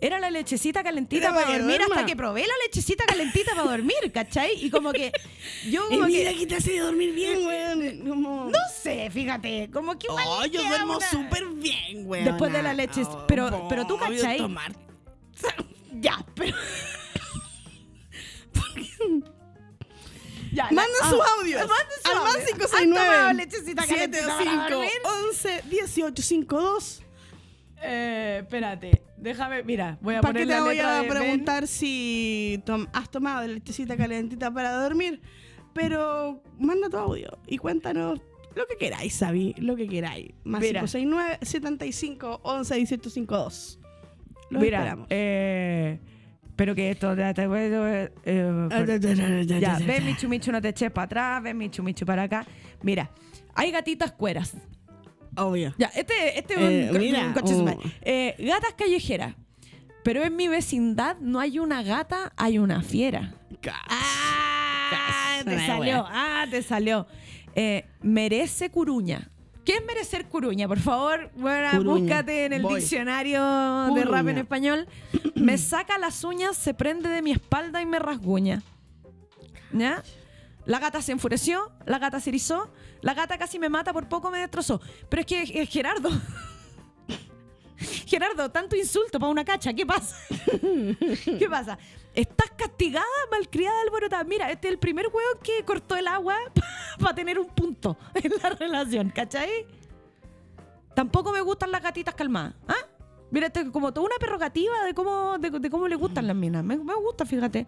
era 0.00 0.18
la 0.18 0.30
lechecita 0.30 0.82
calentita 0.82 1.26
Era 1.28 1.34
para 1.34 1.52
dormir 1.58 1.82
hasta 1.82 2.06
que 2.06 2.16
probé 2.16 2.42
la 2.46 2.54
lechecita 2.66 3.04
calentita 3.06 3.50
para 3.54 3.70
dormir, 3.70 4.10
¿cachai? 4.12 4.52
Y 4.64 4.70
como 4.70 4.92
que 4.92 5.12
yo 5.70 5.86
Y 5.90 5.96
como 5.96 6.06
mira 6.06 6.30
que 6.32 6.38
que 6.38 6.46
te 6.46 6.56
hace 6.56 6.78
dormir 6.78 7.12
bien, 7.14 7.46
weón. 7.46 8.08
Como... 8.08 8.44
no 8.46 8.58
sé, 8.82 9.10
fíjate, 9.10 9.70
como 9.72 9.98
que 9.98 10.06
igual 10.06 10.24
Oh, 10.28 10.46
yo 10.46 10.62
duermo 10.66 10.96
una- 10.96 11.10
súper 11.10 11.46
bien, 11.48 12.02
weón. 12.06 12.24
Después 12.24 12.52
de 12.52 12.62
la 12.62 12.72
leche, 12.74 13.02
pero- 13.28 13.66
pero 13.68 13.86
tú, 13.86 13.98
¿cachai? 13.98 14.38
Tomar. 14.38 14.72
Ya, 16.00 16.24
pero 16.34 16.56
Ya, 20.52 20.64
la- 20.64 20.72
Manden 20.72 20.96
ah, 21.02 21.10
sus 21.10 21.20
audios. 21.38 21.60
manden 21.68 21.96
sus 22.02 22.10
Al 22.12 22.18
más 22.18 22.34
audios. 22.34 22.50
569 22.50 23.06
¿Han 23.06 23.16
tomado 23.16 23.32
lechecita 23.34 23.86
calentita 23.86 24.26
para 24.26 24.38
75 24.38 24.70
dormir? 24.70 24.90
11 25.28 25.62
18 25.70 26.22
52 26.22 27.02
Eh, 27.82 28.38
espérate, 28.42 29.02
déjame, 29.16 29.62
mira, 29.62 29.98
voy 30.00 30.14
a 30.16 30.20
¿Para 30.20 30.32
poner 30.34 30.46
qué 30.46 30.52
te 30.52 30.58
la 30.58 30.64
voy 30.64 30.74
letra 30.76 30.90
a 30.98 31.02
de 31.02 31.08
Ben. 31.08 31.18
preguntar 31.18 31.66
si 31.66 32.62
tom- 32.66 32.86
has 32.92 33.10
tomado 33.10 33.46
lechecita 33.46 33.96
calentita 33.96 34.50
para 34.52 34.72
dormir? 34.72 35.20
Pero 35.72 36.42
manda 36.58 36.88
tu 36.90 36.96
audio 36.98 37.38
y 37.46 37.56
cuéntanos 37.56 38.20
lo 38.54 38.66
que 38.66 38.76
queráis, 38.76 39.14
Sabi, 39.14 39.54
lo 39.58 39.76
que 39.76 39.86
queráis. 39.88 40.30
Más 40.44 40.60
Mira. 40.60 40.80
569 40.80 41.38
75 41.42 42.40
11 42.42 42.74
18 42.74 43.10
52. 43.10 43.78
Lo 44.50 44.58
Mira, 44.60 44.78
esperamos. 44.78 45.06
eh, 45.10 46.00
pero 46.56 46.74
que 46.74 46.90
esto 46.90 47.12
eh, 47.14 48.12
eh, 48.24 49.46
Ya, 49.60 49.78
ven 49.78 50.04
Michu 50.04 50.28
Michu, 50.28 50.50
no 50.52 50.60
te 50.60 50.68
eches 50.70 50.90
para 50.90 51.04
atrás, 51.06 51.42
ven 51.44 51.56
Michu 51.56 51.82
Michu 51.84 52.04
para 52.04 52.24
acá. 52.24 52.44
Mira, 52.82 53.10
hay 53.54 53.70
gatitas 53.70 54.12
cueras. 54.12 54.54
Obvio. 55.36 55.74
Ya, 55.78 55.86
este, 55.94 56.38
este 56.38 56.54
es 56.54 56.60
Eh, 56.60 56.88
un, 56.92 56.98
mira, 56.98 57.26
un 57.26 57.32
coche 57.32 57.54
oh. 57.54 57.78
Eh, 58.02 58.34
gatas 58.38 58.74
callejeras. 58.74 59.34
Pero 60.02 60.22
en 60.22 60.34
mi 60.34 60.48
vecindad 60.48 61.16
no 61.20 61.40
hay 61.40 61.58
una 61.58 61.82
gata, 61.82 62.32
hay 62.36 62.58
una 62.58 62.82
fiera. 62.82 63.34
Ah, 64.10 65.40
te 65.44 65.66
salió. 65.66 66.04
Ah, 66.08 66.46
te 66.50 66.62
salió. 66.62 67.06
Eh, 67.54 67.84
merece 68.02 68.70
curuña. 68.70 69.30
¿Qué 69.64 69.74
es 69.76 69.84
merecer 69.86 70.26
curuña? 70.26 70.66
Por 70.66 70.78
favor, 70.78 71.30
Curuña. 71.32 71.78
búscate 71.80 72.46
en 72.46 72.54
el 72.54 72.62
Voy. 72.62 72.76
diccionario 72.80 73.40
de 73.94 74.04
rap 74.04 74.26
en 74.28 74.38
español. 74.38 74.88
me 75.34 75.58
saca 75.58 75.98
las 75.98 76.24
uñas, 76.24 76.56
se 76.56 76.72
prende 76.74 77.08
de 77.10 77.20
mi 77.22 77.30
espalda 77.32 77.82
y 77.82 77.86
me 77.86 77.98
rasguña. 77.98 78.62
¿Ya? 79.72 80.02
La 80.64 80.78
gata 80.78 81.02
se 81.02 81.12
enfureció, 81.12 81.70
la 81.86 81.98
gata 81.98 82.20
se 82.20 82.30
erizó, 82.30 82.72
la 83.02 83.14
gata 83.14 83.38
casi 83.38 83.58
me 83.58 83.68
mata, 83.68 83.92
por 83.92 84.08
poco 84.08 84.30
me 84.30 84.38
destrozó. 84.38 84.80
Pero 85.08 85.20
es 85.20 85.26
que 85.26 85.66
Gerardo. 85.66 86.10
Gerardo, 88.06 88.50
tanto 88.50 88.76
insulto 88.76 89.18
para 89.18 89.30
una 89.30 89.44
cacha, 89.44 89.72
¿qué 89.72 89.86
pasa? 89.86 90.16
¿Qué 90.58 91.46
pasa? 91.48 91.78
Estás 92.14 92.50
castigada, 92.56 93.06
malcriada, 93.30 93.80
alborotada. 93.82 94.24
Mira, 94.24 94.50
este 94.50 94.68
es 94.68 94.72
el 94.72 94.78
primer 94.78 95.06
huevo 95.06 95.40
que 95.42 95.64
cortó 95.64 95.96
el 95.96 96.06
agua 96.08 96.36
para 97.00 97.14
tener 97.14 97.38
un 97.38 97.48
punto 97.48 97.96
en 98.14 98.32
la 98.42 98.50
relación, 98.50 99.10
¿cachai? 99.10 99.66
Tampoco 100.94 101.32
me 101.32 101.40
gustan 101.40 101.70
las 101.70 101.82
gatitas 101.82 102.14
calmadas. 102.14 102.54
¿Ah? 102.68 102.74
Mira, 103.30 103.46
esto 103.46 103.60
es 103.60 103.70
como 103.70 103.92
toda 103.92 104.06
una 104.06 104.16
prerrogativa 104.18 104.84
de 104.84 104.92
cómo, 104.92 105.38
de, 105.38 105.50
de 105.50 105.70
cómo 105.70 105.88
le 105.88 105.96
gustan 105.96 106.26
las 106.26 106.36
minas. 106.36 106.64
Me, 106.64 106.76
me 106.76 106.94
gusta, 106.94 107.24
fíjate. 107.24 107.66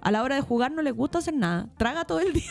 A 0.00 0.10
la 0.10 0.22
hora 0.22 0.36
de 0.36 0.42
jugar 0.42 0.70
no 0.72 0.80
les 0.80 0.94
gusta 0.94 1.18
hacer 1.18 1.34
nada. 1.34 1.68
Traga 1.76 2.04
todo 2.04 2.20
el 2.20 2.32
día. 2.32 2.50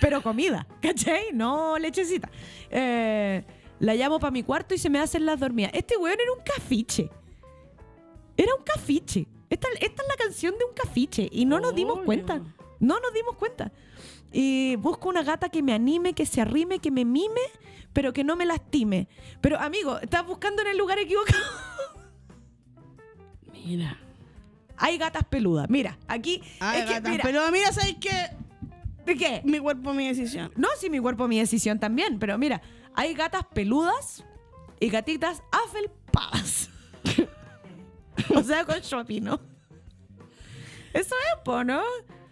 Pero 0.00 0.22
comida, 0.22 0.66
¿cachai? 0.82 1.32
No 1.32 1.78
lechecita. 1.78 2.30
Eh, 2.70 3.44
la 3.80 3.94
llamo 3.94 4.18
para 4.18 4.30
mi 4.30 4.42
cuarto 4.42 4.74
y 4.74 4.78
se 4.78 4.90
me 4.90 4.98
hacen 4.98 5.26
las 5.26 5.40
dormidas. 5.40 5.72
Este 5.74 5.96
weón 5.96 6.18
era 6.20 6.32
un 6.32 6.42
cafiche. 6.44 7.10
Era 8.36 8.54
un 8.54 8.64
cafiche. 8.64 9.26
Esta, 9.50 9.68
esta 9.80 10.02
es 10.02 10.08
la 10.08 10.16
canción 10.16 10.54
de 10.58 10.64
un 10.64 10.74
cafiche. 10.74 11.28
Y 11.30 11.44
no 11.44 11.60
nos 11.60 11.74
dimos 11.74 12.00
cuenta. 12.00 12.40
No 12.80 12.98
nos 13.00 13.12
dimos 13.12 13.36
cuenta. 13.36 13.72
Y 14.32 14.76
busco 14.76 15.08
una 15.08 15.22
gata 15.22 15.48
que 15.48 15.62
me 15.62 15.72
anime, 15.72 16.12
que 16.12 16.26
se 16.26 16.40
arrime, 16.40 16.80
que 16.80 16.90
me 16.90 17.04
mime, 17.04 17.40
pero 17.92 18.12
que 18.12 18.24
no 18.24 18.34
me 18.34 18.44
lastime. 18.44 19.08
Pero, 19.40 19.60
amigo, 19.60 19.98
estás 20.00 20.26
buscando 20.26 20.62
en 20.62 20.68
el 20.68 20.78
lugar 20.78 20.98
equivocado. 20.98 21.40
Mira. 23.52 24.00
Hay 24.76 24.98
gatas 24.98 25.24
peludas. 25.24 25.70
Mira, 25.70 25.98
aquí. 26.08 26.42
Ay, 26.58 26.80
es 26.80 26.86
que, 26.86 26.94
gata, 26.94 27.10
mira, 27.10 27.22
pero 27.22 27.50
mira, 27.52 27.72
¿sabes 27.72 27.96
qué? 28.00 28.10
¿De 29.04 29.16
qué? 29.16 29.42
Mi 29.44 29.58
cuerpo, 29.58 29.92
mi 29.92 30.06
decisión. 30.08 30.52
No, 30.56 30.68
si 30.78 30.88
mi 30.90 30.98
cuerpo, 30.98 31.28
mi 31.28 31.38
decisión 31.38 31.78
también. 31.78 32.18
Pero 32.18 32.38
mira, 32.38 32.62
hay 32.94 33.14
gatas 33.14 33.44
peludas 33.52 34.24
y 34.80 34.88
gatitas 34.88 35.42
afelpadas. 35.52 36.70
o 38.34 38.42
sea, 38.42 38.64
con 38.64 38.80
shopping, 38.80 39.22
¿no? 39.22 39.40
Eso 40.92 41.14
es, 41.14 41.40
po, 41.44 41.64
¿no? 41.64 41.82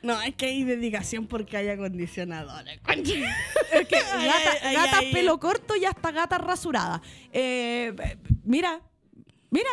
No, 0.03 0.21
es 0.23 0.35
que 0.35 0.47
hay 0.47 0.65
dedicación 0.65 1.27
porque 1.27 1.57
hay 1.57 1.69
acondicionadores. 1.69 2.81
Es 2.87 3.87
que 3.89 3.97
Ay, 4.13 4.27
gata- 4.27 4.59
ay, 4.63 4.75
gatas 4.75 4.99
ay, 5.01 5.13
pelo 5.13 5.39
corto 5.39 5.77
y 5.77 5.85
hasta 5.85 6.11
gatas 6.11 6.41
rasuradas. 6.41 7.01
Eh, 7.33 7.95
mira, 8.45 8.81
mira. 9.51 9.71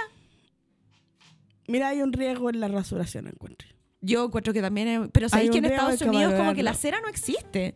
Mira, 1.67 1.89
hay 1.89 2.01
un 2.01 2.11
riesgo 2.13 2.49
en 2.49 2.59
la 2.59 2.67
rasuración, 2.67 3.27
encuentro. 3.27 3.67
Yo 4.01 4.25
encuentro 4.25 4.53
que 4.53 4.61
también 4.61 4.87
es... 4.87 5.09
Pero 5.11 5.29
sabéis 5.29 5.51
que 5.51 5.57
en 5.57 5.65
Estados 5.65 6.01
Unidos 6.01 6.33
como 6.35 6.53
que 6.53 6.63
la 6.63 6.73
cera 6.73 7.01
no 7.01 7.07
existe. 7.09 7.75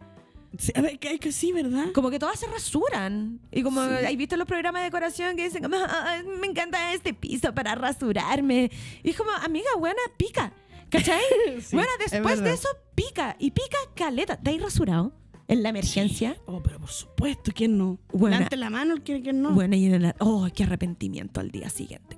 Sí, 0.57 0.71
a 0.75 0.81
ver, 0.81 0.99
que, 0.99 1.11
es 1.13 1.19
que 1.19 1.31
sí, 1.31 1.51
¿verdad? 1.51 1.87
Como 1.93 2.11
que 2.11 2.19
todas 2.19 2.39
se 2.39 2.45
rasuran. 2.47 3.39
Y 3.51 3.63
como 3.63 3.83
Sí. 3.83 3.89
hay 4.05 4.15
visto 4.15 4.37
los 4.37 4.47
programas 4.47 4.81
de 4.81 4.85
decoración 4.85 5.35
que 5.35 5.45
dicen, 5.45 5.63
como, 5.63 5.77
"Ah, 5.77 6.21
me 6.39 6.45
encanta 6.47 6.93
este 6.93 7.13
piso 7.13 7.53
para 7.55 7.73
rasurarme. 7.73 8.69
Y 9.01 9.09
es 9.09 9.17
como, 9.17 9.31
amiga, 9.31 9.69
buena, 9.79 9.99
pica. 10.17 10.53
¿Cachai? 10.89 11.19
Sí, 11.59 11.75
bueno, 11.75 11.89
es 12.05 12.11
después 12.11 12.41
de 12.41 12.53
eso, 12.53 12.67
pica. 12.93 13.35
Y 13.39 13.49
pica 13.51 13.77
caleta. 13.95 14.37
¿Te 14.37 14.51
has 14.51 14.61
rasurado? 14.61 15.11
En 15.47 15.63
la 15.63 15.69
emergencia. 15.69 16.37
Oh, 16.45 16.61
pero 16.63 16.79
por 16.79 16.89
supuesto, 16.91 17.51
¿quién 17.53 17.77
no? 17.77 17.97
Levante 18.13 18.55
la 18.55 18.69
mano, 18.69 18.95
¿quién, 19.03 19.23
quién 19.23 19.41
no? 19.41 19.51
Bueno, 19.51 19.75
y 19.75 19.87
en 19.87 19.93
el... 20.05 20.15
Oh, 20.19 20.47
qué 20.55 20.63
arrepentimiento 20.63 21.39
al 21.41 21.49
día 21.51 21.69
siguiente. 21.69 22.15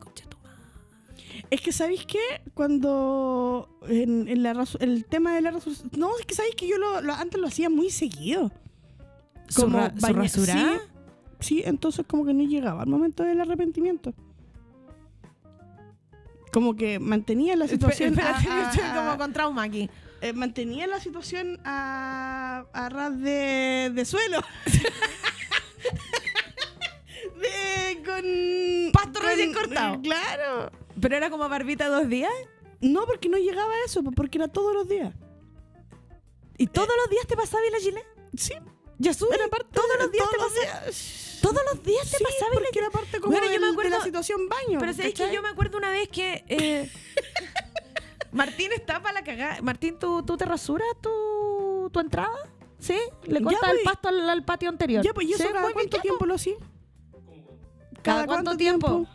Es 1.56 1.62
que, 1.62 1.72
¿sabéis 1.72 2.06
qué? 2.06 2.20
Cuando 2.54 3.70
en, 3.88 4.28
en 4.28 4.44
la 4.44 4.66
el 4.82 5.06
tema 5.06 5.34
de 5.36 5.42
la 5.42 5.52
rasuración... 5.52 5.90
No, 5.98 6.10
es 6.20 6.26
que 6.26 6.36
¿sabéis 6.36 6.54
que 6.56 6.68
yo 6.68 6.78
lo, 6.78 7.00
lo- 7.00 7.14
antes 7.14 7.40
lo 7.40 7.48
hacía 7.48 7.70
muy 7.70 7.90
seguido. 7.92 8.52
¿Su, 9.48 9.62
Como 9.62 9.78
ra- 9.78 9.94
su 9.96 10.02
baña- 10.02 10.22
rasurada? 10.24 10.80
Sí, 11.40 11.40
sí, 11.40 11.64
entonces 11.66 12.06
como 12.06 12.26
que 12.26 12.34
no 12.34 12.44
llegaba 12.44 12.82
al 12.82 12.90
momento 12.90 13.24
del 13.24 13.40
arrepentimiento. 13.40 14.14
Como 16.52 16.76
que 16.76 17.00
mantenía 17.00 17.56
la 17.56 17.70
situación... 17.70 18.10
Espérate, 18.20 18.50
a- 18.50 18.58
a- 18.68 18.72
estoy 18.72 18.86
a- 18.90 18.94
como 18.96 19.18
con 19.18 19.32
trauma 19.32 19.64
aquí. 19.64 19.90
eh, 20.20 20.34
mantenía 20.34 20.88
la 20.88 21.00
situación 21.00 21.62
a, 21.64 22.66
a 22.74 22.90
ras 22.90 23.18
de, 23.22 23.94
de 23.96 24.04
suelo. 24.04 24.42
de, 27.40 28.04
con... 28.04 28.92
Pasto 28.92 29.22
recién 29.22 29.54
cortado. 29.54 30.02
Claro. 30.02 30.70
¿Pero 31.06 31.18
era 31.18 31.30
como 31.30 31.48
barbita 31.48 31.88
dos 31.88 32.10
días? 32.10 32.32
No, 32.82 33.06
porque 33.06 33.30
no 33.30 33.38
llegaba 33.38 33.72
a 33.72 33.86
eso, 33.86 34.02
pues, 34.02 34.16
porque 34.16 34.40
era 34.40 34.48
todos 34.48 34.74
los 34.74 34.88
días. 34.90 35.14
¿Y 36.58 36.66
todos 36.66 36.90
los 36.98 37.10
días 37.12 37.28
te 37.28 37.36
pasaba 37.38 37.62
la 37.72 37.78
chile? 37.78 38.04
Sí, 38.36 38.54
Jesús, 39.00 39.28
era 39.32 39.48
parte 39.48 39.68
todos 39.72 39.88
de- 39.92 39.98
los 40.04 40.12
días 40.12 40.28
te 40.32 40.36
todos 40.38 40.52
los 40.52 40.60
pasaba. 40.66 40.82
días. 40.86 41.40
Todos 41.44 41.62
los 41.72 41.84
días 41.84 42.10
te 42.12 42.18
Sí, 42.18 42.24
pasaba 42.24 42.52
porque 42.54 42.80
era 42.80 42.90
parte 42.90 43.20
como 43.20 43.32
Bueno, 43.38 43.54
yo 43.54 43.60
me 43.60 43.68
de 43.68 43.72
acuerdo- 43.74 43.98
la 44.00 44.04
situación 44.04 44.50
baño. 44.50 44.80
Pero 44.80 44.94
sabéis 44.94 45.14
que 45.14 45.32
yo 45.32 45.44
me 45.44 45.50
acuerdo 45.50 45.78
una 45.78 45.92
vez 45.92 46.10
que 46.10 46.44
eh, 46.48 46.92
Martín 48.32 48.72
está 48.74 49.00
para 49.04 49.14
la 49.14 49.24
cagada. 49.24 49.62
Martín, 49.62 50.00
¿tú, 50.00 50.24
tú 50.24 50.38
te 50.38 50.46
rasuras 50.46 50.88
tu, 51.04 51.90
tu 51.94 52.00
entrada? 52.00 52.36
¿Sí? 52.80 52.98
¿Le 53.26 53.40
Ya, 53.40 53.44
cortas 53.46 53.70
el 53.70 53.76
pues. 53.78 53.84
pasto 53.86 54.08
al, 54.10 54.28
al 54.28 54.44
patio 54.44 54.70
anterior? 54.70 55.04
Ya, 55.04 55.14
pues, 55.14 55.28
¿y 55.28 55.34
eso 55.34 55.44
¿Sí? 55.44 55.50
cada 55.50 55.62
bien, 55.68 55.74
cuánto 55.74 55.98
ya, 55.98 56.02
tiempo 56.02 56.20
pues. 56.20 56.30
lo 56.30 56.36
hacía? 56.36 56.56
¿Cada 58.02 58.26
cuánto 58.26 58.58
tiempo? 58.58 59.08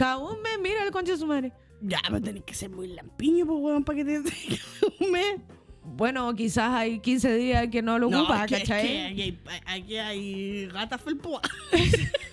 Cada 0.00 0.16
un 0.16 0.40
mes, 0.40 0.52
mira 0.62 0.82
el 0.82 0.90
concha 0.90 1.12
de 1.12 1.18
su 1.18 1.26
madre. 1.26 1.52
Ya, 1.82 1.98
pero 2.06 2.22
tenés 2.22 2.42
que 2.44 2.54
ser 2.54 2.70
muy 2.70 2.88
lampiño, 2.88 3.44
pues, 3.44 3.58
weón, 3.60 3.84
para 3.84 3.96
que 3.98 4.04
te 4.06 4.18
un 5.04 5.10
mes. 5.12 5.36
Bueno, 5.84 6.34
quizás 6.34 6.70
hay 6.72 7.00
15 7.00 7.34
días 7.36 7.68
que 7.68 7.82
no 7.82 7.98
lo 7.98 8.08
ocupa, 8.08 8.44
es 8.44 8.48
que- 8.48 8.54
es 8.56 8.60
¿cachai? 8.62 8.86
que 8.88 9.04
aquí, 9.04 9.38
hay, 9.46 9.60
aquí 9.66 9.96
hay 9.98 10.66
gatas 10.68 11.02
felpúas. 11.02 11.42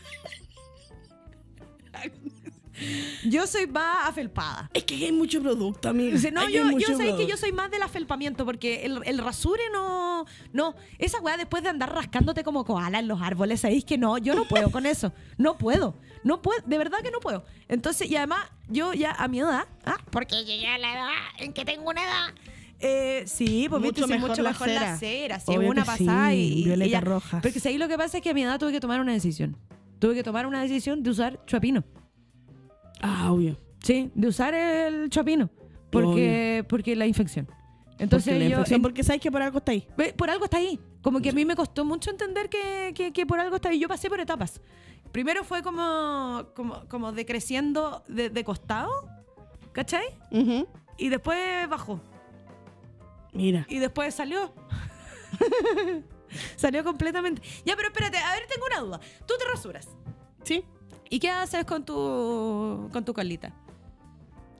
Yo 3.25 3.47
soy 3.47 3.67
más 3.67 4.07
afelpada. 4.07 4.69
Es 4.73 4.83
que 4.83 4.95
hay 4.95 5.11
mucho 5.11 5.41
producto, 5.41 5.89
amigo. 5.89 6.13
Dice, 6.13 6.31
no, 6.31 6.47
yo, 6.49 6.65
hay 6.65 6.77
yo 6.77 6.95
sé 6.97 7.15
que 7.15 7.25
yo 7.25 7.37
soy 7.37 7.51
más 7.51 7.71
del 7.71 7.81
afelpamiento 7.81 8.45
porque 8.45 8.85
el, 8.85 9.01
el 9.05 9.17
rasure 9.17 9.63
no. 9.71 10.25
No, 10.53 10.75
esa 10.97 11.19
weá 11.21 11.37
después 11.37 11.63
de 11.63 11.69
andar 11.69 11.93
rascándote 11.93 12.43
como 12.43 12.65
koala 12.65 12.99
en 12.99 13.07
los 13.07 13.21
árboles, 13.21 13.61
sabéis 13.61 13.85
que 13.85 13.97
no, 13.97 14.17
yo 14.17 14.35
no 14.35 14.45
puedo 14.45 14.71
con 14.71 14.85
eso. 14.85 15.13
No 15.37 15.57
puedo. 15.57 15.95
No 16.23 16.41
puedo, 16.41 16.61
de 16.65 16.77
verdad 16.77 16.99
que 17.03 17.11
no 17.11 17.19
puedo. 17.19 17.45
Entonces, 17.67 18.09
y 18.09 18.15
además, 18.15 18.39
yo 18.67 18.93
ya 18.93 19.11
a 19.11 19.27
mi 19.27 19.39
edad, 19.39 19.67
¿ah? 19.85 19.97
porque 20.11 20.43
llegué 20.45 20.67
a 20.67 20.77
la 20.77 20.93
edad 20.93 21.13
en 21.39 21.53
que 21.53 21.65
tengo 21.65 21.89
una 21.89 22.03
edad. 22.03 22.33
Eh, 22.79 23.23
sí, 23.25 23.67
pues 23.69 23.81
Mucho 23.81 24.07
mejor 24.07 24.29
mucho 24.29 24.41
la 24.43 24.49
mejor 24.51 24.67
la 24.67 24.97
cera. 24.97 24.97
cera. 24.97 25.39
Sí, 25.39 25.57
una 25.57 25.81
sí, 25.83 25.87
pasada 25.87 26.33
y. 26.33 26.63
violeta 26.63 27.01
rojas. 27.01 27.41
Porque 27.41 27.59
ahí 27.67 27.77
lo 27.77 27.87
que 27.87 27.97
pasa 27.97 28.17
es 28.17 28.23
que 28.23 28.29
a 28.29 28.33
mi 28.33 28.43
edad 28.43 28.59
tuve 28.59 28.71
que 28.71 28.79
tomar 28.79 29.01
una 29.01 29.13
decisión. 29.13 29.57
Tuve 29.99 30.13
que 30.13 30.23
tomar 30.23 30.45
una 30.45 30.61
decisión 30.61 31.01
de 31.01 31.09
usar 31.09 31.43
chuapino. 31.45 31.83
Ah, 33.01 33.31
obvio. 33.31 33.57
Sí, 33.83 34.11
de 34.15 34.27
usar 34.27 34.53
el 34.53 35.09
chuapino. 35.09 35.49
Porque, 35.89 36.65
porque 36.67 36.95
la 36.95 37.05
infección. 37.05 37.47
Entonces 37.99 38.33
porque 38.33 38.39
la 38.39 38.45
infección, 38.49 38.81
porque 38.81 39.03
sabes 39.03 39.21
que 39.21 39.31
por 39.31 39.41
algo 39.41 39.57
está 39.59 39.71
ahí. 39.71 39.87
por 40.17 40.29
algo 40.29 40.45
está 40.45 40.57
ahí. 40.57 40.79
Como 41.01 41.21
que 41.21 41.29
a 41.29 41.33
mí 41.33 41.45
me 41.45 41.55
costó 41.55 41.85
mucho 41.85 42.09
entender 42.11 42.49
que, 42.49 42.91
que- 42.95 43.13
que 43.13 43.25
por 43.25 43.39
algo 43.39 43.55
está 43.55 43.69
ahí. 43.69 43.79
Yo 43.79 43.87
pasé 43.87 44.09
por 44.09 44.19
etapas. 44.19 44.61
Primero 45.11 45.43
fue 45.43 45.63
como, 45.63 46.47
como, 46.55 46.85
como 46.89 47.11
decreciendo 47.13 48.03
de, 48.09 48.29
de 48.29 48.43
costado, 48.43 48.91
¿cachai? 49.71 50.03
Y 50.97 51.09
después 51.09 51.67
bajó. 51.69 52.01
Mira. 53.33 53.65
Y 53.69 53.79
después 53.79 54.13
salió. 54.13 54.51
salió 56.55 56.83
completamente. 56.83 57.41
Ya, 57.65 57.75
pero 57.75 57.87
espérate, 57.89 58.17
a 58.17 58.33
ver, 58.33 58.43
tengo 58.47 58.65
una 58.67 58.79
duda. 58.81 58.99
Tú 59.25 59.33
te 59.39 59.45
rasuras. 59.49 59.87
Sí. 60.43 60.63
¿Y 61.09 61.19
qué 61.19 61.29
haces 61.29 61.65
con 61.65 61.85
tu, 61.85 62.89
con 62.91 63.03
tu 63.05 63.13
colita? 63.13 63.53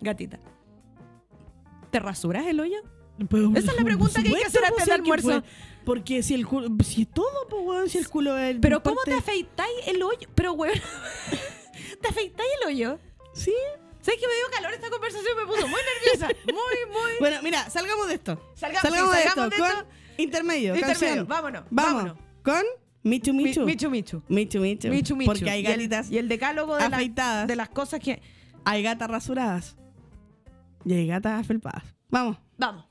Gatita. 0.01 0.39
¿Te 1.91 1.99
rasuras 1.99 2.45
el 2.47 2.59
hoyo? 2.59 2.77
Pero, 3.29 3.51
Esa 3.55 3.71
es 3.71 3.77
la 3.77 3.83
pregunta 3.83 4.21
que 4.21 4.29
hay 4.29 4.35
que 4.35 4.45
hacer 4.45 4.63
antes 4.65 4.85
del 4.85 4.93
almuerzo. 4.95 5.43
Porque 5.85 6.21
si 6.21 6.35
el 6.35 6.45
culo. 6.45 6.69
Si 6.83 7.03
es 7.03 7.07
todo, 7.11 7.47
pues, 7.49 7.61
weón, 7.65 7.89
si 7.89 7.97
el 7.97 8.09
culo 8.09 8.37
es. 8.37 8.57
Pero 8.61 8.83
¿cómo 8.83 8.97
parte- 8.97 9.11
te 9.11 9.17
afeitáis 9.17 9.87
el 9.87 10.03
hoyo? 10.03 10.27
Pero, 10.35 10.53
weón, 10.53 10.75
¿te 12.01 12.07
afeitáis 12.09 12.49
el 12.61 12.67
hoyo? 12.67 12.99
Sí. 13.33 13.53
¿Sabes 14.01 14.19
que 14.21 14.27
me 14.27 14.33
dio 14.33 14.45
calor 14.51 14.73
esta 14.73 14.89
conversación? 14.89 15.35
Me 15.37 15.45
puso 15.47 15.67
muy 15.67 15.81
nerviosa. 15.81 16.27
Muy, 16.45 16.93
muy... 16.93 17.11
Bueno, 17.19 17.37
mira, 17.43 17.69
salgamos 17.69 18.07
de 18.07 18.13
esto. 18.13 18.39
Salgamos, 18.55 18.81
sí, 18.83 18.95
de 18.95 18.99
salgamos 19.23 19.53
esto. 19.53 19.65
de 19.65 19.71
con 19.73 19.85
intermedio, 20.17 20.75
Intermedio, 20.75 20.99
canción. 20.99 21.27
vámonos, 21.27 21.63
vámonos. 21.69 22.17
Con 22.43 22.63
Michu 23.03 23.33
Mi- 23.33 23.43
Michu. 23.45 23.65
Michu 23.65 23.89
Michu. 23.89 24.21
Michu 24.27 24.59
Michu. 24.59 24.89
Michu 24.89 25.15
Michu. 25.15 25.31
Porque 25.31 25.49
hay 25.49 25.61
Y 25.61 25.65
el- 25.65 25.71
gatitas. 25.73 26.11
Y 26.11 26.17
el, 26.17 26.27
decálogo 26.27 26.75
de, 26.75 26.89
la- 26.89 26.97
afeitadas. 26.97 27.47
de 27.47 27.55
las 27.55 27.69
cosas 27.69 27.99
que... 27.99 28.21
Hay 28.65 28.83
gatas 28.83 29.09
rasuradas. 29.09 29.77
Y 30.83 30.93
hay 30.93 31.07
gatas 31.07 31.39
afelpadas. 31.39 31.83
Vamos. 32.09 32.37
Vamos. 32.57 32.85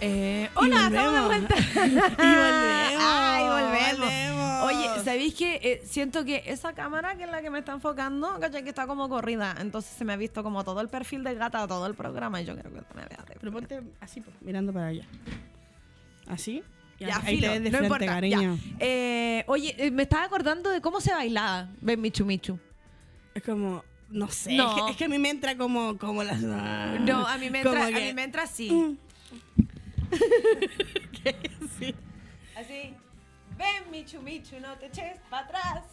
Eh, 0.00 0.50
hola, 0.54 0.86
estamos 0.86 1.14
de 1.14 1.26
vuelta. 1.26 1.54
Y 1.74 1.90
volvemos. 1.90 3.02
Ay, 3.02 3.44
volvemos. 3.48 3.98
volvemos. 3.98 4.62
Oye, 4.64 5.04
¿sabéis 5.04 5.34
que 5.34 5.54
eh, 5.62 5.82
siento 5.84 6.24
que 6.26 6.42
esa 6.46 6.74
cámara 6.74 7.16
que 7.16 7.24
es 7.24 7.30
la 7.30 7.40
que 7.40 7.48
me 7.48 7.60
está 7.60 7.72
enfocando, 7.72 8.38
¿cachai? 8.40 8.62
Que 8.62 8.68
está 8.68 8.86
como 8.86 9.08
corrida. 9.08 9.56
Entonces 9.58 9.90
se 9.96 10.04
me 10.04 10.12
ha 10.12 10.16
visto 10.16 10.42
como 10.42 10.62
todo 10.62 10.82
el 10.82 10.88
perfil 10.88 11.24
de 11.24 11.34
gata, 11.34 11.66
todo 11.66 11.86
el 11.86 11.94
programa. 11.94 12.42
Y 12.42 12.44
yo 12.44 12.54
creo 12.56 12.70
que 12.70 12.94
me 12.94 13.06
vea 13.06 13.24
de 13.26 13.36
Pero 13.40 13.52
ponte 13.52 13.80
así, 14.00 14.22
mirando 14.42 14.72
para 14.72 14.88
allá. 14.88 15.06
¿Así? 16.26 16.62
Ya, 17.00 17.20
ahí 17.24 17.36
filo, 17.36 17.48
te 17.48 17.58
ves 17.58 17.62
de 17.62 17.70
no 17.70 17.78
frente, 17.78 17.86
importa, 17.86 18.06
cariño. 18.06 18.58
Eh, 18.78 19.44
oye, 19.46 19.90
me 19.92 20.02
estaba 20.02 20.24
acordando 20.24 20.68
de 20.68 20.80
cómo 20.80 21.00
se 21.00 21.12
bailaba 21.12 21.70
Ven 21.80 22.00
Michu 22.00 22.26
Michu. 22.26 22.58
Es 23.38 23.44
como, 23.44 23.84
no 24.10 24.28
sé, 24.30 24.56
No. 24.56 24.68
Es, 24.76 24.82
que, 24.84 24.90
es 24.90 24.96
que 24.96 25.04
a 25.04 25.08
mí 25.08 25.18
me 25.18 25.30
entra 25.30 25.56
como, 25.56 25.96
como 25.96 26.22
las... 26.24 26.40
No, 26.40 26.56
a 27.26 27.38
mí 27.38 27.50
me 27.50 27.60
entra, 27.60 27.84
a 27.86 27.88
que- 27.92 28.06
mí 28.06 28.12
me 28.12 28.24
entra 28.24 28.42
así. 28.42 28.70
Mm. 28.70 28.96
Sí. 31.78 31.94
Así. 32.56 32.94
Ven 33.56 33.90
Michu 33.92 34.20
Michu, 34.22 34.58
no 34.60 34.74
te 34.78 34.86
eches 34.86 35.18
para 35.30 35.44
atrás. 35.46 35.84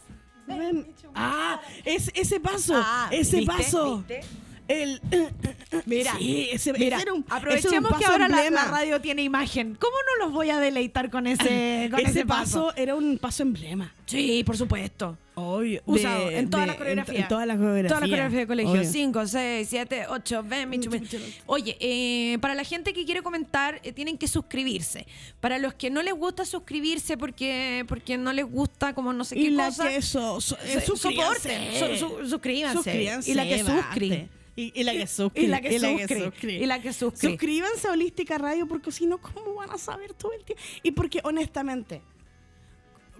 Ven, 0.48 0.58
Ven. 0.60 0.76
Michu 0.78 0.90
Michu. 1.08 1.10
Ah, 1.14 1.62
es, 1.84 2.12
ese 2.16 2.40
paso, 2.40 2.74
Ah, 2.76 3.10
ese 3.12 3.38
¿viste? 3.38 3.52
paso. 3.52 3.98
¿Viste? 3.98 4.22
El, 4.68 5.00
Mira, 5.86 6.16
sí, 6.18 6.50
ese, 6.52 6.74
Mira, 6.74 6.96
ese 6.98 7.04
era 7.04 7.14
un, 7.14 7.26
aprovechemos 7.30 7.98
que 7.98 8.06
ahora 8.06 8.28
la, 8.28 8.66
radio 8.66 9.00
tiene 9.02 9.22
imagen. 9.22 9.78
¿Cómo 9.80 9.94
no 10.18 10.26
los 10.26 10.34
voy 10.34 10.50
a 10.50 10.60
deleitar 10.60 11.10
con 11.12 11.28
ese, 11.28 11.88
con 11.92 12.00
ese, 12.00 12.10
ese, 12.10 12.26
paso 12.26 12.74
era 12.76 12.96
un 12.96 13.18
paso 13.18 13.44
emblema. 13.44 13.94
Sí, 14.06 14.44
por 14.44 14.58
supuesto. 14.58 15.18
Obvio. 15.38 15.82
Usado 15.86 16.30
de- 16.30 16.40
en 16.40 16.50
toda 16.50 16.62
de- 16.62 16.68
la 16.68 16.78
coreografía. 16.78 17.20
En, 17.20 17.28
toda 17.28 17.46
la 17.46 17.58
coreografía. 17.58 17.90
Toda 17.90 18.00
la 18.02 18.08
coreografía 18.08 18.40
de 18.40 18.48
colegio. 18.48 18.72
Obvio. 18.72 18.84
5, 18.90 19.28
6, 19.28 19.68
7, 19.70 20.06
8, 20.10 20.44
ven, 20.48 20.70
Michu, 20.70 20.90
Michu. 20.90 21.18
Oye, 21.46 21.76
eh, 21.80 22.38
para 22.40 22.56
la 22.56 22.64
gente 22.64 22.94
que 22.94 23.04
quiere 23.06 23.22
comentar, 23.22 23.82
eh, 23.84 23.92
tienen 23.92 24.18
que 24.18 24.28
suscribirse. 24.28 25.06
Para 25.42 25.60
los 25.60 25.74
que 25.74 25.90
no 25.90 26.02
les 26.02 26.14
gusta 26.14 26.46
suscribirse 26.46 27.18
porque, 27.18 27.84
porque 27.88 28.18
no 28.18 28.32
les 28.32 28.46
gusta 28.46 28.94
como 28.96 29.12
no 29.12 29.26
sé 29.26 29.38
Y 29.38 29.44
qué 29.46 29.52
la 29.52 29.66
cosa, 29.68 29.90
que 29.90 29.98
eso, 29.98 30.40
so, 30.42 30.58
eh, 30.64 30.80
su- 30.80 30.96
suscríbanse. 30.96 31.50
soporten, 31.80 32.00
su- 32.00 32.08
su- 32.24 32.30
suscríbanse. 32.30 32.78
Suscríbanse, 32.78 33.32
Y 33.32 33.34
la 33.34 33.44
que 33.44 33.64
bate. 33.64 34.30
Y, 34.56 34.72
y 34.80 34.84
la 34.84 34.94
que 34.94 35.08
suscri. 35.08 35.44
Y 35.44 35.48
la 35.48 35.62
que 35.62 35.80
suscri. 35.80 36.56
Y 36.56 36.66
la 36.66 36.82
que 36.82 36.94
suscri. 36.94 37.30
Suscríbanse 37.32 37.88
a 37.88 37.92
Holística 37.92 38.38
Radio 38.38 38.68
porque 38.68 38.92
si 38.92 39.06
no, 39.06 39.18
¿cómo 39.18 39.56
van 39.56 39.70
a 39.72 39.78
saber 39.78 40.14
todo 40.14 40.32
el 40.34 40.46
tiempo? 40.46 40.64
Y 40.82 40.92
porque 40.92 41.20
honestamente, 41.24 42.02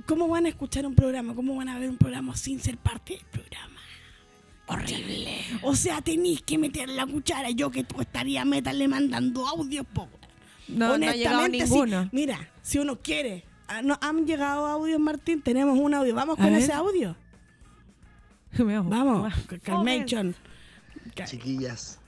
¿cómo 0.06 0.28
van 0.28 0.46
a 0.46 0.50
escuchar 0.50 0.86
un 0.86 0.96
programa? 0.96 1.36
¿Cómo 1.36 1.56
van 1.56 1.70
a 1.70 1.78
ver 1.78 1.90
un 1.90 1.98
programa 1.98 2.36
sin 2.38 2.60
ser 2.62 2.78
parte 2.78 3.16
del 3.16 3.26
programa? 3.26 3.76
Horrible. 4.68 5.38
O 5.62 5.76
sea, 5.76 6.02
tenéis 6.02 6.42
que 6.42 6.58
meter 6.58 6.90
la 6.90 7.06
cuchara. 7.06 7.52
Yo 7.52 7.70
que 7.70 7.84
tú 7.84 8.02
estaría 8.02 8.44
meterle 8.46 8.88
mandando 8.88 9.48
audios, 9.48 9.86
po. 9.94 10.08
No, 10.68 10.96
sí. 10.96 11.04
ninguno. 11.52 12.10
mira, 12.12 12.50
si 12.64 12.80
uno 12.80 13.00
quiere, 13.00 13.44
ah, 13.68 13.84
no, 13.84 14.00
han 14.02 14.26
llegado 14.26 14.66
audios, 14.66 15.00
Martín, 15.00 15.42
tenemos 15.42 15.78
un 15.78 15.94
audio. 15.94 16.16
Vamos 16.16 16.40
A 16.40 16.44
con 16.44 16.54
ver. 16.54 16.64
ese 16.64 16.74
audio. 16.74 17.16
Vamos, 18.58 19.34
Calmation. 19.62 20.34
Chiquillas, 21.14 22.00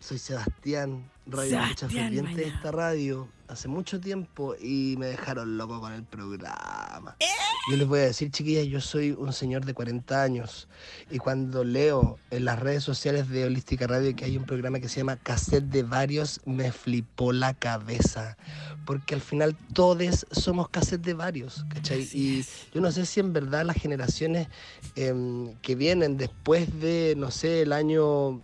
soy 0.00 0.18
Sebastián, 0.18 1.10
radio 1.26 1.60
escucha 1.62 1.88
ferviente 1.88 2.36
de 2.36 2.48
esta 2.48 2.70
radio 2.70 3.28
hace 3.48 3.68
mucho 3.68 4.00
tiempo 4.00 4.54
y 4.60 4.96
me 4.98 5.06
dejaron 5.06 5.56
loco 5.56 5.80
con 5.80 5.92
el 5.92 6.02
programa. 6.04 7.16
¿Eh? 7.20 7.26
Yo 7.70 7.76
les 7.76 7.86
voy 7.86 8.00
a 8.00 8.02
decir, 8.02 8.30
chiquillas, 8.30 8.66
yo 8.66 8.80
soy 8.80 9.12
un 9.12 9.32
señor 9.32 9.64
de 9.64 9.74
40 9.74 10.22
años 10.22 10.68
y 11.10 11.18
cuando 11.18 11.64
leo 11.64 12.18
en 12.30 12.44
las 12.44 12.58
redes 12.58 12.84
sociales 12.84 13.28
de 13.28 13.44
Holística 13.44 13.86
Radio 13.86 14.14
que 14.14 14.24
hay 14.24 14.36
un 14.36 14.44
programa 14.44 14.80
que 14.80 14.88
se 14.88 14.98
llama 15.00 15.16
Cassette 15.16 15.64
de 15.64 15.82
Varios, 15.82 16.40
me 16.44 16.72
flipó 16.72 17.32
la 17.32 17.54
cabeza. 17.54 18.36
Porque 18.84 19.14
al 19.14 19.20
final 19.20 19.56
todos 19.72 20.26
somos 20.30 20.68
cassette 20.68 21.02
de 21.02 21.14
varios, 21.14 21.64
¿cachai? 21.68 22.02
Así 22.02 22.18
y 22.18 22.40
es. 22.40 22.68
yo 22.72 22.80
no 22.80 22.92
sé 22.92 23.04
si 23.04 23.18
en 23.18 23.32
verdad 23.32 23.64
las 23.64 23.76
generaciones 23.76 24.46
em, 24.94 25.54
que 25.56 25.74
vienen 25.74 26.16
después 26.16 26.80
de, 26.80 27.14
no 27.16 27.32
sé, 27.32 27.62
el 27.62 27.72
año 27.72 28.42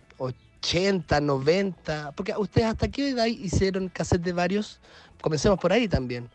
80, 0.63 1.19
90, 1.19 2.13
porque 2.15 2.33
ustedes 2.37 2.67
hasta 2.67 2.87
qué 2.87 3.09
edad 3.09 3.25
hicieron 3.25 3.89
cassette 3.89 4.21
de 4.23 4.31
varios, 4.31 4.79
comencemos 5.21 5.59
por 5.59 5.73
ahí 5.73 5.89
también. 5.89 6.29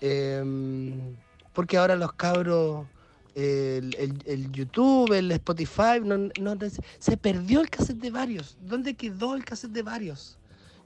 Em, 0.00 1.14
porque 1.52 1.76
ahora 1.76 1.94
los 1.96 2.12
cabros, 2.14 2.86
el, 3.34 3.94
el- 3.98 4.22
el 4.24 4.52
YouTube, 4.52 5.12
el 5.12 5.30
Spotify, 5.32 6.00
no, 6.02 6.16
no- 6.40 6.56
se 6.98 7.16
perdió 7.18 7.60
el 7.60 7.68
cassette 7.68 7.98
de 8.00 8.10
varios. 8.10 8.56
¿Dónde 8.62 8.94
quedó 8.94 9.34
el 9.34 9.44
cassette 9.44 9.72
de 9.72 9.82
varios? 9.82 10.38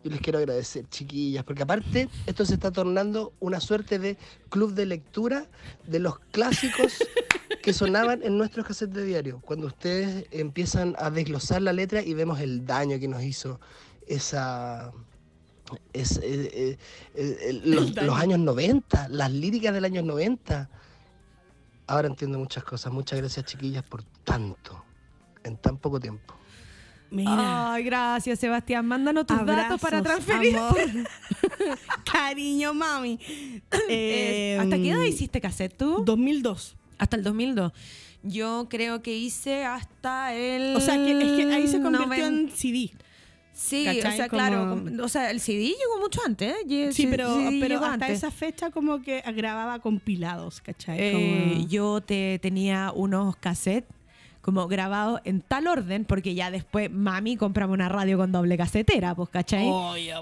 Yo 0.02 0.10
les 0.10 0.20
quiero 0.20 0.40
agradecer, 0.40 0.84
chiquillas, 0.88 1.44
porque 1.44 1.62
aparte 1.62 2.08
esto 2.26 2.44
se 2.44 2.54
está 2.54 2.72
tornando 2.72 3.32
una 3.38 3.60
suerte 3.60 4.00
de 4.00 4.16
club 4.48 4.74
de 4.74 4.86
lectura 4.86 5.46
de 5.86 6.00
los 6.00 6.18
clásicos 6.32 6.94
que 7.62 7.72
sonaban 7.72 8.22
en 8.22 8.36
nuestros 8.36 8.66
cassettes 8.66 8.94
de 8.96 9.04
diario. 9.04 9.40
Cuando 9.40 9.66
ustedes 9.68 10.26
empiezan 10.30 10.94
a 10.98 11.10
desglosar 11.10 11.62
la 11.62 11.72
letra 11.72 12.02
y 12.02 12.12
vemos 12.14 12.40
el 12.40 12.66
daño 12.66 12.98
que 12.98 13.08
nos 13.08 13.22
hizo 13.22 13.60
esa... 14.06 14.92
es- 15.92 16.18
eh, 16.22 16.76
eh, 17.14 17.60
los, 17.64 17.96
años 18.18 18.38
90, 18.40 19.08
las 19.08 19.30
líricas 19.32 19.72
del 19.72 19.84
año 19.84 20.02
90. 20.02 20.68
Ahora 21.86 22.08
entiendo 22.08 22.38
muchas 22.38 22.64
cosas. 22.64 22.92
Muchas 22.92 23.18
gracias, 23.20 23.44
chiquillas, 23.46 23.82
por 23.84 24.02
tanto, 24.24 24.84
en 25.44 25.56
tan 25.56 25.76
poco 25.78 25.98
tiempo. 26.00 26.34
Mira. 27.10 27.74
Ay, 27.74 27.84
gracias, 27.84 28.38
Sebastián. 28.38 28.86
Mándanos 28.86 29.26
tus 29.26 29.44
datos 29.44 29.78
para 29.80 30.02
transferir. 30.02 30.56
amor. 30.56 30.78
Cariño, 32.10 32.72
mami. 32.72 33.18
Eh, 33.88 34.56
¿Hasta 34.58 34.76
qué 34.76 34.90
edad 34.90 35.02
hiciste 35.02 35.40
cassette 35.40 35.76
tú? 35.76 36.02
2002. 36.04 36.76
Hasta 36.98 37.16
el 37.16 37.22
2002. 37.22 37.72
Yo 38.24 38.68
creo 38.70 39.02
que 39.02 39.16
hice 39.16 39.64
hasta 39.64 40.34
el. 40.34 40.76
O 40.76 40.80
sea, 40.80 40.96
que, 40.96 41.10
es 41.20 41.32
que 41.32 41.52
ahí 41.52 41.66
se 41.66 41.80
convirtió 41.80 42.08
noven- 42.08 42.48
en 42.48 42.50
CD. 42.50 42.90
Sí, 43.54 43.84
¿cachai? 43.84 44.12
o 44.12 44.16
sea, 44.16 44.28
Como- 44.28 44.38
claro. 44.38 45.04
O 45.04 45.08
sea, 45.08 45.30
el 45.30 45.40
CD 45.40 45.64
llegó 45.78 45.98
mucho 46.00 46.20
antes. 46.24 46.54
¿eh? 46.68 46.90
Sí, 46.92 47.06
pero, 47.06 47.36
pero 47.60 47.76
hasta 47.76 47.92
antes. 47.92 48.10
esa 48.12 48.30
fecha 48.30 48.70
como 48.70 49.02
que 49.02 49.22
grababa 49.34 49.78
compilados, 49.80 50.60
¿cachai? 50.62 50.96
Eh, 51.00 51.66
yo 51.68 52.00
te 52.00 52.38
tenía 52.40 52.92
unos 52.94 53.36
cassettes 53.36 53.92
como 54.42 54.66
grabados 54.68 55.20
en 55.24 55.40
tal 55.40 55.68
orden, 55.68 56.04
porque 56.04 56.34
ya 56.34 56.50
después 56.50 56.90
mami 56.90 57.36
compraba 57.36 57.72
una 57.72 57.88
radio 57.88 58.18
con 58.18 58.32
doble 58.32 58.56
casetera, 58.58 59.14
pues, 59.14 59.28
¿cachai? 59.30 59.68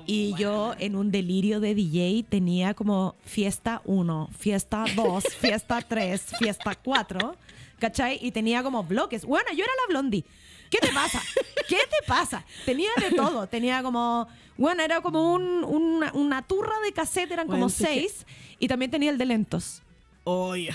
Y 0.06 0.34
yo 0.38 0.74
en 0.78 0.94
un 0.94 1.10
delirio 1.10 1.58
de 1.58 1.74
DJ 1.74 2.24
tenía 2.28 2.74
como 2.74 3.14
fiesta 3.24 3.80
1, 3.86 4.28
fiesta 4.38 4.84
2, 4.94 5.24
fiesta 5.40 5.80
3, 5.80 6.22
fiesta 6.38 6.74
4, 6.74 7.34
¿cachai? 7.78 8.18
Y 8.20 8.30
tenía 8.30 8.62
como 8.62 8.84
bloques. 8.84 9.24
Bueno, 9.24 9.48
yo 9.52 9.64
era 9.64 9.72
la 9.86 9.88
blondie. 9.88 10.24
¿Qué 10.70 10.78
te 10.78 10.92
pasa? 10.92 11.20
¿Qué 11.68 11.76
te 11.78 12.06
pasa? 12.06 12.44
Tenía 12.66 12.90
de 13.00 13.16
todo. 13.16 13.46
Tenía 13.48 13.82
como, 13.82 14.28
bueno, 14.56 14.82
era 14.84 15.00
como 15.00 15.32
un- 15.32 15.64
una, 15.64 16.12
una 16.12 16.42
turra 16.42 16.74
de 16.84 16.92
cassette, 16.92 17.32
eran 17.32 17.46
Bueno, 17.48 17.66
como 17.66 17.74
que- 17.76 17.84
seis. 17.84 18.26
Y 18.58 18.68
también 18.68 18.90
tenía 18.90 19.10
el 19.10 19.18
de 19.18 19.24
lentos. 19.24 19.80
Oye. 20.24 20.72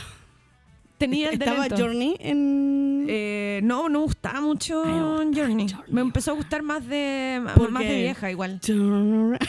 Tenía 0.98 1.30
el 1.30 1.34
Estaba. 1.34 1.68
Journey 1.70 2.16
en... 2.20 3.06
Eh, 3.08 3.60
no, 3.64 3.90
no 3.90 4.00
me 4.00 4.06
gustaba 4.06 4.42
mucho 4.42 4.84
Journey. 4.84 5.34
Journey. 5.36 5.68
Me 5.88 6.02
empezó 6.02 6.32
a 6.32 6.34
gustar 6.36 6.64
más 6.64 6.88
de, 6.88 7.44
¿Por 7.56 7.70
más 7.70 7.84
de 7.84 7.96
vieja 7.96 8.32
igual. 8.32 8.60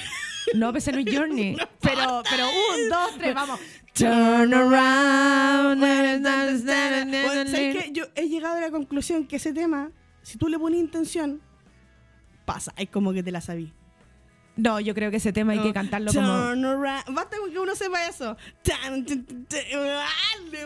No, 0.55 0.73
pensé 0.73 0.93
no 0.93 0.99
es 0.99 1.07
Journey. 1.13 1.57
pero, 1.81 2.23
pero 2.31 2.47
un, 2.47 2.89
dos, 2.89 3.19
tres, 3.19 3.35
vamos. 3.35 3.59
Turn 3.93 4.55
around. 4.55 5.81
Bueno, 5.81 7.51
¿sabes 7.51 7.77
qué? 7.77 7.91
Yo 7.93 8.05
he 8.15 8.29
llegado 8.29 8.57
a 8.57 8.61
la 8.61 8.71
conclusión 8.71 9.27
que 9.27 9.37
ese 9.37 9.53
tema, 9.53 9.91
si 10.23 10.39
tú 10.39 10.49
le 10.49 10.57
pones 10.59 10.79
intención, 10.79 11.41
pasa. 12.45 12.73
Es 12.77 12.91
como 12.91 13.13
que 13.13 13.23
te 13.23 13.33
la 13.33 13.41
sabí. 13.41 13.73
No, 14.57 14.81
yo 14.81 14.95
creo 14.95 15.11
que 15.11 15.19
ese 15.19 15.33
tema 15.33 15.53
hay 15.53 15.61
que 15.61 15.73
cantarlo 15.73 16.13
como. 16.13 16.27
Basta 17.09 17.37
con 17.39 17.51
que 17.53 17.59
uno 17.59 17.77
sepa 17.77 18.07
eso. 18.09 18.37
Ah, 18.73 18.91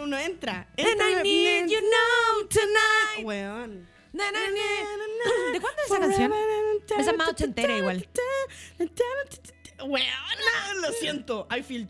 Uno 0.03 0.18
entra. 0.18 0.68
And 0.78 1.01
I 1.01 1.22
need 1.22 1.68
you 1.68 1.80
now 1.80 2.47
tonight. 2.49 3.24
Weón. 3.24 3.88
¿De 4.12 5.61
cuándo 5.61 5.82
es 5.82 5.91
esa 5.91 6.01
canción? 6.01 6.32
Esa 6.99 7.11
es 7.11 7.16
más 7.16 7.28
ochentera 7.30 7.76
igual. 7.76 8.09
Weón, 9.84 10.82
lo 10.82 10.93
siento. 10.93 11.49
I 11.57 11.62
feel. 11.62 11.88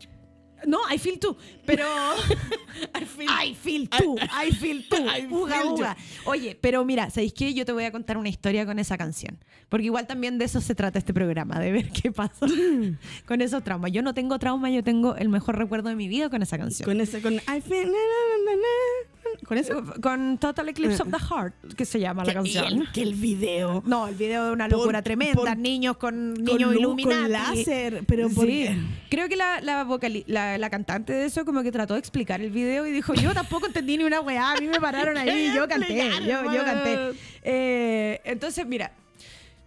No, 0.65 0.79
I 0.93 0.97
feel 0.97 1.17
too. 1.19 1.35
Pero. 1.65 1.85
I 2.95 3.05
feel 3.05 3.29
I 3.43 3.53
feel 3.55 3.87
too. 3.89 4.15
I 4.19 4.51
feel 4.51 4.87
too. 4.89 5.07
I 5.07 5.27
Uga, 5.29 5.55
feel 5.55 5.63
you. 5.69 5.73
uga. 5.75 5.97
Oye, 6.25 6.57
pero 6.59 6.85
mira, 6.85 7.09
¿sabéis 7.09 7.33
qué? 7.33 7.53
Yo 7.53 7.65
te 7.65 7.71
voy 7.71 7.83
a 7.85 7.91
contar 7.91 8.17
una 8.17 8.29
historia 8.29 8.65
con 8.65 8.79
esa 8.79 8.97
canción. 8.97 9.37
Porque 9.69 9.85
igual 9.85 10.05
también 10.07 10.37
de 10.37 10.45
eso 10.45 10.61
se 10.61 10.75
trata 10.75 10.99
este 10.99 11.13
programa, 11.13 11.59
de 11.59 11.71
ver 11.71 11.89
qué 11.91 12.11
pasa 12.11 12.45
con 13.25 13.41
esos 13.41 13.63
traumas. 13.63 13.91
Yo 13.91 14.01
no 14.01 14.13
tengo 14.13 14.37
trauma, 14.39 14.69
yo 14.69 14.83
tengo 14.83 15.15
el 15.15 15.29
mejor 15.29 15.57
recuerdo 15.57 15.89
de 15.89 15.95
mi 15.95 16.07
vida 16.07 16.29
con 16.29 16.41
esa 16.41 16.57
canción. 16.57 16.85
Con 16.85 16.99
ese, 17.01 17.21
con 17.21 17.33
I 17.35 17.61
feel, 17.61 17.85
na, 17.87 17.91
na, 17.91 18.45
na, 18.45 18.55
na. 18.55 19.10
Con 19.45 19.57
eso. 19.57 19.83
Con 20.01 20.37
Total 20.37 20.69
Eclipse 20.69 21.01
of 21.01 21.09
the 21.11 21.17
Heart, 21.19 21.73
que 21.75 21.83
se 21.85 21.99
llama 21.99 22.23
la 22.23 22.31
Y 22.31 22.35
canción. 22.35 22.65
el, 22.81 22.91
que 22.91 23.01
el 23.01 23.15
video. 23.15 23.83
No, 23.85 24.07
el 24.07 24.15
video 24.15 24.45
de 24.45 24.51
una 24.51 24.69
Por- 24.69 24.77
locura 24.79 25.01
tremenda. 25.01 25.33
por- 25.35 25.57
niños 25.57 25.97
con 25.97 26.35
Con 26.35 26.57
niños. 26.57 26.75
Con 27.03 27.31
láser. 27.31 28.03
Pero 28.07 28.29
¿por 28.29 28.45
Sí. 28.45 28.51
qué? 28.67 28.77
Creo 29.09 29.27
que 29.27 29.35
la, 29.35 29.59
la, 29.61 29.83
vocali- 29.85 30.23
la, 30.27 30.57
la 30.57 30.69
cantante 30.69 31.11
de 31.13 31.25
eso 31.25 31.43
como 31.43 31.63
que 31.63 31.71
trató 31.71 31.95
de 31.95 31.99
explicar 31.99 32.39
el 32.39 32.51
video 32.51 32.87
y 32.87 32.91
dijo, 32.91 33.13
yo 33.15 33.33
tampoco 33.33 33.65
entendí 33.67 33.97
ni 33.97 34.03
una 34.05 34.21
weá, 34.21 34.53
a 34.53 34.55
mí 34.57 34.67
me 34.67 34.79
pararon 34.79 35.17
ahí, 35.17 35.51
yo 35.55 35.67
canté, 35.67 36.09
yo, 36.25 36.43
yo 36.53 36.63
canté. 36.63 36.97
Eh, 37.43 38.21
entonces, 38.23 38.65
mira, 38.65 38.93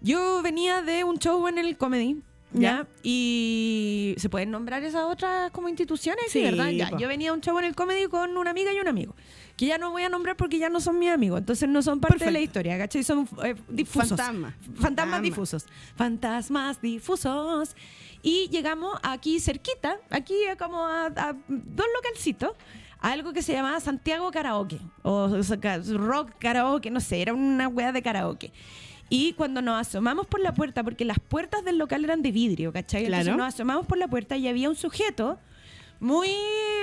yo 0.01 0.41
venía 0.43 0.83
de 0.83 1.05
un 1.05 1.19
show 1.19 1.47
en 1.49 1.59
el 1.59 1.77
comedy. 1.77 2.17
¿Ya? 2.57 2.61
Ya. 2.61 2.87
Y 3.03 4.15
se 4.19 4.29
pueden 4.29 4.53
nombrar 4.53 4.85
esas 4.85 5.03
otras 5.03 5.51
como 5.51 5.69
instituciones, 5.69 6.27
sí, 6.29 6.41
¿verdad? 6.41 6.69
Ya, 6.71 6.89
yo 6.97 7.09
venía 7.09 7.31
a 7.31 7.33
un 7.33 7.41
show 7.41 7.59
en 7.59 7.65
el 7.65 7.75
comedy 7.75 8.07
con 8.07 8.37
una 8.37 8.51
amiga 8.51 8.73
y 8.73 8.79
un 8.79 8.87
amigo, 8.87 9.17
que 9.57 9.67
ya 9.67 9.79
no 9.79 9.91
voy 9.93 10.03
a 10.03 10.09
nombrar 10.09 10.37
porque 10.37 10.59
ya 10.59 10.69
no 10.69 10.81
son 10.81 10.99
mis 10.99 11.11
amigos, 11.11 11.39
entonces 11.39 11.69
no 11.69 11.81
son 11.83 12.01
parte 12.01 12.19
de 12.25 12.31
la 12.33 12.39
Perfecto. 12.39 12.45
historia, 12.61 12.79
¿cachai? 12.79 13.05
Son 13.05 13.29
eh, 13.45 13.55
difusos. 13.69 14.09
Fantasma. 14.11 14.51
Fantasmas 14.51 14.83
Fantasma. 14.83 15.21
difusos. 15.21 15.67
Fantasmas 15.97 16.81
difusos. 16.83 17.77
Y 18.23 18.49
llegamos 18.51 18.99
aquí 19.03 19.39
cerquita, 19.41 19.99
aquí 20.11 20.35
como 20.59 20.85
a, 20.85 21.07
a 21.07 21.37
dos 21.49 21.87
localcitos, 21.97 22.53
a 23.01 23.13
algo 23.13 23.33
que 23.33 23.43
se 23.43 23.53
llamaba 23.53 23.79
Santiago 23.81 24.31
Karaoke. 24.31 24.81
O, 25.03 25.31
ca- 25.61 25.79
rock 25.95 26.31
karaoke, 26.39 26.91
no 26.91 27.01
sé, 27.01 27.23
era 27.23 27.33
una 27.35 27.69
wea 27.69 27.93
de 27.93 28.03
karaoke. 28.03 28.53
Y 29.11 29.35
cuando 29.35 29.61
nos 29.61 29.79
asomamos 29.87 30.27
por 30.27 30.41
la 30.41 30.55
puerta, 30.55 30.83
porque 30.83 31.05
las 31.05 31.19
puertas 31.21 31.63
del 31.65 31.77
local 31.79 32.03
eran 32.05 32.23
de 32.23 32.33
vidrio, 32.33 32.73
¿cachai? 32.73 33.05
Entonces 33.05 33.25
Claro. 33.27 33.39
nos 33.39 33.55
asomamos 33.55 33.87
por 33.87 33.99
la 33.99 34.09
puerta 34.09 34.37
y 34.37 34.49
había 34.49 34.69
un 34.71 34.77
sujeto 34.77 35.39
muy, 36.01 36.29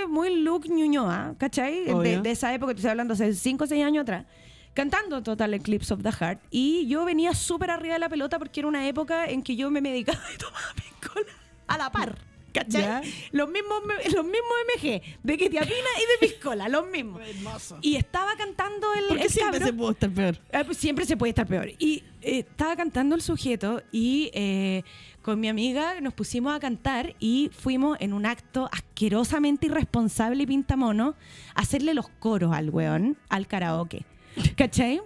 muy 0.08 0.36
Luke 0.42 0.68
Ñuñoa, 0.70 1.36
¿cachai? 1.38 1.86
De, 1.86 2.22
de 2.22 2.32
esa 2.32 2.54
época, 2.54 2.74
te 2.74 2.78
estoy 2.80 2.92
hablando 2.92 3.14
hace 3.14 3.34
5 3.34 3.64
o 3.64 3.68
6 3.68 3.84
años 3.84 4.02
atrás, 4.04 4.26
cantando 4.74 5.22
Total 5.22 5.54
Eclipse 5.54 5.94
of 5.94 6.02
the 6.04 6.12
Heart. 6.12 6.42
Y 6.50 6.88
yo 6.88 7.06
venía 7.06 7.34
súper 7.34 7.72
arriba 7.72 7.94
de 7.96 8.00
la 8.00 8.10
pelota 8.10 8.40
porque 8.40 8.62
era 8.62 8.68
una 8.68 8.88
época 8.88 9.26
en 9.28 9.42
que 9.44 9.56
yo 9.56 9.70
me 9.72 9.82
medicaba 9.82 10.22
y 10.34 10.38
tomaba 10.38 10.60
piscola 10.76 11.32
a 11.68 11.78
la 11.78 11.92
par. 11.92 12.18
¿Cachai? 12.54 12.82
Ya. 12.82 13.02
Los 13.32 13.50
mismos, 13.50 13.82
los 14.14 14.26
mismos 14.26 14.52
MG, 14.76 15.02
de 15.24 15.38
ketiapina 15.38 15.74
y 15.76 16.22
de 16.22 16.28
piscola, 16.28 16.68
los 16.68 16.86
mismos. 16.86 17.22
Y 17.82 17.96
estaba 17.96 18.36
cantando 18.36 18.94
el, 18.94 19.06
Porque 19.08 19.24
el 19.24 19.30
siempre 19.30 19.60
cabro. 19.60 19.68
se 19.68 19.74
pudo 19.78 19.92
estar 19.92 20.10
peor. 20.12 20.38
Ah, 20.52 20.64
pues 20.66 20.78
siempre 20.78 21.06
se 21.06 21.16
puede 21.16 21.30
estar 21.30 21.48
peor. 21.48 21.70
Y 21.80 22.04
eh, 22.22 22.40
estaba 22.40 22.76
cantando 22.76 23.16
el 23.16 23.22
sujeto 23.22 23.82
y 23.94 24.32
eh, 24.34 24.84
con 25.22 25.40
mi 25.40 25.50
amiga 25.50 26.02
nos 26.02 26.14
pusimos 26.14 26.54
a 26.56 26.60
cantar 26.60 27.16
y 27.20 27.52
fuimos 27.54 27.98
en 28.00 28.14
un 28.14 28.26
acto 28.26 28.68
asquerosamente 28.72 29.68
irresponsable 29.68 30.44
y 30.44 30.48
pintamono 30.48 31.16
a 31.56 31.62
hacerle 31.62 31.94
los 31.94 32.10
coros 32.10 32.54
al 32.54 32.70
weón, 32.70 33.18
al 33.30 33.48
karaoke. 33.48 34.04
¿Cachai? 34.58 35.02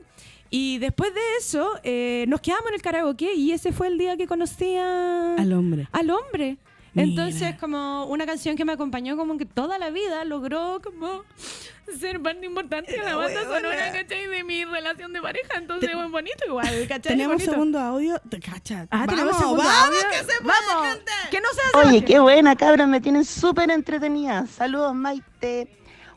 Y 0.50 0.78
después 0.78 1.14
de 1.14 1.20
eso 1.40 1.70
eh, 1.84 2.26
nos 2.28 2.40
quedamos 2.40 2.68
en 2.70 2.76
el 2.76 2.82
karaoke 2.82 3.34
y 3.36 3.52
ese 3.52 3.72
fue 3.74 3.88
el 3.88 3.98
día 3.98 4.16
que 4.16 4.28
conocí 4.28 4.76
a- 4.78 5.36
Al 5.36 5.52
hombre. 5.54 5.88
al 5.92 6.10
hombre. 6.12 6.58
Entonces, 6.96 7.56
como 7.60 8.06
una 8.06 8.26
canción 8.26 8.56
que 8.56 8.64
me 8.66 8.72
acompañó 8.74 9.18
como 9.18 9.38
que 9.38 9.46
toda 9.46 9.78
la 9.78 9.90
vida 9.90 10.24
logró 10.24 10.80
como 10.84 11.24
ser 12.00 12.22
parte 12.22 12.46
importante 12.46 12.96
en 12.98 13.06
la 13.06 13.16
banda 13.16 13.44
sonora, 13.44 13.92
¿cachai? 13.92 14.28
De 14.28 14.44
mi 14.44 14.64
relación 14.66 15.12
de 15.14 15.22
pareja. 15.22 15.58
Entonces, 15.58 15.90
es 15.90 16.12
bonito 16.12 16.46
igual, 16.48 16.68
¿cachai? 16.88 17.02
Tenemos 17.14 17.34
Bonito. 17.36 17.52
segundo 17.52 17.80
audio. 17.80 18.20
Cacha. 18.44 18.88
Ah, 18.92 19.06
tenemos 19.08 19.34
Vamos, 19.34 19.40
segundo 19.42 19.64
vamos, 19.64 19.86
audio. 19.88 20.00
que 20.10 20.18
se 20.18 20.42
puede, 20.42 20.58
Vamos, 20.70 20.88
gente. 20.88 21.12
que 21.32 21.42
no 21.42 21.48
se 21.54 21.62
hace 21.80 21.88
Oye, 21.90 22.06
qué 22.06 22.20
buena, 22.20 22.56
cabras, 22.56 22.88
me 22.88 23.02
tienen 23.02 23.26
súper 23.26 23.70
entretenida. 23.72 24.46
Saludos, 24.48 24.96
Maite. 24.96 25.68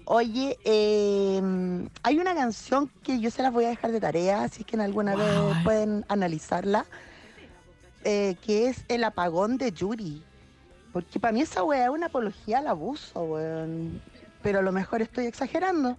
Oye, 0.04 0.56
eh, 0.64 1.42
hay 2.02 2.18
una 2.18 2.34
canción 2.34 2.90
que 3.02 3.20
yo 3.20 3.30
se 3.30 3.42
las 3.42 3.52
voy 3.52 3.66
a 3.66 3.68
dejar 3.68 3.92
de 3.92 4.00
tarea, 4.00 4.42
así 4.44 4.64
que 4.64 4.76
en 4.76 4.80
alguna 4.82 5.14
Wow. 5.14 5.48
vez 5.48 5.56
pueden 5.64 6.04
analizarla, 6.08 6.86
eh, 8.04 8.36
que 8.46 8.68
es 8.68 8.84
El 8.88 9.04
apagón 9.04 9.58
de 9.58 9.70
Yuri. 9.72 10.22
Porque 10.93 11.18
para 11.20 11.32
mí 11.32 11.41
esa 11.43 11.62
weá 11.64 11.84
es 11.84 11.91
una 11.91 12.07
apología 12.07 12.59
al 12.59 12.66
abuso, 12.66 13.22
weón. 13.22 14.01
Pero 14.43 14.61
a 14.61 14.62
lo 14.62 14.72
mejor 14.72 15.03
estoy 15.03 15.26
exagerando. 15.26 15.99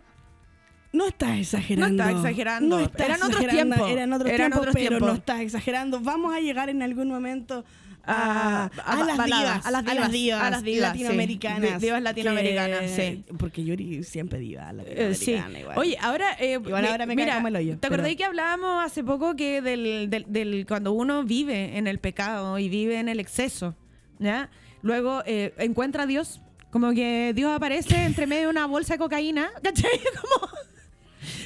No 0.92 1.06
estás 1.08 1.38
exagerando. 1.38 2.04
No 2.04 2.10
estás 2.10 2.16
exagerando. 2.26 2.78
No 2.80 2.84
estás 2.86 3.06
Eran 3.08 3.22
otros 3.24 3.48
tiempos. 3.48 3.90
Eran 3.92 4.14
otros 4.14 4.32
Eran 4.32 4.38
tiempos, 4.52 4.60
otros 4.62 4.74
pero 4.76 4.90
tiempos. 4.90 5.08
no 5.10 5.14
estás 5.16 5.40
exagerando. 5.42 6.00
Vamos 6.02 6.36
a 6.36 6.40
llegar 6.40 6.70
en 6.70 6.82
algún 6.82 7.10
momento 7.10 7.64
a, 8.04 8.64
A- 8.76 8.82
a 8.86 8.94
a 8.94 9.04
las 9.04 9.18
baladas, 9.18 9.28
divas. 9.28 9.66
a 9.68 9.72
las 9.72 10.12
divas, 10.12 10.42
a 10.42 10.50
las 10.50 10.64
divas, 10.64 10.90
latinoamericanas. 10.90 11.72
sí. 11.74 11.86
Divas 11.86 12.02
latinoamericanas, 12.02 12.80
que- 12.80 12.88
sí. 13.28 13.34
Porque 13.38 13.64
Yuri 13.64 14.04
siempre 14.04 14.40
diva 14.40 14.72
Eh, 14.84 15.14
sí. 15.14 15.34
latinoamericana. 15.34 15.60
igual. 15.60 15.78
Oye, 15.78 15.98
ahora. 16.02 16.34
eh, 16.40 16.54
Igual 16.54 16.86
ahora 16.88 17.06
me 17.06 17.16
mira, 17.16 17.28
cae 17.28 17.36
como 17.36 17.48
el 17.50 17.56
hoyo, 17.58 17.74
¿Te 17.74 17.78
pero- 17.82 17.94
acordáis 17.96 18.18
que 18.18 18.26
hablábamos 18.26 18.84
hace 18.84 19.04
poco 19.04 19.36
que 19.36 19.62
del, 19.62 20.10
del, 20.10 20.26
del- 20.28 20.66
cuando 20.68 20.94
uno 20.94 21.24
vive 21.24 21.78
en 21.78 21.86
el 21.86 22.00
pecado 22.00 22.58
y 22.58 22.68
vive 22.68 22.98
en 23.00 23.10
el 23.10 23.20
exceso, 23.20 23.76
¿ya? 24.18 24.50
Luego 24.82 25.22
eh, 25.26 25.54
encuentra 25.58 26.04
a 26.04 26.08
Dios, 26.08 26.42
como 26.72 26.92
que 26.94 27.34
Dios 27.36 27.52
aparece 27.52 28.04
entre 28.04 28.28
medio 28.28 28.44
de 28.44 28.50
una 28.50 28.66
bolsa 28.66 28.94
de 28.94 29.00
cocaína, 29.00 29.50
¿cachai? 29.64 30.00
Como, 30.22 30.52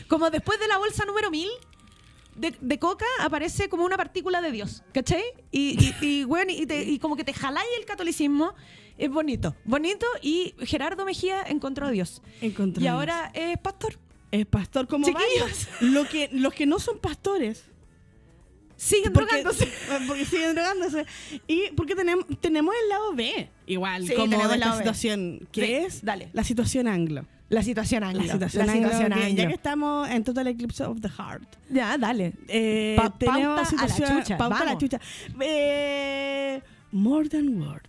como 0.08 0.30
después 0.30 0.60
de 0.60 0.68
la 0.68 0.78
bolsa 0.78 1.06
número 1.06 1.32
mil. 1.32 1.50
De, 2.36 2.52
de 2.62 2.80
coca 2.80 3.06
aparece 3.20 3.70
como 3.70 3.86
una 3.86 3.96
partícula 3.96 4.42
de 4.42 4.52
Dios, 4.52 4.82
¿cachai? 4.92 5.22
Y, 5.52 5.78
y, 5.80 5.96
y, 6.06 6.24
bueno, 6.24 6.52
y, 6.52 6.66
te- 6.66 6.82
y 6.84 6.98
como 6.98 7.16
que 7.16 7.24
te 7.24 7.32
jaláis 7.32 7.68
el 7.78 7.86
catolicismo, 7.86 8.56
es 8.98 9.08
bonito, 9.12 9.56
bonito, 9.66 10.08
y 10.20 10.56
Gerardo 10.62 11.06
Mejía 11.06 11.44
encontró 11.48 11.86
a 11.86 11.92
Dios. 11.92 12.24
Encontró 12.42 12.82
Y 12.84 12.88
a 12.88 12.94
ahora 12.94 13.32
es 13.36 13.56
pastor. 13.60 14.00
es 14.32 14.48
pastor 14.48 14.88
como 14.88 15.06
Chiquillos. 15.06 15.30
varios. 15.42 15.68
Lo 15.82 16.10
que, 16.10 16.30
los 16.32 16.56
que 16.56 16.66
no 16.66 16.80
son 16.80 16.98
pastores 16.98 17.66
Siguen 18.84 19.14
porque, 19.14 19.36
drogándose. 19.42 19.68
porque 20.08 20.26
siguen 20.26 20.56
drogándose. 20.56 21.06
Y 21.48 21.72
porque 21.76 21.96
tenemos, 21.96 22.26
tenemos 22.42 22.74
el 22.84 22.90
lado 22.90 23.14
B, 23.14 23.50
igual, 23.66 24.06
Sí, 24.08 24.14
como 24.14 24.28
de 24.38 24.44
esta 24.44 24.58
lado 24.58 24.72
B. 24.74 24.78
situación, 24.80 25.48
que 25.52 25.66
Sí, 25.66 25.74
es 25.74 26.04
dale. 26.06 26.30
la 26.34 26.44
situación 26.44 26.88
anglo. 26.88 27.26
La 27.50 27.62
situación 27.62 28.04
anglo. 28.04 28.24
La 28.24 28.34
situación, 28.34 28.66
La 28.66 28.72
anglo, 28.74 28.90
situación 28.90 29.14
que 29.14 29.20
ya 29.20 29.26
anglo. 29.28 29.48
que 29.48 29.54
estamos 29.54 30.10
en 30.10 30.24
Total 30.24 30.48
Eclipse 30.48 30.84
of 30.84 31.00
the 31.02 31.10
Heart. 31.10 31.48
Ya, 31.70 31.98
dale. 31.98 32.34
Eh, 32.48 32.96
Pa- 32.98 33.12
tenemos 33.18 33.60
pauta 33.70 33.84
a 33.84 33.88
la 33.88 33.88
situación- 33.94 34.22
chucha, 34.24 34.38
pauta 34.38 34.60
a 34.60 34.66
la 34.66 34.78
chucha. 34.78 35.00
Eh, 35.40 36.62
more 36.92 37.30
than 37.30 37.62
word. 37.62 37.88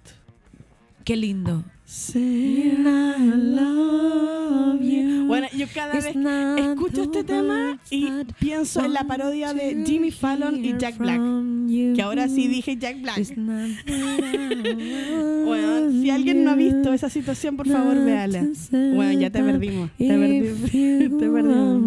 Qué 1.05 1.17
lindo. 1.17 1.65
Say 1.87 2.73
I 2.79 3.33
love 3.35 4.81
you. 4.83 4.94
Bueno, 5.35 5.49
yo 5.57 5.67
cada 5.75 5.95
vez 5.95 6.07
escucho 6.07 7.03
este 7.03 7.25
tema 7.25 7.77
y 7.91 8.07
pienso 8.39 8.85
en 8.85 8.93
la 8.93 9.03
parodia 9.03 9.53
de 9.53 9.83
Jimmy 9.85 10.13
Fallon 10.13 10.65
y 10.65 10.77
Jack 10.79 10.97
Black. 10.97 11.21
Que 11.97 12.03
ahora 12.03 12.29
sí 12.29 12.47
dije 12.47 12.77
Jack 12.77 13.01
Black. 13.03 13.19
Bueno, 15.45 15.91
si 15.91 16.09
alguien 16.11 16.45
no 16.45 16.53
ha 16.53 16.55
visto 16.55 16.93
esa 16.93 17.11
situación, 17.11 17.57
por 17.57 17.69
favor, 17.69 17.97
véala. 18.05 18.47
Bueno, 18.71 19.21
ya 19.21 19.29
te 19.31 19.43
perdimos. 19.43 19.91
Te, 19.99 20.05
if 20.07 20.13
perdi- 20.73 21.11
you 21.11 21.19
te 21.19 21.29
perdimos. 21.29 21.83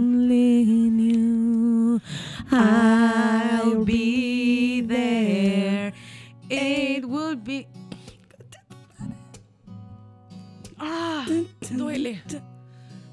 I'll 2.52 3.84
be 3.86 4.84
there. 4.88 5.94
It 6.50 7.06
would 7.06 7.44
be. 7.46 7.66
Ah, 10.78 11.26
duele. 11.72 12.22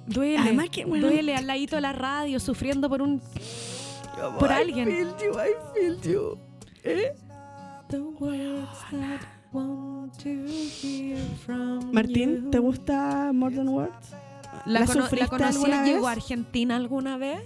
Duele. 0.07 0.39
Además 0.39 0.69
que, 0.71 0.85
bueno- 0.85 1.07
duele 1.09 1.35
al 1.35 1.47
ladito 1.47 1.77
de 1.77 1.83
la 1.83 1.93
radio, 1.93 2.39
sufriendo 2.41 2.89
por 2.89 3.03
un. 3.03 3.21
por 4.39 4.53
alguien. 4.53 4.89
I 4.89 4.93
feel 4.93 5.09
you, 5.19 5.33
I 5.33 5.53
feel 5.75 6.01
you. 6.03 6.39
¿Eh? 6.83 7.13
The 7.89 7.99
words 8.01 8.69
that 8.91 9.21
want 9.53 10.17
to 10.23 10.29
hear 10.29 11.19
from 11.45 11.93
Martín. 11.93 12.51
¿te 12.51 12.59
gusta 12.59 13.31
More 13.33 13.55
Than 13.55 13.69
Words? 13.69 14.11
¿La, 14.67 14.81
¿La 14.81 14.87
cono- 14.87 15.03
sufriste 15.03 15.39
¿La 15.39 15.47
vez? 15.83 15.85
¿Llegó 15.85 16.09
a 16.09 16.13
Argentina 16.13 16.77
alguna 16.77 17.17
vez? 17.17 17.41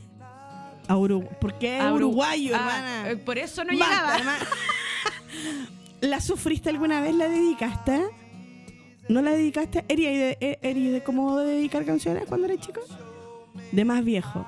A. 0.88 0.96
¿Por 0.96 1.58
qué 1.58 1.78
A 1.78 1.90
Urugu- 1.92 1.96
uruguayo, 1.96 2.54
Ah, 2.54 2.58
hermana? 2.58 3.10
eh, 3.10 3.16
por 3.16 3.36
eso 3.38 3.62
no 3.64 3.76
Basta, 3.78 4.18
llegaba. 4.18 4.36
¿La 6.00 6.20
sufriste 6.20 6.70
alguna 6.70 7.00
vez? 7.00 7.14
¿La 7.14 7.28
dedicaste? 7.28 8.06
¿No 9.08 9.22
la 9.22 9.30
dedicaste? 9.30 9.84
¿Eres 9.88 10.06
de, 10.06 10.38
eh, 10.40 10.58
eres 10.62 10.92
de 10.92 11.02
cómo 11.02 11.38
de 11.38 11.54
dedicar 11.54 11.84
canciones 11.84 12.24
cuando 12.26 12.46
eres 12.46 12.60
chico? 12.60 12.80
De 13.72 13.84
más 13.84 14.04
viejo. 14.04 14.46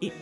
Y 0.00 0.12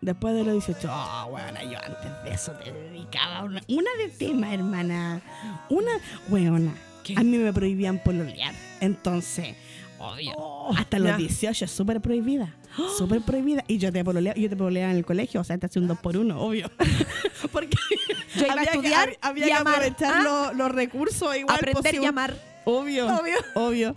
después 0.00 0.34
de 0.34 0.44
los 0.44 0.54
18, 0.54 0.88
oh, 0.92 1.30
bueno, 1.30 1.60
yo 1.62 1.78
antes 1.78 2.24
de 2.24 2.30
eso 2.32 2.52
te 2.52 2.72
dedicaba 2.72 3.44
una, 3.44 3.62
una 3.68 3.90
de 3.98 4.08
tema, 4.08 4.52
hermana. 4.52 5.22
Una, 5.68 5.92
weona. 6.28 6.74
¿Qué? 7.04 7.14
A 7.16 7.22
mí 7.22 7.38
me 7.38 7.52
prohibían 7.52 8.02
pololear. 8.02 8.54
Entonces, 8.80 9.54
obvio. 9.98 10.32
hasta 10.76 10.98
los 10.98 11.08
ya. 11.12 11.16
18, 11.16 11.68
súper 11.68 12.00
prohibida. 12.00 12.54
Súper 12.98 13.20
prohibida. 13.22 13.64
Y 13.68 13.78
yo 13.78 13.92
te 13.92 14.04
pololeaba, 14.04 14.38
yo 14.38 14.48
te 14.48 14.56
pololeaba 14.56 14.90
en 14.92 14.98
el 14.98 15.04
colegio, 15.04 15.40
o 15.40 15.44
sea, 15.44 15.58
te 15.58 15.66
hacía 15.66 15.80
un 15.82 15.88
2 15.88 15.98
por 15.98 16.16
1 16.16 16.40
obvio. 16.40 16.70
Porque 17.52 17.76
Yo 18.36 18.44
iba 18.46 18.48
a 18.48 18.52
había 18.52 18.64
que- 18.64 18.70
estudiar 18.78 19.08
hab- 19.10 19.18
había 19.20 19.46
que 19.46 19.52
aprovechar 19.52 20.14
¿ah? 20.14 20.22
los, 20.22 20.56
los 20.56 20.72
recursos 20.72 21.36
igual 21.36 21.56
Aprender 21.56 21.82
posible. 21.82 22.06
amar. 22.06 22.34
Obvio, 22.66 23.06
Obvio. 23.08 23.34
obvio, 23.56 23.94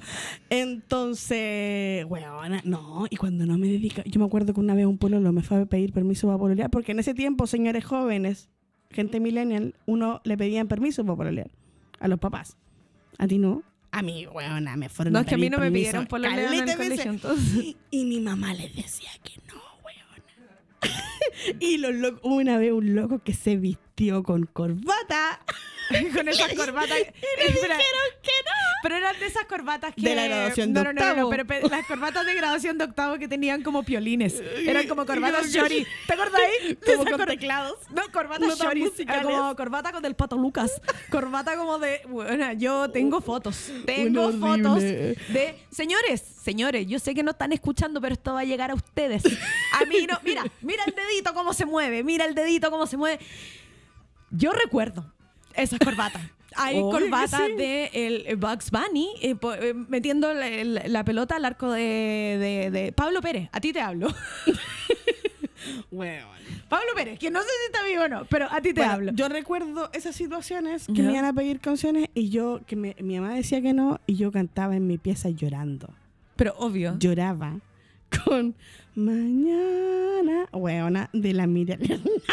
Entonces, 0.49 2.03
weona, 2.05 2.61
no, 2.65 3.05
y 3.09 3.15
cuando 3.15 3.45
no 3.45 3.57
me 3.57 3.67
dedica, 3.67 4.03
yo 4.05 4.19
me 4.19 4.25
acuerdo 4.25 4.53
que 4.53 4.59
una 4.59 4.75
vez 4.75 4.85
un 4.85 4.97
pololo 4.97 5.31
me 5.31 5.41
fue 5.41 5.61
a 5.61 5.65
pedir 5.65 5.93
permiso 5.93 6.27
para 6.27 6.37
pololear, 6.37 6.69
porque 6.69 6.91
en 6.91 6.99
ese 6.99 7.13
tiempo, 7.13 7.47
señores 7.47 7.85
jóvenes, 7.85 8.49
gente 8.91 9.21
millennial, 9.21 9.73
uno 9.85 10.19
le 10.25 10.37
pedían 10.37 10.67
permiso 10.67 11.05
para 11.05 11.15
pololear 11.15 11.49
a 12.01 12.07
los 12.09 12.19
papás. 12.19 12.57
¿A 13.17 13.25
ti 13.25 13.37
no? 13.37 13.63
A 13.97 14.03
mí, 14.03 14.27
weona, 14.27 14.77
me 14.77 14.89
fueron 14.89 15.13
No, 15.13 15.21
es 15.21 15.25
que 15.25 15.33
a 15.33 15.37
mí 15.39 15.49
no 15.49 15.57
me 15.57 15.71
pidieron 15.71 16.05
pololear 16.05 16.53
en 16.53 16.69
el 16.69 16.77
colegio, 16.77 17.09
entonces. 17.09 17.75
Y 17.89 18.05
mi 18.05 18.19
mamá 18.19 18.53
les 18.53 18.75
decía 18.75 19.09
que 19.23 19.39
no, 19.47 19.59
weona. 19.83 21.57
y 21.59 21.77
los 21.77 21.95
locos, 21.95 22.21
una 22.23 22.59
vez 22.59 22.73
un 22.73 22.93
loco 22.93 23.23
que 23.23 23.33
se 23.33 23.55
vistió 23.55 24.21
con 24.21 24.45
corbata. 24.45 25.41
Con 26.13 26.27
esas 26.27 26.53
corbatas. 26.53 26.97
Y 26.99 27.37
le 27.41 27.47
dijeron 27.47 27.77
que 28.21 28.31
no. 28.45 28.66
Pero 28.83 28.95
eran 28.95 29.19
de 29.19 29.25
esas 29.25 29.45
corbatas 29.45 29.93
que. 29.95 30.01
De 30.01 30.15
la 30.15 30.25
graduación 30.27 30.71
no, 30.73 30.79
de 30.81 30.85
no, 30.85 30.93
no, 30.93 31.01
no, 31.01 31.09
octavo. 31.11 31.29
pero 31.29 31.45
pe- 31.45 31.61
las 31.69 31.85
corbatas 31.87 32.25
de 32.25 32.33
graduación 32.35 32.77
de 32.77 32.83
octavo 32.85 33.17
que 33.17 33.27
tenían 33.27 33.63
como 33.63 33.83
piolines. 33.83 34.41
Eran 34.65 34.87
como 34.87 35.05
corbatas 35.05 35.51
shorty. 35.51 35.85
¿Te 36.05 36.13
acordás 36.13 36.41
ahí? 36.41 36.77
De 36.85 36.95
Como 36.97 37.17
con 37.17 37.25
teclados. 37.25 37.77
No, 37.93 38.03
corbatas 38.13 38.47
No 38.47 38.55
shorty. 38.55 38.83
Como 39.23 39.55
corbata 39.55 39.91
con 39.91 40.01
del 40.03 40.15
pato 40.15 40.37
Lucas. 40.37 40.79
Corbata 41.09 41.57
como 41.57 41.79
de. 41.79 42.01
Bueno, 42.07 42.53
yo 42.53 42.89
tengo 42.91 43.19
fotos. 43.21 43.71
Tengo 43.85 44.27
Una 44.27 44.47
fotos 44.47 44.77
horrible. 44.77 45.15
de. 45.29 45.55
Señores, 45.71 46.21
señores, 46.21 46.85
yo 46.87 46.99
sé 46.99 47.13
que 47.15 47.23
no 47.23 47.31
están 47.31 47.51
escuchando, 47.53 47.99
pero 47.99 48.13
esto 48.13 48.33
va 48.33 48.41
a 48.41 48.45
llegar 48.45 48.71
a 48.71 48.75
ustedes. 48.75 49.23
A 49.73 49.85
mí 49.85 50.05
no. 50.07 50.19
Mira, 50.23 50.43
mira 50.61 50.83
el 50.85 50.93
dedito 50.93 51.33
cómo 51.33 51.53
se 51.53 51.65
mueve. 51.65 52.03
Mira 52.03 52.25
el 52.25 52.35
dedito 52.35 52.69
cómo 52.69 52.85
se 52.85 52.97
mueve. 52.97 53.19
Yo 54.29 54.51
recuerdo 54.51 55.11
esas 55.55 55.79
corbatas. 55.79 56.21
Hay 56.57 56.79
corbatas 56.81 57.41
sí. 57.47 57.53
de 57.53 57.89
el 57.93 58.35
Bugs 58.37 58.71
Bunny 58.71 59.09
eh, 59.21 59.35
po- 59.35 59.53
eh, 59.53 59.73
metiendo 59.73 60.33
la, 60.33 60.49
la- 60.63 60.87
la 60.87 61.03
pelota 61.03 61.35
al 61.35 61.45
arco 61.45 61.71
de, 61.71 61.81
de- 62.39 62.71
de 62.71 62.91
Pablo 62.91 63.21
Pérez. 63.21 63.49
A 63.51 63.59
ti 63.61 63.71
te 63.73 63.81
hablo. 63.81 64.07
Weón. 65.91 66.37
Pablo 66.69 66.87
Pérez, 66.95 67.17
que 67.19 67.29
no 67.31 67.41
sé 67.41 67.47
si 67.47 67.65
está 67.73 67.85
vivo 67.85 68.03
o 68.03 68.07
no, 68.09 68.25
pero 68.25 68.47
a 68.51 68.61
ti 68.61 68.73
te 68.73 68.81
Bueno, 68.81 68.91
hablo. 68.93 69.11
Yo 69.13 69.29
recuerdo 69.29 69.89
esas 69.93 70.15
situaciones 70.15 70.87
que 70.93 71.01
me 71.01 71.13
iban 71.13 71.25
a 71.25 71.33
pedir 71.33 71.59
canciones 71.59 72.09
y 72.13 72.29
yo, 72.29 72.61
que 72.67 72.75
me- 72.75 72.95
mi 72.99 73.19
mamá 73.19 73.33
decía 73.33 73.61
que 73.61 73.73
no, 73.73 73.99
y 74.05 74.15
yo 74.15 74.31
cantaba 74.31 74.75
en 74.75 74.85
mi 74.87 74.97
pieza 74.97 75.29
llorando. 75.29 75.89
pero 76.35 76.53
obvio. 76.57 76.95
Lloraba 76.99 77.59
con 78.25 78.55
Mañana, 78.95 80.47
weona, 80.53 81.09
de 81.13 81.33
la 81.33 81.45
Miriam 81.47 81.79
Hernández. 81.81 82.23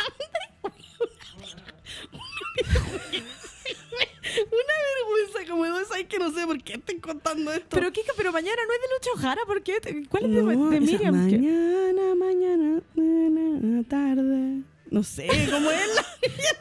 Una 4.37 4.75
vergüenza 4.97 5.51
como 5.51 5.65
esa 5.67 6.05
que 6.09 6.19
no 6.19 6.33
sé 6.33 6.47
por 6.47 6.63
qué 6.63 6.75
estoy 6.75 6.99
contando 7.01 7.53
esto. 7.53 7.67
pero 7.71 7.93
Kika, 7.93 8.13
pero 8.17 8.33
mañana 8.33 8.57
no 8.67 8.73
es 8.73 8.81
de 8.81 8.87
Lucho 8.95 9.21
Jara, 9.23 9.43
¿por 9.47 9.63
qué? 9.63 9.75
¿Cuál 10.09 10.25
es 10.25 10.31
de- 10.31 10.43
No, 10.43 10.71
Miriam? 10.71 11.15
Mañana, 11.15 12.15
mañana, 12.17 12.81
mañana, 12.95 13.85
tarde. 13.89 14.63
No 14.91 15.03
sé 15.03 15.27
cómo 15.51 15.71
es 15.71 15.95
la. 15.95 16.05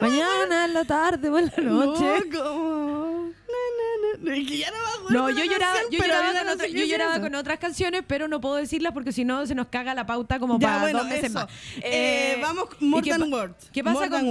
Mañana, 0.00 0.64
en 0.64 0.74
la 0.74 0.84
tarde 0.84 1.28
o 1.28 1.38
en 1.38 1.46
la 1.56 1.62
noche. 1.62 2.22
No, 2.30 2.38
como. 2.38 3.24
Es 4.24 4.48
que 4.48 4.58
ya 4.58 4.70
no 4.70 5.10
No, 5.10 5.30
yo 5.30 5.44
lloraba, 5.44 5.74
canción, 5.74 5.90
yo 5.90 5.98
lloraba, 6.06 6.32
con, 6.32 6.48
otra- 6.48 6.66
yo 6.68 6.84
lloraba 6.84 7.38
otras 7.38 7.58
canciones, 7.58 8.02
pero 8.06 8.26
no 8.28 8.40
puedo 8.40 8.56
decirlas 8.56 8.92
porque 8.92 9.12
si 9.12 9.24
no 9.24 9.46
se 9.46 9.54
nos 9.54 9.66
caga 9.68 9.94
la 9.94 10.06
pauta 10.06 10.38
como 10.38 10.58
Ya, 10.58 10.68
para 10.68 10.80
bueno, 10.82 10.98
dos 11.00 11.08
meses 11.08 11.30
más. 11.32 11.46
Eh, 11.82 12.38
vamos, 12.40 12.68
¿y 12.80 12.84
More 12.86 13.08
Than 13.10 13.32
Words. 13.32 13.70
¿Qué 13.72 13.84
pasa 13.84 14.08
More 14.08 14.10
con 14.10 14.28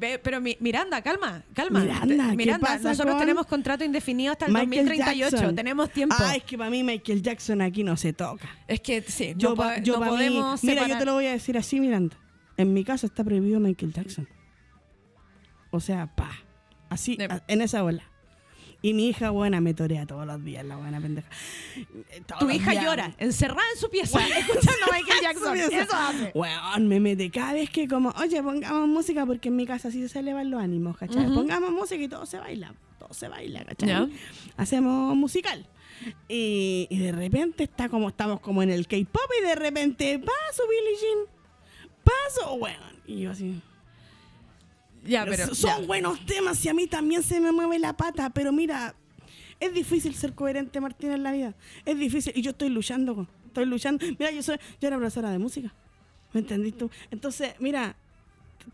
Pero 0.00 0.40
mi- 0.40 0.56
Miranda, 0.60 1.02
calma, 1.02 1.42
calma. 1.52 1.80
Miranda, 1.80 2.06
Te- 2.24 2.30
¿qué 2.30 2.36
Miranda, 2.36 2.66
pasa 2.66 2.88
nosotros 2.88 3.12
con 3.14 3.20
tenemos 3.20 3.46
contrato 3.46 3.84
indefinido 3.84 4.32
hasta 4.32 4.46
el 4.46 4.52
Michael 4.52 4.86
2038, 4.86 5.30
Jackson. 5.36 5.54
tenemos 5.54 5.90
tiempo. 5.90 6.16
Ah, 6.18 6.34
es 6.36 6.42
que 6.44 6.56
para 6.58 6.70
mí 6.70 6.82
Michael 6.82 7.22
Jackson 7.22 7.60
aquí 7.60 7.84
no 7.84 7.96
se 7.96 8.12
toca. 8.12 8.48
es 8.66 8.80
que 8.80 9.02
sí, 9.02 9.34
Yo, 9.36 9.50
no, 9.50 9.54
pa- 9.56 9.74
po- 9.76 9.82
yo 9.82 9.94
no 9.94 9.98
pa' 10.00 10.04
mí- 10.06 10.10
podemos 10.12 10.64
Mira, 10.64 10.88
yo 10.88 10.98
te 10.98 11.04
lo 11.04 11.12
voy 11.14 11.26
a 11.26 11.32
decir 11.32 11.56
así, 11.58 11.78
Miranda. 11.80 12.16
En 12.56 12.72
mi 12.74 12.82
casa 12.84 13.06
está 13.06 13.22
prohibido 13.24 13.60
Michael 13.60 13.92
Jackson. 13.92 14.28
O 15.70 15.80
sea, 15.80 16.06
pa. 16.14 16.30
Así, 16.88 17.16
en 17.46 17.60
esa 17.62 17.82
bola. 17.82 18.02
Y 18.82 18.94
mi 18.94 19.08
hija 19.08 19.30
buena 19.30 19.60
me 19.60 19.74
torea 19.74 20.06
todos 20.06 20.26
los 20.26 20.42
días, 20.42 20.64
la 20.64 20.76
buena 20.76 21.00
pendeja. 21.00 21.28
Todos 22.26 22.40
Tu 22.40 22.50
hija 22.50 22.70
días. 22.70 22.84
llora, 22.84 23.14
encerrada 23.18 23.62
en 23.74 23.80
su 23.80 23.90
pieza, 23.90 24.18
escuchando 24.38 24.86
a 24.90 24.96
Michael 24.96 25.18
Jackson. 25.22 25.56
Eso 25.58 25.96
hace. 25.96 26.30
Weón, 26.34 26.88
me 26.88 26.98
mete 27.00 27.30
cada 27.30 27.52
vez 27.52 27.68
que 27.70 27.86
como, 27.86 28.08
oye, 28.18 28.42
pongamos 28.42 28.88
música 28.88 29.26
porque 29.26 29.48
en 29.48 29.56
mi 29.56 29.66
casa 29.66 29.88
así 29.88 30.08
se 30.08 30.18
elevan 30.20 30.50
los 30.50 30.60
ánimos, 30.62 30.96
¿cachai? 30.96 31.26
Pongamos 31.26 31.70
música 31.72 32.02
y 32.02 32.08
todo 32.08 32.24
se 32.24 32.38
baila, 32.38 32.74
todo 32.98 33.12
se 33.12 33.28
baila, 33.28 33.64
¿cachai? 33.64 34.10
Hacemos 34.56 35.14
musical. 35.14 35.66
Y, 36.28 36.86
y 36.88 36.98
de 36.98 37.12
repente 37.12 37.64
está 37.64 37.90
como, 37.90 38.08
estamos 38.08 38.40
como 38.40 38.62
en 38.62 38.70
el 38.70 38.86
K-pop 38.86 39.30
y 39.38 39.44
de 39.44 39.54
repente, 39.56 40.18
paso 40.18 40.62
Billie 40.70 40.98
Jean, 40.98 41.18
paso, 42.02 42.54
weón. 42.54 43.02
Y 43.06 43.20
yo 43.20 43.32
así, 43.32 43.60
Ya, 45.04 45.24
pero 45.24 45.54
son 45.54 45.80
ya. 45.80 45.86
buenos 45.86 46.24
temas 46.26 46.64
y 46.64 46.68
a 46.68 46.74
mí 46.74 46.86
también 46.86 47.22
se 47.22 47.40
me 47.40 47.52
mueve 47.52 47.78
la 47.78 47.96
pata, 47.96 48.30
pero 48.30 48.52
mira, 48.52 48.94
es 49.58 49.72
difícil 49.74 50.14
ser 50.14 50.34
coherente, 50.34 50.80
Martín, 50.80 51.12
en 51.12 51.22
la 51.22 51.32
vida. 51.32 51.54
Es 51.84 51.98
difícil 51.98 52.32
y 52.36 52.42
yo 52.42 52.50
estoy 52.50 52.68
luchando, 52.68 53.26
estoy 53.46 53.66
luchando. 53.66 54.04
Mira, 54.18 54.30
yo 54.30 54.42
soy, 54.42 54.56
yo 54.80 54.88
era 54.88 54.96
profesora 54.98 55.30
de 55.30 55.38
música, 55.38 55.72
¿me 56.32 56.40
entendiste 56.40 56.78
tú? 56.80 56.90
Entonces, 57.10 57.54
mira, 57.60 57.96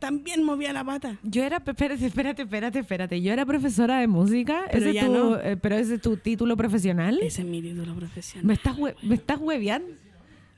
también 0.00 0.42
movía 0.42 0.72
la 0.72 0.82
pata. 0.84 1.16
Yo 1.22 1.44
era, 1.44 1.58
espérate, 1.64 2.04
espérate, 2.06 2.42
espérate, 2.42 2.78
espérate. 2.80 3.22
Yo 3.22 3.32
era 3.32 3.46
profesora 3.46 3.98
de 4.00 4.08
música, 4.08 4.64
Pero 4.70 4.84
ese 4.86 4.94
ya 4.94 5.00
es 5.02 5.06
tu- 5.06 5.12
no. 5.12 5.38
eh, 5.40 5.56
pero 5.56 5.76
ese 5.76 5.94
es 5.94 6.00
tu 6.00 6.16
título 6.16 6.56
profesional. 6.56 7.18
Ese 7.22 7.42
es 7.42 7.46
mi 7.48 7.62
título 7.62 7.94
profesional. 7.94 8.46
¿Me 8.46 8.54
estás, 8.54 8.76
hue- 8.76 8.96
me 9.02 9.14
estás 9.14 9.38
hueveando? 9.40 9.88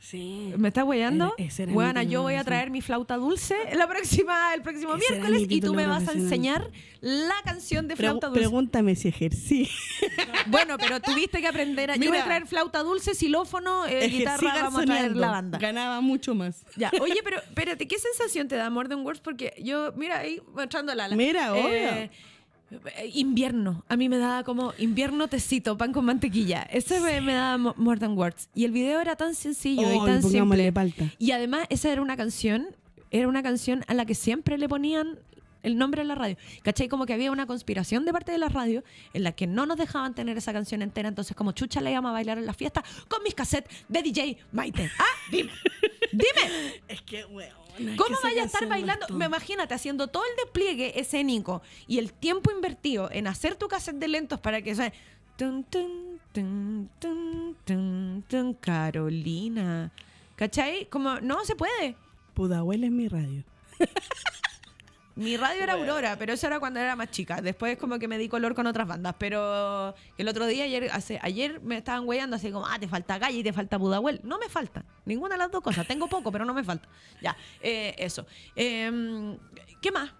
Sí. 0.01 0.55
¿Me 0.57 0.69
estás 0.69 0.85
weyando? 0.85 1.35
Buena, 1.69 2.03
yo 2.03 2.23
voy 2.23 2.35
a 2.35 2.45
traer 2.45 2.71
mi 2.71 2.81
flauta 2.81 3.17
dulce 3.17 3.57
la 3.75 3.89
próxima, 3.89 4.55
el 4.55 4.63
próximo 4.63 4.95
Ese 4.95 5.13
miércoles 5.13 5.49
mi 5.49 5.55
y 5.57 5.61
tú 5.61 5.75
me 5.75 5.87
vas 5.87 6.07
a 6.09 6.13
enseñar 6.13 6.71
la 7.01 7.35
canción 7.45 7.89
de 7.89 7.97
flauta 7.97 8.29
dulce. 8.29 8.41
pregúntame 8.41 8.95
si 8.95 9.09
ejercí. 9.09 9.69
Bueno, 10.47 10.79
pero 10.79 11.01
tuviste 11.01 11.41
que 11.41 11.47
aprender 11.47 11.91
a... 11.91 11.97
Yo 11.97 12.09
voy 12.09 12.09
a 12.09 12.11
Mira. 12.13 12.25
traer 12.25 12.47
flauta 12.47 12.83
dulce, 12.83 13.15
xilófono, 13.15 13.87
eh, 13.87 14.09
guitarra, 14.09 14.63
vamos 14.63 14.83
a 14.83 14.87
traer 14.87 15.17
la 15.17 15.31
banda. 15.31 15.59
Ganaba 15.59 16.01
mucho 16.01 16.35
más. 16.35 16.65
Ya, 16.77 16.91
oye, 17.01 17.21
pero 17.23 17.39
espérate, 17.39 17.87
¿qué 17.87 17.99
sensación 17.99 18.49
te 18.49 18.57
da 18.57 18.71
More 18.71 18.89
Than 18.89 19.05
Words? 19.05 19.21
Porque 19.21 19.55
yo, 19.63 19.93
mira, 19.97 20.21
ahí 20.21 20.41
mostrando 20.55 20.95
la 20.95 21.09
Mira, 21.09 21.53
eh, 21.59 22.11
invierno. 23.14 23.85
A 23.89 23.97
mí 23.97 24.09
me 24.09 24.19
daba 24.19 24.45
como 24.45 24.73
invierno 24.79 25.29
tecito, 25.29 25.77
pan 25.79 25.93
con 25.93 26.05
mantequilla. 26.05 26.62
Ese 26.62 27.01
me, 27.01 27.21
me 27.21 27.35
daba 27.35 27.59
Mo- 27.59 27.75
More 27.77 27.99
Than 28.01 28.16
Words. 28.16 28.49
Y 28.55 28.64
el 28.64 28.73
video 28.73 29.01
era 29.01 29.16
tan 29.16 29.35
sencillo 29.35 29.83
y 29.91 29.99
Ay, 29.99 30.01
tan 30.05 30.23
simple. 30.23 30.73
palta. 30.73 31.05
Y 31.19 31.31
además, 31.33 31.66
esa 31.71 31.91
era 31.93 32.03
una 32.03 32.16
canción, 32.16 32.66
era 33.11 33.29
una 33.29 33.43
canción 33.43 33.85
a 33.89 33.95
la 33.95 34.05
que 34.07 34.14
siempre 34.14 34.59
le 34.59 34.69
ponían 34.69 35.19
el 35.64 35.77
nombre 35.77 36.03
en 36.03 36.09
la 36.09 36.14
radio. 36.14 36.37
¿Cachai? 36.62 36.89
Como 36.89 37.05
que 37.05 37.12
había 37.14 37.33
una 37.33 37.47
conspiración 37.47 38.05
de 38.05 38.12
parte 38.12 38.31
de 38.33 38.39
la 38.39 38.49
radio 38.49 38.85
en 39.12 39.25
la 39.25 39.33
que 39.33 39.47
no 39.47 39.66
nos 39.66 39.77
dejaban 39.77 40.14
tener 40.14 40.37
esa 40.39 40.53
canción 40.53 40.83
entera. 40.83 41.09
Entonces, 41.09 41.37
como 41.37 41.53
chucha 41.53 41.81
le 41.81 41.91
íbamos 41.91 42.11
a 42.11 42.12
bailar 42.12 42.39
en 42.39 42.47
la 42.47 42.55
fiesta 42.55 42.85
con 43.09 43.23
mis 43.25 43.35
cassettes 43.35 43.75
de 43.89 44.03
DJ 44.03 44.39
Maite. 44.53 44.91
Ah, 44.99 45.05
dime. 45.31 45.51
Dime. 46.12 46.81
Es 46.89 47.03
que, 47.03 47.25
weón. 47.27 47.51
¿Cómo 47.97 48.16
vaya 48.22 48.43
a 48.43 48.47
estar 48.47 48.66
bailando? 48.66 49.07
Me 49.11 49.26
imagínate 49.26 49.74
haciendo 49.74 50.09
todo 50.09 50.24
el 50.24 50.37
despliegue 50.37 50.99
escénico 51.01 51.62
y 51.87 51.99
el 51.99 52.12
tiempo 52.12 52.51
invertido 52.51 53.11
en 53.12 53.26
hacer 53.26 53.57
tu 53.57 53.68
cassette 53.68 53.97
de 53.97 54.09
lentos 54.09 54.41
para 54.41 54.62
que 54.62 54.74
suene. 54.74 54.93
Tun, 55.37 55.64
tun, 55.64 56.20
tun, 56.33 56.91
tun, 56.99 57.57
tun, 57.64 58.24
tun, 58.26 58.55
Carolina. 58.55 59.93
¿Cachai? 60.37 60.87
Como, 60.87 61.20
no 61.20 61.45
se 61.45 61.55
puede. 61.55 61.97
Pudahuel 62.35 62.85
es 62.85 62.91
mi 62.91 63.09
radio. 63.09 63.45
Mi 65.19 65.37
radio 65.37 65.62
era 65.64 65.73
Aurora, 65.73 66.16
pero 66.16 66.33
eso 66.33 66.47
era 66.47 66.61
cuando 66.61 66.79
era 66.81 66.95
más 66.95 67.11
chica. 67.11 67.41
Después 67.43 67.77
como 67.77 67.99
que 67.99 68.07
me 68.07 68.19
di 68.19 68.29
color 68.29 68.55
con 68.55 68.66
otras 68.69 68.87
bandas. 68.87 69.14
Pero 69.19 69.95
el 70.16 70.29
otro 70.29 70.47
día, 70.47 70.64
ayer, 70.64 70.89
hace, 70.93 71.19
ayer 71.23 71.61
me 71.61 71.77
estaban 71.79 72.07
weyando 72.07 72.37
así 72.37 72.53
como, 72.53 72.66
ah, 72.66 72.79
te 72.79 72.87
falta 72.87 73.19
calle 73.19 73.39
y 73.39 73.43
te 73.43 73.53
falta 73.53 73.79
Pudahuel. 73.79 74.21
No 74.23 74.39
me 74.39 74.49
falta. 74.49 74.85
Ninguna 75.05 75.35
de 75.35 75.39
las 75.39 75.51
dos 75.51 75.61
cosas. 75.62 75.87
Tengo 75.89 76.07
poco, 76.09 76.31
pero 76.31 76.45
no 76.45 76.55
me 76.55 76.62
falta. 76.62 76.89
Ya, 77.21 77.37
eh, 77.61 77.95
eso. 77.99 78.27
Em, 78.55 79.37
¿Qué 79.83 79.91
más? 79.91 80.12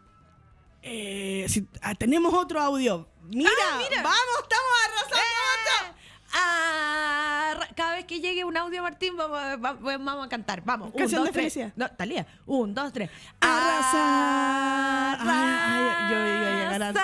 Eh, 0.83 1.47
si- 1.49 1.67
ah, 1.83 1.95
tenemos 1.95 2.35
otro 2.35 2.61
audio. 2.61 3.09
Mira, 3.29 3.51
Ah, 3.73 3.79
mira. 3.89 4.03
vamos, 4.03 4.43
estamos 4.43 4.73
arrasando. 4.85 5.95
Ra- 6.33 7.48
cada 7.79 7.95
vez 7.95 8.05
que 8.07 8.21
llegue 8.21 8.45
un 8.45 8.57
audio, 8.57 8.83
Martín, 8.83 9.17
vamos, 9.17 9.39
a- 9.39 9.57
va- 9.57 9.73
vamos 9.75 10.27
a 10.27 10.29
cantar. 10.29 10.63
Vamos. 10.65 10.91
Un, 10.93 10.99
Canción 10.99 11.21
dos, 11.21 11.27
de 11.29 11.33
tres. 11.33 11.53
felicidad. 11.55 11.73
No, 11.77 11.89
Talía. 11.97 12.27
Un, 12.45 12.75
dos, 12.75 12.93
tres. 12.93 13.09
Arrasar. 13.41 15.19
Ay, 15.21 15.89
ay, 15.97 16.11
yo 16.11 16.17
iba 16.17 16.49
a 16.49 16.57
llegar 16.65 16.83
antes. 16.83 17.03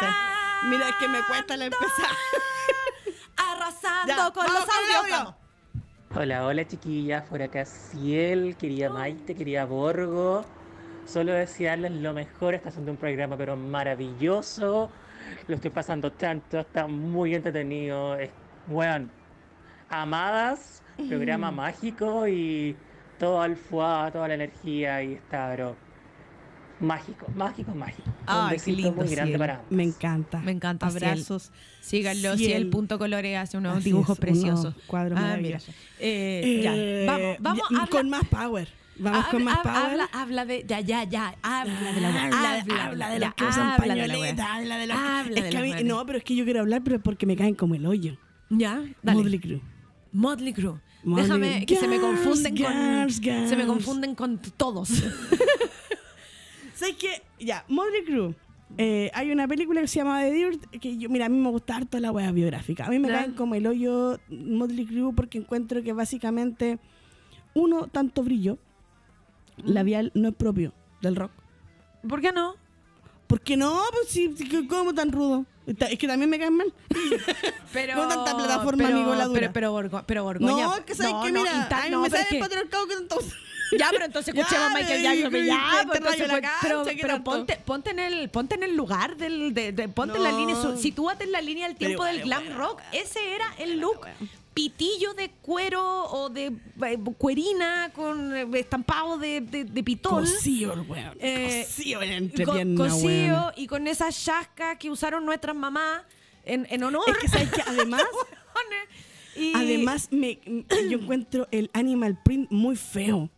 Mira, 0.64 0.88
es 0.88 0.94
que 0.96 1.08
me 1.08 1.22
cuesta 1.22 1.56
la 1.56 1.66
empezar. 1.66 2.10
Arrasando 3.36 4.08
Ya, 4.16 4.30
con 4.32 4.44
los 4.46 4.62
audios. 4.62 5.34
Hola, 6.16 6.46
hola 6.46 6.66
chiquillas, 6.66 7.22
por 7.28 7.42
acá 7.42 7.64
Ciel, 7.64 8.56
querida 8.56 8.88
Maite, 8.90 9.34
querida 9.34 9.64
Borgo. 9.64 10.44
Solo 11.06 11.32
desearles 11.32 11.92
lo 11.92 12.12
mejor, 12.14 12.54
está 12.54 12.68
haciendo 12.70 12.90
un 12.92 12.96
programa 12.98 13.36
pero 13.36 13.56
maravilloso. 13.56 14.90
Lo 15.48 15.54
estoy 15.54 15.70
pasando 15.70 16.12
tanto, 16.12 16.60
está 16.60 16.86
muy 16.86 17.34
entretenido. 17.34 18.16
Es, 18.16 18.30
bueno, 18.66 19.08
amadas, 20.02 20.82
programa 21.08 21.50
mágico 21.50 22.26
y 22.28 22.76
todo 23.18 23.44
el 23.44 23.56
fuá, 23.56 24.10
toda 24.12 24.28
la 24.28 24.34
energía 24.34 25.02
y 25.02 25.14
está, 25.14 25.48
pero 25.50 25.76
mágico, 26.80 27.26
mágico, 27.34 27.74
mágico. 27.74 28.10
Un 28.28 28.56
qué 28.64 28.72
lindo, 28.72 28.92
muy 28.92 29.08
grande 29.08 29.38
para 29.38 29.54
ambas. 29.54 29.70
Me 29.70 29.84
encanta. 29.84 30.38
Me 30.40 30.52
encanta, 30.52 30.90
Ciel. 30.90 31.04
Abrazos. 31.04 31.52
Síganlo, 31.80 32.36
Ciel. 32.36 32.38
si 32.38 32.52
el 32.52 32.68
punto 32.68 32.98
colores 32.98 33.36
hace 33.38 33.56
unos 33.56 33.76
Así 33.78 33.84
dibujos 33.84 34.16
es, 34.16 34.20
preciosos. 34.20 34.74
unos 34.74 34.86
cuadros 34.86 35.18
Ah, 35.18 35.22
mira. 35.22 35.30
maravillosos. 35.30 35.74
Eh, 36.00 36.60
ya, 36.62 36.72
Eh, 36.76 37.04
vamos, 37.06 37.36
vamos, 37.40 37.62
ya, 37.70 37.76
habla, 37.76 37.90
con 37.90 38.10
más 38.10 38.24
power. 38.28 38.68
Vamos 38.96 39.26
con 39.26 39.40
habla- 39.42 39.44
más 39.44 39.58
habla- 39.66 39.72
power. 39.72 39.90
Habla, 39.92 40.08
habla 40.12 40.44
de, 40.46 40.64
ya, 40.66 40.80
ya, 40.80 41.04
ya, 41.04 41.34
habla 41.42 41.92
de 41.92 42.00
la 42.00 42.08
habla, 42.08 42.28
habla, 42.60 42.84
habla 42.86 43.08
de 43.10 43.18
los 43.20 43.34
que 43.34 43.44
usan 43.44 43.68
habla 43.70 43.76
de 43.76 43.88
la 43.88 43.94
wea. 43.94 44.06
pañoleta, 44.06 44.54
habla 44.54 44.76
de 44.78 44.86
los 44.86 44.96
Habla 44.96 45.38
es 45.40 45.44
de 45.44 45.74
que. 45.78 45.84
No, 45.84 46.06
pero 46.06 46.18
es 46.18 46.24
que 46.24 46.36
yo 46.36 46.44
quiero 46.44 46.60
hablar, 46.60 46.82
pero 46.84 46.96
es 46.96 47.02
porque 47.02 47.26
me 47.26 47.34
caen 47.36 47.54
como 47.54 47.74
el 47.74 47.86
hoyo. 47.86 48.16
Ya, 48.50 48.82
dale. 49.02 49.18
Motley 49.18 49.38
Crue. 49.40 49.60
Motley 50.14 50.52
Crue. 50.52 50.80
Motley 51.02 51.26
Déjame 51.26 51.66
que 51.66 51.76
se 51.76 51.86
me 51.86 51.98
Girls, 51.98 52.06
confunden 52.08 52.56
con 52.56 52.72
girls, 52.72 53.48
se 53.48 53.56
me 53.56 53.66
confunden 53.66 54.14
con 54.14 54.38
todos. 54.56 54.88
¿Sabes 56.74 56.96
qué? 56.96 57.22
Ya, 57.38 57.64
Motley 57.68 58.04
Crue. 58.04 58.34
Eh, 58.78 59.10
hay 59.12 59.30
una 59.30 59.46
película 59.46 59.80
que 59.80 59.88
se 59.88 59.98
llama 59.98 60.20
The 60.20 60.32
Dirt 60.32 60.64
que 60.80 60.96
yo, 60.96 61.08
mira, 61.08 61.26
a 61.26 61.28
mí 61.28 61.38
me 61.38 61.50
gusta 61.50 61.76
harto 61.76 61.98
la 62.00 62.10
wea 62.10 62.32
biográfica. 62.32 62.86
A 62.86 62.90
mí 62.90 62.98
me 62.98 63.08
caen 63.08 63.34
como 63.34 63.54
el 63.54 63.66
hoyo 63.66 64.18
Motley 64.28 64.86
Crue 64.86 65.12
porque 65.14 65.38
encuentro 65.38 65.82
que 65.82 65.92
básicamente 65.92 66.78
uno, 67.54 67.88
tanto 67.88 68.22
brillo 68.22 68.58
labial 69.58 70.10
no 70.14 70.28
es 70.28 70.34
propio 70.34 70.72
del 71.02 71.16
rock. 71.16 71.32
¿Por 72.08 72.20
qué 72.20 72.32
no? 72.32 72.54
¿Por 73.26 73.40
qué 73.40 73.56
no? 73.56 73.82
Pues 73.92 74.08
sí, 74.08 74.34
sí, 74.36 74.66
¿cómo 74.68 74.94
tan 74.94 75.10
rudo? 75.12 75.44
Está- 75.66 75.86
Es 75.86 75.98
que 75.98 76.06
también 76.06 76.28
me 76.30 76.38
caen 76.38 76.54
mal. 76.54 76.72
Pero 77.72 77.96
No 77.96 78.06
tanta 78.08 78.36
plataforma, 78.36 78.84
pero, 78.84 78.96
amigo, 78.96 79.14
la 79.14 79.24
dura. 79.26 79.40
Pero 79.40 79.52
pero, 79.52 79.72
Borgo- 79.72 80.04
pero 80.06 80.24
Borgoña. 80.24 80.64
no, 80.64 80.74
es 80.76 80.80
que 80.82 80.94
sabes 80.94 81.12
no, 81.14 81.22
que 81.24 81.32
no, 81.32 81.40
mira, 81.42 81.68
tal- 81.68 81.80
a 81.80 81.84
mí 81.84 81.90
no, 81.90 82.00
me 82.02 82.10
pero 82.10 82.16
sale 82.16 82.22
es 82.22 82.28
que- 82.28 82.36
el 82.36 82.42
patriarcado 82.42 82.86
que 82.86 82.94
entonces. 82.94 83.32
Ya, 83.78 83.88
pero 83.90 84.04
entonces 84.04 84.34
Ya, 84.34 84.42
escuchemos 84.42 84.70
a 84.70 84.74
Michael 84.74 85.02
Jackson. 85.02 85.36
y- 85.36 85.46
Ya, 85.46 85.54
y- 85.54 85.86
pues, 85.86 85.98
te 85.98 86.04
rayo 86.04 86.24
entonces, 86.24 86.28
la 86.28 86.32
pues, 86.40 86.50
pero, 86.62 86.76
cancha, 86.76 86.90
¿qué 86.94 87.00
pero 87.00 87.14
tanto? 87.14 87.30
ponte, 87.30 87.56
ponte, 87.64 87.90
en 87.90 87.98
el, 87.98 88.28
ponte 88.30 88.54
en 88.56 88.62
el 88.62 88.76
lugar 88.76 89.16
del. 89.16 89.54
De, 89.54 89.72
de- 89.72 89.88
ponte 89.88 90.16
en 90.18 90.22
la 90.22 90.32
No. 90.32 90.38
línea. 90.38 90.54
su- 90.56 90.76
Sitúate 90.76 91.24
en 91.24 91.32
la 91.32 91.40
línea 91.40 91.66
del 91.66 91.76
Pero 91.76 91.88
tiempo 91.88 92.04
del 92.04 92.16
igual, 92.16 92.28
glam 92.28 92.42
weón, 92.44 92.58
rock. 92.58 92.80
Ese 92.92 93.34
era 93.34 93.46
el 93.58 93.80
look. 93.80 94.06
Pitillo 94.54 95.14
de 95.14 95.30
cuero 95.42 95.82
o 96.04 96.30
de 96.30 96.46
eh, 96.86 96.98
cuerina 97.18 97.90
con 97.94 98.34
eh, 98.34 98.46
estampado 98.54 99.18
de, 99.18 99.40
de, 99.40 99.64
de 99.64 99.82
pitón. 99.82 100.20
Cosío 100.24 100.72
weón. 100.88 101.16
Eh, 101.20 101.64
Cosío 101.66 102.00
en 102.02 102.08
co- 102.08 102.14
entrepierna, 102.54 102.76
cosío 102.84 103.08
weón. 103.08 103.52
y 103.56 103.66
con 103.66 103.86
esas 103.88 104.24
chascas 104.24 104.78
que 104.78 104.90
usaron 104.90 105.26
nuestras 105.26 105.56
mamás 105.56 106.02
en, 106.44 106.66
en 106.70 106.84
honor. 106.84 107.02
Es 107.10 107.16
que 107.18 107.28
sabes 107.28 107.50
que 107.50 107.62
además, 107.66 108.02
Y- 109.36 109.52
además 109.56 110.08
me, 110.12 110.38
yo 110.88 110.98
encuentro 110.98 111.48
el 111.50 111.68
animal 111.72 112.16
print 112.22 112.48
muy 112.50 112.76
feo. 112.76 113.28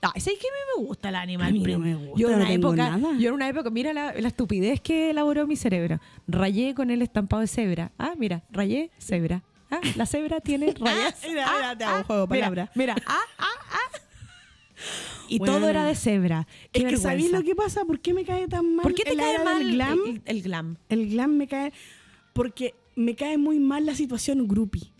Ay, 0.00 0.20
¿sabes 0.20 0.38
qué? 0.38 0.46
A 0.48 0.52
mí 0.52 0.80
me 0.82 0.86
gusta 0.86 1.08
el 1.10 1.14
animal 1.14 1.48
A 1.48 1.50
mí 1.50 1.58
no 1.58 1.64
print. 1.64 1.78
me 1.80 1.94
gusta, 1.94 2.20
yo 2.20 2.28
en 2.30 2.38
no 2.38 2.44
una 2.44 2.52
época, 2.52 2.96
nada. 2.98 3.18
yo 3.18 3.28
en 3.28 3.34
una 3.34 3.48
época, 3.48 3.70
mira 3.70 3.92
la, 3.92 4.12
la 4.14 4.28
estupidez 4.28 4.80
que 4.80 5.10
elaboró 5.10 5.46
mi 5.46 5.56
cerebro. 5.56 5.98
Rayé 6.26 6.74
con 6.74 6.90
el 6.90 7.00
estampado 7.02 7.40
de 7.40 7.46
cebra. 7.48 7.92
Ah, 7.98 8.14
mira, 8.16 8.42
rayé 8.50 8.90
cebra. 8.98 9.42
Ah, 9.82 9.88
la 9.96 10.06
cebra 10.06 10.40
tiene 10.40 10.72
rayas. 10.78 11.16
mira, 11.26 11.44
Ah, 11.46 11.54
mira, 11.56 11.78
te 11.78 11.84
hago 11.84 11.96
ah, 11.98 12.04
juego 12.04 12.26
de 12.26 12.34
mira, 12.34 12.46
palabras. 12.46 12.70
Mira, 12.74 12.96
ah, 13.06 13.18
ah, 13.38 13.46
ah. 13.72 13.98
Y 15.28 15.38
Bueno. 15.38 15.54
todo 15.54 15.68
era 15.68 15.84
de 15.84 15.94
cebra. 15.94 16.46
Qué 16.72 16.80
es 16.82 16.84
que 16.88 16.96
¿sabéis 16.98 17.30
lo 17.32 17.42
que 17.42 17.54
pasa? 17.54 17.84
¿Por 17.84 18.00
qué 18.00 18.12
me 18.12 18.24
cae 18.24 18.46
tan 18.48 18.76
mal? 18.76 18.82
¿Por 18.82 18.94
qué 18.94 19.04
te 19.04 19.12
el 19.12 19.16
cae 19.18 19.44
mal 19.44 19.58
del 19.58 19.72
glam? 19.74 19.98
El, 20.06 20.22
el 20.26 20.42
glam? 20.42 20.76
El 20.88 21.08
glam 21.10 21.36
me 21.36 21.46
cae 21.48 21.72
porque 22.34 22.74
me 22.94 23.14
cae 23.14 23.38
muy 23.38 23.58
mal 23.58 23.86
la 23.86 23.94
situación 23.94 24.46
groupie. 24.46 24.92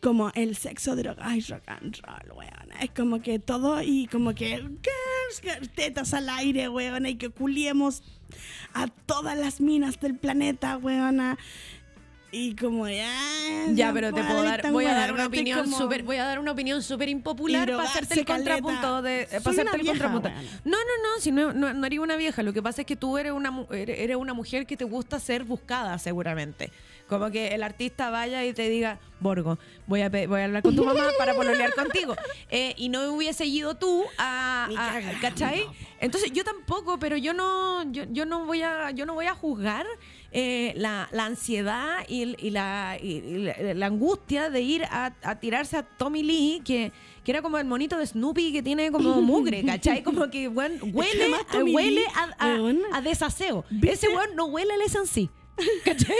Como 0.00 0.32
el 0.34 0.56
sexo, 0.56 0.96
droga 0.96 1.36
y 1.36 1.40
rock 1.42 1.62
and 1.66 1.96
roll, 2.02 2.36
weón. 2.38 2.72
Es 2.80 2.90
como 2.90 3.20
que 3.22 3.38
todo 3.38 3.82
y 3.82 4.06
como 4.08 4.34
que 4.34 4.56
girls, 4.56 5.70
tetas 5.76 6.12
al 6.14 6.28
aire, 6.28 6.68
weón. 6.68 7.06
Y 7.06 7.16
que 7.16 7.28
culiemos 7.30 8.02
a 8.74 8.88
todas 8.88 9.38
las 9.38 9.60
minas 9.60 10.00
del 10.00 10.16
planeta, 10.16 10.76
weón. 10.78 11.20
Y 12.34 12.56
como 12.56 12.88
ya. 12.88 13.12
Ya, 13.74 13.92
pero 13.92 14.10
te 14.10 14.22
puedo 14.24 14.42
dar, 14.42 14.72
voy 14.72 14.86
a 14.86 14.94
dar 14.94 15.12
una 15.12 15.26
opinión 15.26 15.70
súper, 15.70 16.02
voy 16.02 16.16
a 16.16 16.24
dar 16.24 16.38
una 16.38 16.52
opinión 16.52 16.82
súper 16.82 17.10
impopular 17.10 17.70
para 17.70 17.82
hacerte 17.82 18.20
el 18.20 18.24
caleta. 18.24 18.52
contrapunto 18.62 19.02
de, 19.02 19.22
eh, 19.22 19.26
para 19.26 19.50
hacerte 19.50 19.60
una 19.60 19.72
el 19.74 19.82
vieja, 19.82 20.10
contrapunto. 20.10 20.28
weona. 20.30 20.60
No, 20.64 20.78
no, 20.78 21.14
no, 21.14 21.20
si 21.20 21.30
no, 21.30 21.52
no, 21.52 21.74
no 21.74 21.86
eres 21.86 21.98
una 21.98 22.16
vieja, 22.16 22.42
lo 22.42 22.54
que 22.54 22.62
pasa 22.62 22.80
es 22.80 22.86
que 22.86 22.96
tú 22.96 23.18
eres 23.18 23.32
una 23.32 23.66
eres, 23.70 24.16
una 24.16 24.32
mujer 24.32 24.64
que 24.66 24.78
te 24.78 24.84
gusta 24.84 25.20
ser 25.20 25.44
buscada 25.44 25.98
seguramente. 25.98 26.72
Como 27.06 27.30
que 27.30 27.48
el 27.48 27.62
artista 27.62 28.08
vaya 28.08 28.42
y 28.46 28.54
te 28.54 28.70
diga, 28.70 28.98
Borgo, 29.20 29.58
voy 29.86 30.00
a, 30.00 30.08
voy 30.08 30.40
a 30.40 30.44
hablar 30.46 30.62
con 30.62 30.74
tu 30.74 30.86
mamá 30.86 31.10
para 31.18 31.34
pololear 31.34 31.74
contigo. 31.74 32.16
Eh, 32.54 32.74
y 32.76 32.90
no 32.90 33.14
hubiese 33.14 33.46
ido 33.46 33.76
tú 33.76 34.04
a, 34.18 34.68
a-. 34.76 35.20
¿cachai? 35.22 35.64
Entonces 36.00 36.32
yo 36.32 36.44
tampoco, 36.44 36.98
pero 36.98 37.16
yo 37.16 37.32
no, 37.32 37.90
yo, 37.90 38.04
yo 38.10 38.26
no 38.26 38.44
voy 38.44 38.60
a, 38.60 38.90
yo 38.90 39.06
no 39.06 39.14
voy 39.14 39.24
a 39.24 39.34
juzgar 39.34 39.86
eh, 40.32 40.72
la, 40.76 41.08
la 41.12 41.26
ansiedad 41.26 41.98
y, 42.08 42.34
y 42.44 42.50
la, 42.50 42.96
y- 43.00 43.20
la, 43.20 43.74
la 43.74 43.86
angustia 43.86 44.48
de 44.50 44.60
ir 44.62 44.84
a, 44.84 45.14
a 45.22 45.38
tirarse 45.40 45.76
a 45.76 45.82
Tommy 45.82 46.22
Lee, 46.22 46.62
que, 46.64 46.90
que 47.22 47.30
era 47.30 47.42
como 47.42 47.58
el 47.58 47.66
monito 47.66 47.98
de 47.98 48.06
Snoopy 48.06 48.52
que 48.52 48.62
tiene 48.62 48.90
como 48.90 49.20
mugre, 49.22 49.62
¿cachai? 49.64 50.02
Como 50.02 50.30
que 50.30 50.48
huele, 50.48 50.78
huele 50.82 52.04
a, 52.14 52.46
a- 52.46 52.54
weón. 52.54 52.80
a 52.92 53.00
desaseo. 53.02 53.64
¿Viste? 53.70 53.90
Ese 53.92 54.08
weón 54.08 54.34
no 54.34 54.46
huele 54.46 54.72
a 54.74 55.06
sí 55.06 55.30
¿cachai? 55.84 56.16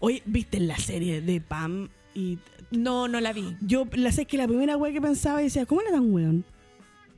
Oye, 0.00 0.22
¿viste 0.26 0.60
la 0.60 0.76
serie 0.76 1.20
de 1.20 1.40
Pam 1.40 1.88
y 2.14 2.38
No, 2.70 3.08
no 3.08 3.20
la 3.20 3.32
vi. 3.32 3.56
Yo 3.60 3.86
la 3.92 4.12
sé 4.12 4.26
que 4.26 4.36
la 4.36 4.46
primera 4.46 4.76
wea 4.76 4.92
que 4.92 5.00
pensaba 5.00 5.40
y 5.40 5.44
decía, 5.44 5.66
¿cómo 5.66 5.80
era 5.80 5.90
tan 5.90 6.12
weón? 6.12 6.44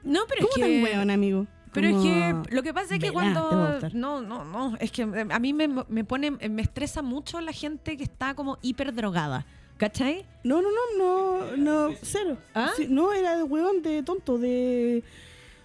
No, 0.04 0.20
pero 0.28 0.46
¿Cómo 0.48 0.64
es 0.64 0.70
que... 0.70 0.82
tan 0.82 0.82
weón, 0.82 1.10
amigo? 1.10 1.46
Pero 1.72 1.88
es 1.88 1.96
que 2.02 2.54
lo 2.54 2.62
que 2.62 2.74
pasa 2.74 2.94
es 2.96 3.00
que 3.00 3.10
cuando... 3.10 3.80
No, 3.94 4.20
no, 4.20 4.44
no. 4.44 4.76
Es 4.78 4.90
que 4.90 5.02
a 5.02 5.38
mí 5.38 5.52
me, 5.52 5.68
me 5.68 6.04
pone... 6.04 6.30
Me 6.30 6.62
estresa 6.62 7.02
mucho 7.02 7.40
la 7.40 7.52
gente 7.52 7.96
que 7.96 8.04
está 8.04 8.34
como 8.34 8.58
hiper 8.62 8.94
drogada. 8.94 9.46
¿Cachai? 9.78 10.24
No, 10.44 10.62
no, 10.62 10.68
no, 10.70 11.56
no, 11.56 11.56
no, 11.56 11.94
cero. 12.02 12.36
¿Ah? 12.54 12.70
Sí, 12.76 12.86
no, 12.88 13.12
era 13.12 13.36
de 13.36 13.42
weón, 13.42 13.82
de 13.82 14.02
tonto, 14.02 14.38
de... 14.38 15.02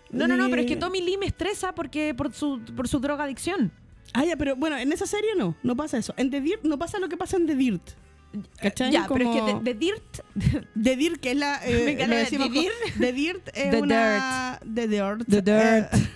No, 0.09 0.27
no, 0.27 0.37
no, 0.37 0.49
pero 0.49 0.61
es 0.61 0.67
que 0.67 0.77
Tommy 0.77 1.01
Lee 1.01 1.17
me 1.17 1.25
estresa 1.25 1.75
porque 1.75 2.15
por 2.15 2.33
su, 2.33 2.61
por 2.75 2.87
su 2.87 2.99
drogadicción. 2.99 3.71
Ah, 4.13 4.23
ya, 4.23 4.37
pero 4.37 4.55
bueno, 4.55 4.77
en 4.77 4.91
esa 4.91 5.05
serie 5.05 5.35
no, 5.35 5.55
no 5.61 5.75
pasa 5.75 5.97
eso. 5.97 6.13
En 6.17 6.31
The 6.31 6.41
Dirt 6.41 6.63
no 6.63 6.79
pasa 6.79 6.97
lo 6.97 7.09
que 7.09 7.17
pasa 7.17 7.37
en 7.37 7.45
The 7.45 7.55
Dirt. 7.55 7.91
¿Cachai? 8.61 8.91
Ya, 8.91 9.07
pero 9.11 9.31
es 9.33 9.41
que 9.41 9.63
de 9.63 9.73
Dirt... 9.73 10.19
The 10.83 10.95
Dirt, 10.95 11.19
que 11.19 11.31
es 11.31 11.37
la... 11.37 11.59
eh, 11.65 11.83
Me 12.07 12.23
de 12.37 12.49
Dirt. 12.49 12.73
The 12.99 13.13
Dirt 13.13 13.47
es 13.53 13.71
The 13.71 13.81
una... 13.81 14.59
The 14.73 14.87
Dirt. 14.87 15.25
The 15.27 15.41
Dirt. 15.41 15.93
eh. 15.93 16.07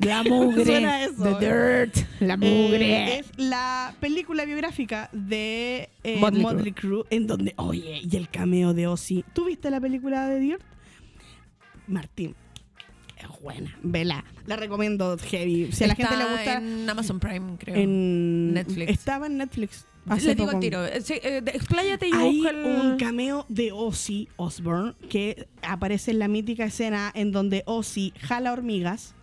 La 0.00 0.22
mugre. 0.22 0.64
Suena 0.64 1.04
eso. 1.04 1.22
The 1.38 1.46
Dirt. 1.46 1.96
La 2.20 2.34
Eh, 2.34 2.36
mugre. 2.36 3.18
es 3.18 3.26
la 3.36 3.94
película 4.00 4.44
biográfica 4.44 5.10
de 5.12 5.88
eh, 6.04 6.18
Motley 6.20 6.42
Motley, 6.42 6.72
Crue, 6.72 7.04
en 7.10 7.26
donde, 7.26 7.54
oye, 7.56 8.00
y 8.08 8.16
el 8.16 8.28
cameo 8.30 8.74
de 8.74 8.86
Ozzy. 8.86 9.24
¿Tú 9.32 9.46
viste 9.46 9.68
la 9.70 9.80
película 9.80 10.28
de 10.28 10.38
Dirt? 10.38 10.62
Martín. 11.88 12.36
Es 13.18 13.26
buena, 13.42 13.76
vela. 13.82 14.24
La 14.46 14.56
recomiendo 14.56 15.18
heavy. 15.18 15.72
Si 15.72 15.84
a 15.84 15.88
la 15.88 15.94
gente 15.94 16.16
le 16.16 16.24
gusta. 16.24 16.54
en 16.54 16.88
Amazon 16.88 17.20
Prime, 17.20 17.56
creo. 17.58 17.74
en 17.76 18.54
Netflix. 18.54 18.90
Estaba 18.90 19.26
en 19.26 19.36
Netflix. 19.36 19.84
Hace 20.10 20.26
Le 20.26 20.34
digo 20.34 20.50
al 20.50 20.60
tiro. 20.60 20.84
Eh, 20.84 21.02
eh, 21.08 21.42
expláyate 21.46 22.08
y 22.08 22.12
Hay 22.12 22.36
busca 22.36 22.50
el... 22.50 22.56
un 22.64 22.96
cameo 22.98 23.46
de 23.48 23.72
Ozzy 23.72 24.28
Osbourne 24.36 24.94
que 25.08 25.46
aparece 25.62 26.10
en 26.10 26.18
la 26.18 26.28
mítica 26.28 26.64
escena 26.64 27.10
en 27.14 27.32
donde 27.32 27.62
Ozzy 27.66 28.12
jala 28.20 28.52
hormigas. 28.52 29.14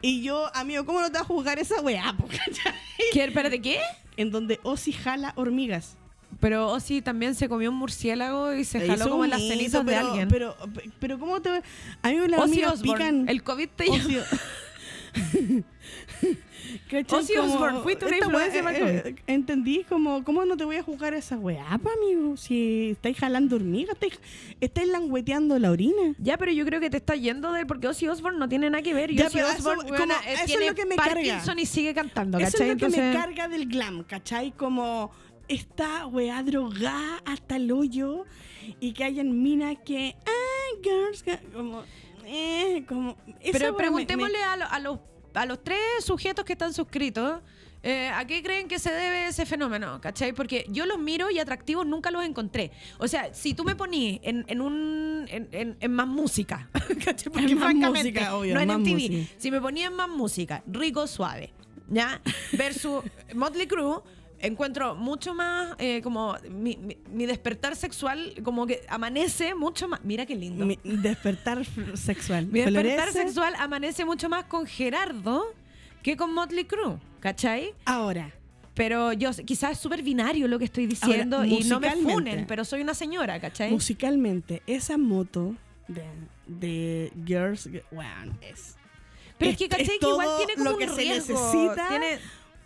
Y 0.00 0.22
yo, 0.22 0.50
amigo, 0.54 0.84
¿cómo 0.84 1.00
no 1.00 1.06
te 1.08 1.14
vas 1.14 1.22
a 1.22 1.24
juzgar 1.26 1.58
esa 1.58 1.80
weá? 1.80 2.14
¿Qué? 3.12 3.24
¿Espérate, 3.24 3.60
qué? 3.60 3.80
En 4.16 4.30
donde 4.30 4.60
Ozzy 4.62 4.92
jala 4.92 5.32
hormigas. 5.36 5.96
Pero 6.40 6.68
Ozzy 6.68 7.00
también 7.02 7.34
se 7.34 7.48
comió 7.48 7.70
un 7.70 7.76
murciélago 7.76 8.52
y 8.54 8.64
se 8.64 8.80
jaló 8.80 8.94
Hizo 8.94 9.10
como 9.10 9.24
en 9.24 9.30
las 9.30 9.40
cenizas 9.40 9.84
de 9.84 9.92
pero- 9.92 10.06
alguien. 10.08 10.28
Pero, 10.28 10.56
pero, 11.00 11.18
¿cómo 11.18 11.40
te.? 11.40 11.62
A 12.02 12.08
mí 12.10 12.16
las 12.28 12.40
hormigas 12.40 12.80
pican. 12.82 13.28
El 13.28 13.42
COVID 13.42 13.68
te. 13.74 13.86
Ozzy- 13.86 14.22
¿Cachai? 16.90 17.20
Ozzy 17.20 17.34
Como- 17.34 17.54
Osbourne, 17.54 17.80
fuiste 17.80 18.06
una 18.06 18.16
influencia 18.18 18.62
para 18.62 18.76
el 18.78 18.84
eh, 19.06 19.14
Entendí, 19.26 19.84
como, 19.88 20.22
¿cómo 20.24 20.44
no 20.44 20.56
te 20.56 20.64
voy 20.64 20.76
a 20.76 20.82
jugar 20.82 21.14
esa 21.14 21.36
weá, 21.38 21.78
pa, 21.82 21.90
amigo? 21.92 22.36
Si 22.36 22.90
estáis 22.90 23.16
jalando 23.18 23.56
hormigas, 23.56 23.94
estáis, 23.94 24.20
estáis 24.60 24.88
langueteando 24.88 25.58
la 25.58 25.70
orina. 25.70 26.14
Ya, 26.18 26.36
pero 26.36 26.52
yo 26.52 26.64
creo 26.64 26.80
que 26.80 26.90
te 26.90 26.96
está 26.98 27.14
yendo 27.14 27.52
de 27.52 27.60
él 27.60 27.66
porque 27.66 27.88
Ozzy 27.88 28.08
Osbourne 28.08 28.38
no 28.38 28.48
tiene 28.48 28.68
nada 28.70 28.82
que 28.82 28.92
ver. 28.94 29.10
Y 29.10 29.16
Ya, 29.16 29.26
Ozzy 29.26 29.36
pero 29.36 29.48
eso- 29.48 29.58
Osbourne 29.70 29.96
como- 29.96 30.12
eh, 30.12 30.34
eso 30.44 30.58
es 30.60 30.66
lo 30.68 30.74
que 30.74 30.86
me 30.86 30.96
Parkinson 30.96 31.44
carga. 31.46 31.62
y 31.62 31.66
sigue 31.66 31.94
cantando, 31.94 32.38
Eso 32.38 32.62
es 32.62 32.68
lo 32.68 32.76
que 32.76 32.88
me 32.88 33.12
carga 33.12 33.48
del 33.48 33.66
glam, 33.66 34.04
¿cachai? 34.04 34.52
Como 34.52 35.10
esta 35.48 36.06
weá 36.06 36.42
drogada 36.42 37.22
hasta 37.24 37.56
el 37.56 37.72
hoyo 37.72 38.24
y 38.80 38.92
que 38.92 39.04
hayan 39.04 39.42
minas 39.42 39.76
que, 39.84 40.14
ah, 40.26 40.80
girls, 40.82 41.24
como, 41.54 41.82
eh, 42.26 42.84
como... 42.86 43.16
esa 43.40 43.52
Pero 43.58 43.72
me- 43.72 43.78
preguntémosle 43.78 44.42
a, 44.42 44.56
lo- 44.58 44.66
a 44.70 44.78
los, 44.80 44.98
a 45.34 45.46
los 45.46 45.62
tres 45.62 45.78
sujetos 46.04 46.44
que 46.44 46.52
están 46.54 46.72
suscritos. 46.74 47.40
eh, 47.82 48.08
¿A 48.12 48.26
qué 48.26 48.42
creen 48.42 48.66
que 48.68 48.78
se 48.78 48.90
debe 48.90 49.28
ese 49.28 49.46
fenómeno? 49.46 50.00
¿Cachai? 50.00 50.32
Porque 50.32 50.66
yo 50.68 50.84
los 50.86 50.98
miro 50.98 51.30
y 51.30 51.38
atractivos 51.38 51.86
nunca 51.86 52.10
los 52.10 52.24
encontré. 52.24 52.72
O 52.98 53.06
sea, 53.06 53.32
si 53.32 53.54
tú 53.54 53.62
me 53.64 53.74
ponías 53.76 54.20
en, 54.24 54.44
en 54.48 54.60
un. 54.60 55.26
En, 55.28 55.48
en- 55.52 55.76
en 55.80 55.92
más 55.92 56.06
música, 56.08 56.68
¿cachai? 57.04 57.32
Porque 57.32 57.46
En 57.46 57.54
más 57.54 57.64
francamente, 57.64 58.10
música, 58.12 58.34
obvio, 58.36 58.54
no 58.54 58.60
en 58.60 58.68
MTV. 58.80 58.90
música. 58.92 59.34
Si 59.38 59.50
me 59.50 59.60
ponían 59.60 59.94
más 59.94 60.08
música, 60.08 60.62
rico, 60.66 61.06
suave, 61.06 61.52
¿ya? 61.88 62.20
Versus 62.52 63.04
Motley 63.34 63.66
Crue. 63.66 64.02
Encuentro 64.40 64.94
mucho 64.94 65.34
más 65.34 65.74
eh, 65.78 66.00
como 66.02 66.36
mi, 66.50 66.76
mi- 66.76 66.96
mi 67.10 67.26
despertar 67.26 67.74
sexual 67.76 68.34
como 68.44 68.66
que 68.66 68.82
amanece 68.88 69.54
mucho 69.54 69.88
más. 69.88 70.00
Mira 70.04 70.26
qué 70.26 70.36
lindo. 70.36 70.64
Mi 70.64 70.78
despertar 70.84 71.64
sexual. 71.94 72.46
Mi 72.46 72.60
despertar 72.60 73.08
Florece. 73.10 73.12
sexual 73.24 73.54
amanece 73.58 74.04
mucho 74.04 74.28
más 74.28 74.44
con 74.44 74.66
Gerardo 74.66 75.44
que 76.02 76.16
con 76.16 76.32
Motley 76.32 76.64
Crue, 76.64 76.98
¿cachai? 77.20 77.74
Ahora, 77.84 78.32
Pero 78.74 79.12
yo 79.12 79.30
quizás 79.44 79.72
es 79.72 79.78
súper 79.78 80.02
binario 80.04 80.46
lo 80.46 80.56
que 80.58 80.66
estoy 80.66 80.86
diciendo 80.86 81.44
y 81.44 81.64
no 81.64 81.80
me 81.80 81.90
funen, 81.96 82.46
pero 82.46 82.64
soy 82.64 82.80
una 82.82 82.94
señora, 82.94 83.40
¿cachai? 83.40 83.72
musicalmente, 83.72 84.62
esa 84.68 84.96
moto 84.96 85.56
de, 85.88 86.04
de 86.46 87.12
Girls, 87.26 87.68
weón, 87.90 88.38
es... 88.40 88.76
pero 89.36 89.50
es 89.50 89.56
que, 89.56 89.68
¿cachai? 89.68 89.84
es 89.86 89.98
que 89.98 90.06
igual 90.08 90.28
tiene 90.36 90.54
como 90.54 90.70
lo 90.70 90.78
que 90.78 90.84
un 90.84 90.90
se 90.90 90.96
riesgo. 91.02 91.34
necesita 91.34 91.88
Tiene- 91.88 92.18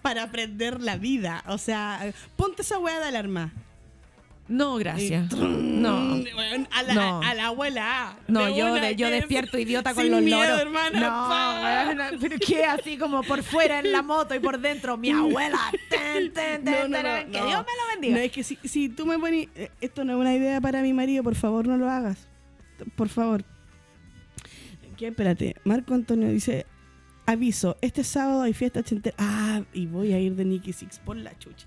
para 0.03 0.25
aprender 0.25 0.81
la 0.81 0.97
vida. 0.97 1.43
O 1.47 1.59
sea, 1.59 2.13
ponte 2.37 2.63
esa 2.63 2.79
weá 2.79 2.99
de 3.01 3.07
alarma. 3.07 3.53
No, 4.49 4.75
gracias. 4.77 5.33
No. 5.33 6.15
A, 6.73 6.83
la, 6.83 6.95
No. 6.95 7.23
a 7.23 7.33
la 7.35 7.47
abuela. 7.47 8.17
No, 8.27 8.45
de 8.45 8.57
yo, 8.57 8.73
una 8.73 8.81
de- 8.83 8.97
yo 8.97 9.07
que 9.07 9.15
es 9.15 9.21
despierto 9.23 9.57
idiota 9.59 9.95
con 9.95 10.03
sin 10.03 10.13
los 10.13 10.21
miedo, 10.23 10.41
loros. 10.43 10.61
hermana. 10.61 11.01
no, 11.01 11.63
weona, 11.63 12.11
pero 12.21 12.37
qué 12.45 12.65
así 12.65 12.99
como 12.99 13.23
por 13.23 13.43
fuera 13.45 13.79
en 13.79 13.93
la 13.93 14.03
moto 14.03 14.35
y 14.35 14.41
por 14.41 14.59
dentro 14.61 14.97
mi 14.99 15.11
abuela. 15.11 15.59
Ten, 15.89 16.33
ten, 16.33 16.65
ten, 16.65 16.91
No, 16.91 16.99
no, 17.03 17.09
que. 17.31 17.31
Dios 17.31 17.47
me 17.47 17.51
lo 17.53 17.93
bendiga. 17.93 18.15
No, 18.17 18.21
es 18.21 18.33
que 18.33 18.43
si, 18.43 18.59
si 18.65 18.89
tú 18.91 19.07
me 19.07 19.19
pones... 19.19 19.49
eh, 19.55 19.71
Esto 19.81 20.05
no 20.05 20.13
es 20.15 20.19
una 20.19 20.35
idea 20.35 20.61
para 20.61 20.83
mi 20.83 20.93
marido, 20.93 21.23
por 21.23 21.37
favor, 21.37 21.67
no 21.67 21.79
lo 21.79 21.89
hagas. 21.89 22.27
Por 22.97 23.09
favor. 23.09 23.45
¿Qué? 24.99 25.07
Espérate. 25.09 25.55
Marco 25.65 25.95
Antonio 25.95 26.29
dice... 26.29 26.67
Aviso, 27.27 27.77
este 27.81 28.03
sábado 28.05 28.43
hay 28.43 28.53
fiesta 28.53 28.81
ochentera. 28.81 29.17
Ah, 29.19 29.63
y 29.73 29.87
voy 29.87 30.13
a 30.13 30.19
ir 30.19 30.35
de 30.35 30.45
Nicky 30.45 30.73
Six 30.73 30.99
por 30.99 31.17
la 31.17 31.39
chucha. 31.39 31.67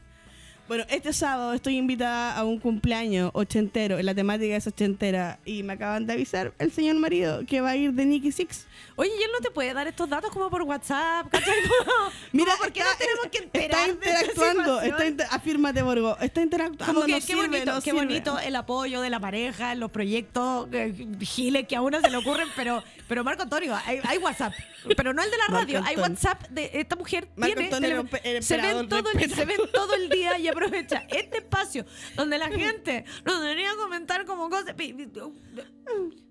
Bueno, 0.68 0.84
este 0.90 1.14
sábado 1.14 1.54
estoy 1.54 1.78
invitada 1.78 2.36
a 2.36 2.44
un 2.44 2.60
cumpleaños 2.60 3.30
ochentero. 3.36 4.02
La 4.02 4.16
temática 4.16 4.56
es 4.56 4.66
ochentera. 4.66 5.38
Y 5.46 5.62
me 5.62 5.74
acaban 5.74 6.08
de 6.08 6.14
avisar 6.14 6.54
el 6.58 6.72
señor 6.72 6.96
marido 6.96 7.42
que 7.46 7.62
va 7.62 7.70
a 7.70 7.76
ir 7.76 7.94
de 7.94 8.04
Nicky 8.04 8.32
Six. 8.32 8.66
Oye, 8.96 9.12
¿y 9.20 9.22
él 9.24 9.30
no 9.32 9.40
te 9.42 9.52
puede 9.52 9.72
dar 9.76 9.88
estos 9.88 10.10
datos 10.10 10.32
como 10.32 10.50
por 10.50 10.64
WhatsApp? 10.64 11.28
¿Cachai? 11.30 11.54
Como- 11.68 12.12
Mira, 12.32 12.52
como, 12.54 12.64
¿por 12.64 12.74
qué 12.74 12.80
está- 12.80 12.90
nos 12.90 12.98
tenemos 12.98 13.28
que 13.32 13.38
enterar 13.38 13.70
Está 13.72 13.86
de 13.86 13.92
interactuando. 13.92 14.64
situación? 14.64 14.92
Está 14.92 15.06
inter- 15.08 15.28
afírmate, 15.30 15.82
Borgo. 15.84 16.18
Está 16.20 16.42
interactuando. 16.42 16.86
Como 16.94 17.06
que 17.06 17.12
no 17.12 17.18
qué 17.20 17.22
sirve, 17.24 17.48
bonito, 17.48 17.74
no 17.74 17.82
qué 17.82 17.94
bonito 17.94 18.40
el 18.40 18.56
apoyo 18.56 19.02
de 19.02 19.10
la 19.12 19.20
pareja 19.20 19.76
los 19.76 19.92
proyectos 19.92 20.68
eh, 20.72 20.94
giles 21.22 21.68
que 21.68 21.76
a 21.76 21.82
uno 21.82 22.02
se 22.02 22.10
le 22.10 22.18
ocurren, 22.18 22.48
pero, 22.56 22.84
pero 23.08 23.24
Marco 23.24 23.44
Antonio, 23.44 23.78
hay, 23.86 24.00
hay 24.04 24.18
WhatsApp, 24.18 24.54
pero 24.98 25.14
no 25.14 25.22
el 25.22 25.30
de 25.30 25.38
la 25.38 25.48
radio, 25.60 25.82
hay. 25.86 25.96
WhatsApp 25.98 26.42
de 26.50 26.72
esta 26.74 26.96
mujer 26.96 27.28
Marco 27.36 27.56
tiene 27.56 27.74
Antonio, 27.76 28.04
tele- 28.06 28.38
el 28.38 28.44
se 28.44 28.58
ven 28.58 28.90
todo 28.90 29.10
el, 29.12 29.30
se 29.34 29.46
ven 29.46 29.58
todo 29.74 29.94
el 29.94 30.10
día 30.10 30.38
y 30.40 30.48
aprovecha 30.56 31.06
este 31.10 31.38
espacio 31.40 31.86
donde 32.16 32.38
la 32.38 32.48
gente 32.50 33.06
nos 33.26 33.42
debería 33.42 33.76
comentar 33.76 34.26
como 34.26 34.50
cosas. 34.50 34.76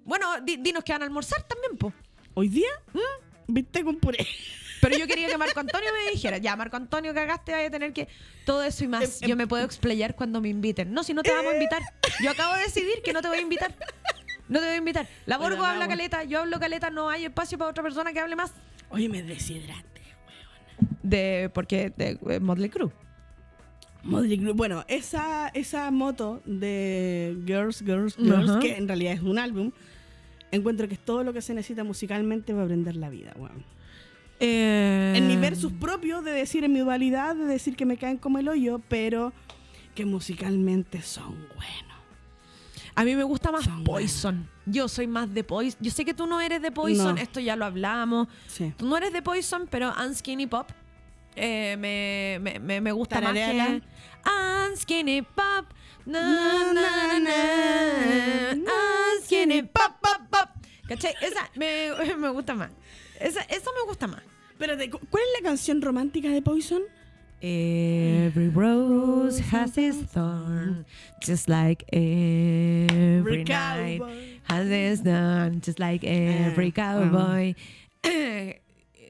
Bueno, 0.05 0.41
di- 0.43 0.57
dinos 0.57 0.85
que 0.85 0.93
van 0.93 1.03
a 1.03 1.05
almorzar 1.07 1.43
también, 1.45 1.77
po. 1.77 1.93
¿Hoy 2.35 2.49
día? 2.49 2.69
¿Mm? 2.93 2.99
¿Viste 3.53 3.85
con 3.85 3.97
puré? 3.97 4.27
Pero 4.81 4.99
yo 4.99 5.07
quería 5.07 5.29
que 5.29 5.39
Marco 5.39 5.61
Antonio 5.61 5.89
me 5.93 6.11
dijera, 6.13 6.37
ya, 6.39 6.57
Marco 6.57 6.77
Antonio, 6.77 7.15
cagaste, 7.15 7.53
vaya 7.53 7.69
a 7.69 7.71
tener 7.71 7.93
que 7.93 8.09
todo 8.45 8.63
eso 8.63 8.85
y 8.85 8.89
más. 8.89 9.23
Em, 9.23 9.29
Yo 9.31 9.37
me 9.37 9.47
puedo 9.47 9.65
explayar 9.65 10.15
cuando 10.15 10.41
me 10.43 10.49
inviten. 10.51 10.93
No, 10.93 11.03
si 11.05 11.15
no 11.15 11.23
te 11.23 11.31
vamos 11.33 11.53
a 11.53 11.55
invitar. 11.55 11.83
Yo 12.23 12.31
acabo 12.31 12.55
de 12.55 12.63
decidir 12.65 13.01
que 13.03 13.13
no 13.13 13.23
te 13.23 13.29
voy 13.29 13.39
a 13.39 13.41
invitar. 13.41 13.75
No 14.49 14.59
te 14.61 14.67
voy 14.67 14.75
a 14.75 14.79
invitar. 14.79 15.09
La 15.25 15.39
Bueno, 15.39 15.57
Borgo 15.57 15.65
habla 15.67 15.81
vamos. 15.87 15.97
caleta, 15.97 16.25
yo 16.25 16.41
hablo 16.41 16.61
caleta, 16.61 16.91
no 16.91 17.09
hay 17.09 17.25
espacio 17.25 17.57
para 17.57 17.71
otra 17.71 17.83
persona 17.83 18.13
que 18.13 18.21
hable 18.21 18.37
más. 18.37 18.53
Oye, 18.91 19.09
me 19.09 19.23
deshidrate. 19.23 20.03
De, 21.03 21.51
porque, 21.55 21.91
de 21.97 22.19
eh, 22.29 22.41
Motley 22.41 22.69
Crue. 22.69 22.91
Bueno, 24.05 24.85
esa, 24.89 25.49
esa 25.49 25.91
moto 25.91 26.43
de 26.45 27.37
Girls, 27.47 27.81
Girls, 27.85 28.17
Girls, 28.17 28.51
Ajá. 28.51 28.61
que 28.61 28.77
en 28.77 28.87
realidad 28.87 29.15
es 29.15 29.23
un 29.23 29.39
álbum, 29.39 29.73
encuentro 30.51 30.87
que 30.89 30.95
es 30.95 31.01
todo 31.01 31.25
lo 31.25 31.33
que 31.33 31.41
se 31.41 31.55
necesita 31.55 31.85
musicalmente 31.85 32.53
para 32.53 32.65
aprender 32.65 32.97
la 32.97 33.09
vida, 33.09 33.33
weón. 33.37 33.65
En 34.41 35.27
mi 35.27 35.37
versus 35.37 35.73
propio, 35.73 36.21
de 36.21 36.33
decir 36.33 36.65
en 36.65 36.73
mi 36.73 36.81
dualidad, 36.81 37.35
de 37.35 37.45
decir 37.47 37.77
que 37.77 37.87
me 37.87 37.97
caen 37.97 38.19
como 38.19 38.39
el 38.39 38.49
hoyo, 38.49 38.81
pero 38.89 39.33
que 39.95 40.05
musicalmente 40.05 41.01
son 41.03 41.33
buenos. 41.55 41.95
A 42.97 43.05
mí 43.05 43.17
me 43.17 43.25
gusta 43.25 43.51
más 43.51 43.65
Son 43.65 43.83
Poison. 43.85 44.49
Yo 44.67 44.87
soy 44.89 45.07
más 45.07 45.33
de 45.33 45.43
Poison. 45.45 45.79
Yo 45.83 45.91
sé 45.91 46.05
que 46.05 46.15
tú 46.15 46.27
no 46.27 46.41
eres 46.41 46.63
de 46.63 46.71
Poison, 46.71 47.15
No. 47.17 47.21
esto 47.21 47.41
ya 47.41 47.57
lo 47.57 47.65
hablamos. 47.65 48.29
Sí. 48.47 48.73
Tú 48.77 48.87
no 48.87 48.97
eres 48.97 49.13
de 49.13 49.21
Poison, 49.23 49.67
pero 49.69 49.93
Unskinny 50.07 50.47
Pop 50.47 50.69
eh, 51.37 51.77
me, 51.79 52.39
me, 52.41 52.59
me, 52.59 52.81
me 52.81 52.93
gusta 52.93 53.21
más 53.21 53.35
Tarareala. 53.35 53.81
que... 53.81 53.83
Unskinny 54.71 55.23
Pop. 55.23 55.67
Na, 56.07 56.73
na, 56.73 56.83
Pop, 59.73 59.93
pop, 60.03 60.21
pop. 60.31 60.49
¿Cachai? 60.89 61.15
Esa 61.23 61.49
me, 61.57 61.91
me 62.19 62.29
gusta 62.31 62.55
más. 62.55 62.71
Esa, 63.21 63.41
eso 63.43 63.71
me 63.75 63.87
gusta 63.87 64.07
más. 64.07 64.23
Espérate, 64.51 64.91
¿cu- 64.91 65.01
¿cuál 65.11 65.23
es 65.23 65.43
la 65.43 65.49
canción 65.49 65.81
romántica 65.83 66.29
de 66.29 66.43
Poison? 66.43 66.83
Every 67.41 68.49
rose 68.49 69.39
has 69.53 69.77
its 69.77 69.99
thorn, 70.13 70.87
just 71.21 71.49
like 71.49 71.85
every 71.93 73.45
night 73.45 74.01
has 74.45 74.67
its 74.71 75.03
thorn, 75.03 75.61
just 75.61 75.79
like 75.79 76.05
every 76.05 76.71
cowboy. 76.73 77.55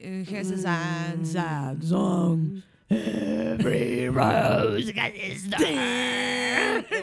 has 0.05 0.51
a 0.51 0.57
sad, 0.57 1.23
sad 1.23 1.81
song. 1.81 2.61
Every 2.87 4.09
rose 4.09 4.93
has 4.95 5.11
its. 5.15 5.47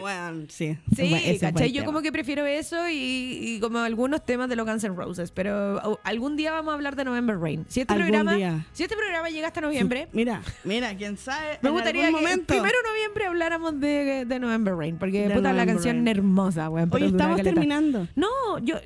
Bueno, 0.01 0.45
sí. 0.49 0.79
Sí, 0.95 1.39
¿cachai? 1.41 1.73
Yo 1.73 1.85
como 1.85 2.03
que 2.03 2.13
prefiero 2.13 2.47
eso 2.47 2.89
y, 2.89 3.57
y 3.57 3.61
como 3.61 3.79
algunos 3.81 4.25
temas 4.25 4.49
de 4.49 4.55
los 4.57 4.65
Guns 4.67 4.85
N' 4.85 4.95
Roses, 4.95 5.33
pero 5.33 5.99
algún 6.05 6.37
día 6.37 6.53
vamos 6.53 6.71
a 6.71 6.75
hablar 6.75 6.95
de 6.95 7.05
November 7.05 7.37
Rain. 7.39 7.65
Si 7.69 7.81
este 7.81 7.95
programa, 7.95 8.35
día. 8.37 8.65
si 8.73 8.85
este 8.85 8.97
programa 8.97 9.29
llega 9.31 9.49
hasta 9.49 9.61
noviembre, 9.61 10.09
Mira, 10.13 10.43
mira, 10.65 10.95
quién 10.97 11.17
sabe. 11.17 11.59
me 11.63 11.69
en 11.71 11.75
gustaría 11.75 12.07
algún 12.07 12.21
que 12.21 12.25
el 12.27 12.31
momento. 12.37 12.55
primero 12.55 12.77
noviembre 12.89 13.25
habláramos 13.27 13.81
de, 13.81 14.25
de 14.25 14.39
November 14.39 14.77
Rain, 14.77 14.97
porque 14.99 15.29
De 15.29 15.35
puta 15.35 15.53
la 15.53 15.67
canción 15.67 15.97
Rain. 15.97 16.09
hermosa, 16.09 16.71
weón. 16.71 16.91
dura 16.91 17.07
estamos 17.07 17.43
terminando. 17.43 18.07
No, 18.15 18.29
yo, 18.61 18.77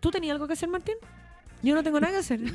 ¿tú 0.00 0.10
tenías 0.12 0.34
algo 0.34 0.46
que 0.46 0.52
hacer, 0.52 0.68
Martín? 0.68 0.94
Yo 1.64 1.74
no 1.74 1.82
tengo 1.82 1.98
nada 1.98 2.12
que 2.12 2.18
hacer. 2.18 2.40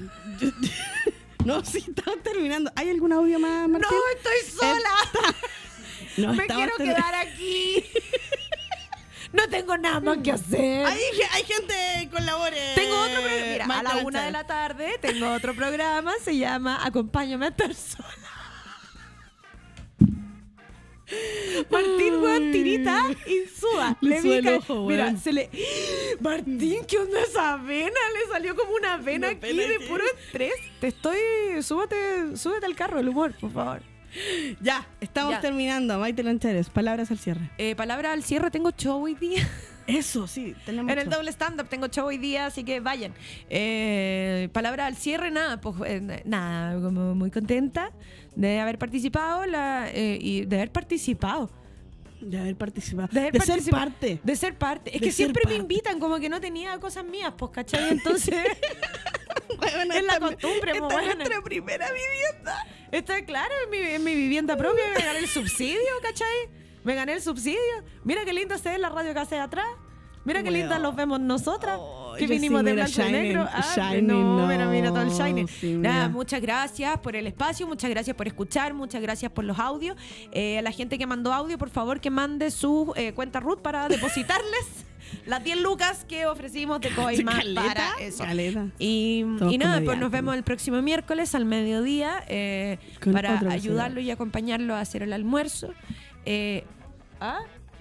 No, 1.45 1.63
sí, 1.63 1.77
estamos 1.87 2.21
terminando. 2.21 2.69
¿Hay 2.75 2.89
algún 2.89 3.13
audio 3.13 3.39
más, 3.39 3.67
no, 3.69 3.77
estoy 3.77 4.51
sola. 4.55 4.89
No, 6.17 6.33
Me 6.33 6.45
quiero 6.45 6.75
quedar 6.75 7.15
aquí. 7.15 7.83
No 9.31 9.47
tengo 9.47 9.77
nada 9.77 9.99
más 9.99 10.17
que 10.17 10.31
hacer. 10.31 10.85
Hay, 10.85 10.99
hay 11.31 11.43
gente 11.43 11.73
que 12.01 12.09
colabore. 12.09 12.73
Tengo 12.75 12.99
otro 12.99 13.21
programa. 13.21 13.77
Mira, 13.77 13.79
a 13.79 13.83
la 13.83 14.03
una 14.03 14.25
de 14.25 14.31
la 14.31 14.47
tarde 14.47 14.97
tengo 14.99 15.31
otro 15.31 15.53
programa. 15.55 16.13
Se 16.23 16.35
llama 16.35 16.83
Acompáñame 16.83 17.45
a 17.45 17.49
estar 17.49 17.73
sola. 17.75 18.28
Martín, 21.69 22.15
weón, 22.21 22.51
tirita 22.51 23.05
y 23.25 23.47
suba. 23.47 23.97
Le 24.01 24.21
Le 24.21 24.37
el 24.37 24.47
ojo, 24.49 24.87
Mira, 24.87 25.05
weón. 25.05 25.19
se 25.19 25.33
le. 25.33 25.49
Martín, 26.19 26.85
¿qué 26.87 26.97
onda 26.97 27.21
esa 27.21 27.57
vena? 27.57 27.99
Le 28.13 28.31
salió 28.31 28.55
como 28.55 28.73
una 28.73 28.97
vena 28.97 29.27
Una 29.29 29.37
aquí 29.37 29.55
de 29.57 29.75
aquí. 29.75 29.85
puro 29.87 30.03
estrés. 30.05 30.53
Te 30.79 30.87
estoy. 30.87 31.17
Súbete, 31.61 32.37
súbete 32.37 32.65
al 32.65 32.75
carro, 32.75 32.99
el 32.99 33.09
humor, 33.09 33.33
por 33.39 33.51
favor. 33.51 33.81
Ya, 34.61 34.87
estamos 35.01 35.33
Ya. 35.33 35.41
terminando. 35.41 35.99
Maite 35.99 36.23
Lanchares, 36.23 36.69
palabras 36.69 37.11
al 37.11 37.19
cierre. 37.19 37.49
Eh, 37.57 37.75
palabra 37.75 38.11
al 38.11 38.23
cierre, 38.23 38.51
tengo 38.51 38.71
show 38.71 39.03
hoy 39.03 39.15
día. 39.15 39.47
Eso, 39.87 40.27
sí, 40.27 40.55
tenemos. 40.65 40.91
En 40.91 40.99
el 40.99 41.09
doble 41.09 41.31
stand-up 41.31 41.67
tengo 41.67 41.87
show 41.87 42.05
hoy 42.07 42.17
día, 42.19 42.45
así 42.45 42.63
que 42.63 42.79
vayan. 42.79 43.13
Eh, 43.49 44.49
palabra 44.53 44.85
al 44.85 44.95
cierre, 44.95 45.31
nada, 45.31 45.59
pues 45.59 45.75
eh, 45.85 46.21
nada, 46.25 46.79
como 46.79 47.15
muy 47.15 47.31
contenta 47.31 47.91
de 48.35 48.59
haber 48.59 48.77
participado 48.77 49.45
la, 49.47 49.89
eh, 49.91 50.19
y 50.21 50.45
de 50.45 50.57
haber 50.57 50.71
participado. 50.71 51.49
De 52.21 52.37
haber 52.37 52.55
participado. 52.55 53.07
De, 53.11 53.19
haber 53.19 53.33
De 53.33 53.39
ser 53.41 53.63
parte. 53.71 54.19
De 54.23 54.35
ser 54.35 54.57
parte. 54.57 54.89
Es 54.93 55.01
De 55.01 55.07
que 55.07 55.11
siempre 55.11 55.43
me 55.47 55.55
invitan, 55.55 55.99
como 55.99 56.19
que 56.19 56.29
no 56.29 56.39
tenía 56.39 56.77
cosas 56.79 57.05
mías, 57.05 57.33
pues, 57.35 57.51
¿cachai? 57.51 57.89
Entonces, 57.91 58.35
Bueno, 59.59 59.93
es 59.93 60.03
la 60.03 60.19
costumbre, 60.19 60.71
esta 60.71 60.87
pues, 60.87 60.93
es 60.93 61.01
bueno. 61.01 61.15
nuestra 61.15 61.41
primera 61.41 61.87
vivienda. 61.91 62.67
está 62.91 63.25
claro, 63.25 63.53
en 63.65 63.69
mi, 64.03 64.11
mi 64.11 64.15
vivienda 64.15 64.55
propia 64.57 64.83
me 64.95 65.03
gané 65.03 65.19
el 65.19 65.27
subsidio, 65.27 65.79
¿cachai? 66.01 66.49
Me 66.83 66.95
gané 66.95 67.13
el 67.13 67.21
subsidio. 67.21 67.59
Mira 68.03 68.25
qué 68.25 68.33
linda 68.33 68.57
se 68.57 68.69
ve 68.69 68.77
la 68.77 68.89
radio 68.89 69.13
casa 69.13 69.35
de 69.35 69.41
atrás. 69.41 69.67
Mira 70.25 70.43
qué 70.43 70.49
Weón. 70.49 70.59
linda 70.61 70.79
los 70.79 70.95
vemos 70.95 71.19
nosotras. 71.19 71.77
Oh, 71.79 72.13
que 72.17 72.27
vinimos 72.27 72.59
sí, 72.61 72.65
de 72.65 72.73
blanco 72.73 73.01
y 73.01 73.11
negro. 73.11 73.47
Ah, 73.51 73.63
shining, 73.75 74.07
no, 74.07 74.37
no, 74.39 74.47
mira, 74.47 74.65
mira 74.67 74.89
todo 74.89 75.01
el 75.01 75.09
shining. 75.09 75.47
sí, 75.47 75.73
Nada, 75.73 76.09
muchas 76.09 76.41
gracias 76.41 76.97
por 76.99 77.15
el 77.15 77.27
espacio, 77.27 77.65
muchas 77.67 77.89
gracias 77.89 78.15
por 78.15 78.27
escuchar, 78.27 78.73
muchas 78.73 79.01
gracias 79.01 79.31
por 79.31 79.45
los 79.45 79.57
audios. 79.57 79.95
Eh, 80.31 80.59
a 80.59 80.61
la 80.61 80.71
gente 80.71 80.97
que 80.97 81.07
mandó 81.07 81.33
audio, 81.33 81.57
por 81.57 81.69
favor, 81.69 81.99
que 82.01 82.09
mande 82.09 82.51
su 82.51 82.93
eh, 82.95 83.13
cuenta 83.13 83.39
root 83.39 83.61
para 83.61 83.87
depositarles 83.87 84.67
las 85.25 85.43
10 85.43 85.61
lucas 85.61 86.05
que 86.07 86.25
ofrecimos 86.25 86.81
de 86.81 86.89
Coimas 86.91 87.35
Caleta, 87.37 87.61
para 87.63 87.93
eso. 87.99 88.23
caleta. 88.23 88.67
Y, 88.79 89.25
y 89.49 89.57
nada, 89.57 89.81
pues 89.83 89.97
nos 89.97 90.11
vemos 90.11 90.35
el 90.35 90.43
próximo 90.43 90.81
miércoles 90.81 91.35
al 91.35 91.45
mediodía 91.45 92.23
eh, 92.27 92.77
para 93.11 93.39
ayudarlo 93.51 93.99
y 94.01 94.11
acompañarlo 94.11 94.75
a 94.75 94.81
hacer 94.81 95.03
el 95.03 95.13
almuerzo. 95.13 95.73
Eh, 96.25 96.63
¿ah? 97.19 97.39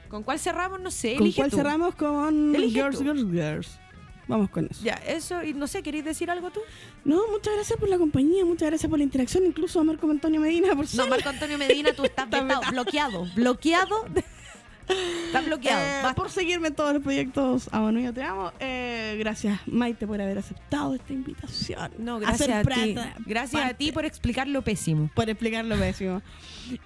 ¿Con 0.08 0.22
cuál 0.22 0.38
cerramos? 0.38 0.80
No 0.80 0.90
sé. 0.90 1.16
¿Con 1.16 1.30
cuál 1.32 1.50
tú. 1.50 1.56
cerramos? 1.56 1.94
Con 1.94 2.54
Elige 2.54 2.80
Girls, 2.82 2.98
tú. 2.98 3.04
Girls, 3.04 3.30
Girls. 3.30 3.78
Vamos 4.26 4.50
con 4.50 4.66
eso. 4.70 4.84
Ya, 4.84 4.92
eso, 5.06 5.42
y 5.42 5.54
no 5.54 5.66
sé, 5.66 5.82
¿queréis 5.82 6.04
decir 6.04 6.30
algo 6.30 6.50
tú? 6.50 6.60
No, 7.02 7.22
muchas 7.32 7.54
gracias 7.54 7.78
por 7.78 7.88
la 7.88 7.96
compañía, 7.96 8.44
muchas 8.44 8.68
gracias 8.68 8.90
por 8.90 8.98
la 8.98 9.04
interacción, 9.04 9.46
incluso 9.46 9.80
a 9.80 9.84
Marco 9.84 10.10
Antonio 10.10 10.38
Medina 10.38 10.68
por 10.68 10.84
No, 10.84 10.86
ser- 10.86 11.08
Marco 11.08 11.30
Antonio 11.30 11.56
Medina, 11.56 11.94
tú 11.94 12.04
estás 12.04 12.28
vetado. 12.28 12.60
bloqueado, 12.70 13.26
bloqueado. 13.34 14.04
Estás 15.26 15.44
bloqueado. 15.44 16.10
Eh, 16.10 16.14
por 16.14 16.30
seguirme 16.30 16.68
en 16.68 16.74
todos 16.74 16.94
los 16.94 17.02
proyectos 17.02 17.68
a 17.72 17.90
Yo 17.92 18.12
Te 18.14 18.22
Amo. 18.22 18.52
Eh, 18.60 19.16
gracias, 19.18 19.60
Maite, 19.66 20.06
por 20.06 20.20
haber 20.20 20.38
aceptado 20.38 20.94
esta 20.94 21.12
invitación. 21.12 21.90
No, 21.98 22.16
a 22.16 22.20
gracias 22.20 22.38
ser 22.48 22.52
a, 22.52 22.62
ti. 22.62 22.94
Gracias 23.26 23.60
a 23.62 23.64
parte, 23.66 23.84
ti 23.84 23.92
por 23.92 24.04
explicar 24.04 24.48
lo 24.48 24.62
pésimo. 24.62 25.10
por 25.14 25.28
explicar 25.28 25.64
lo 25.64 25.76
pésimo. 25.76 26.22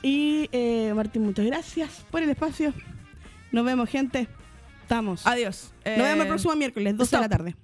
Y 0.03 0.49
eh, 0.53 0.93
Martín, 0.95 1.23
muchas 1.23 1.47
gracias 1.47 2.05
por 2.11 2.23
el 2.23 2.31
espacio. 2.31 2.73
Nos 3.53 3.65
vemos, 3.65 3.89
gente. 3.89 4.27
Estamos. 4.83 5.27
Adiós. 5.27 5.73
Nos 5.85 5.97
vemos 5.99 6.17
Eh, 6.19 6.23
el 6.23 6.27
próximo 6.29 6.57
miércoles, 6.57 6.97
12 6.97 7.17
de 7.17 7.21
la 7.21 7.27
stop. 7.27 7.39
tarde. 7.39 7.57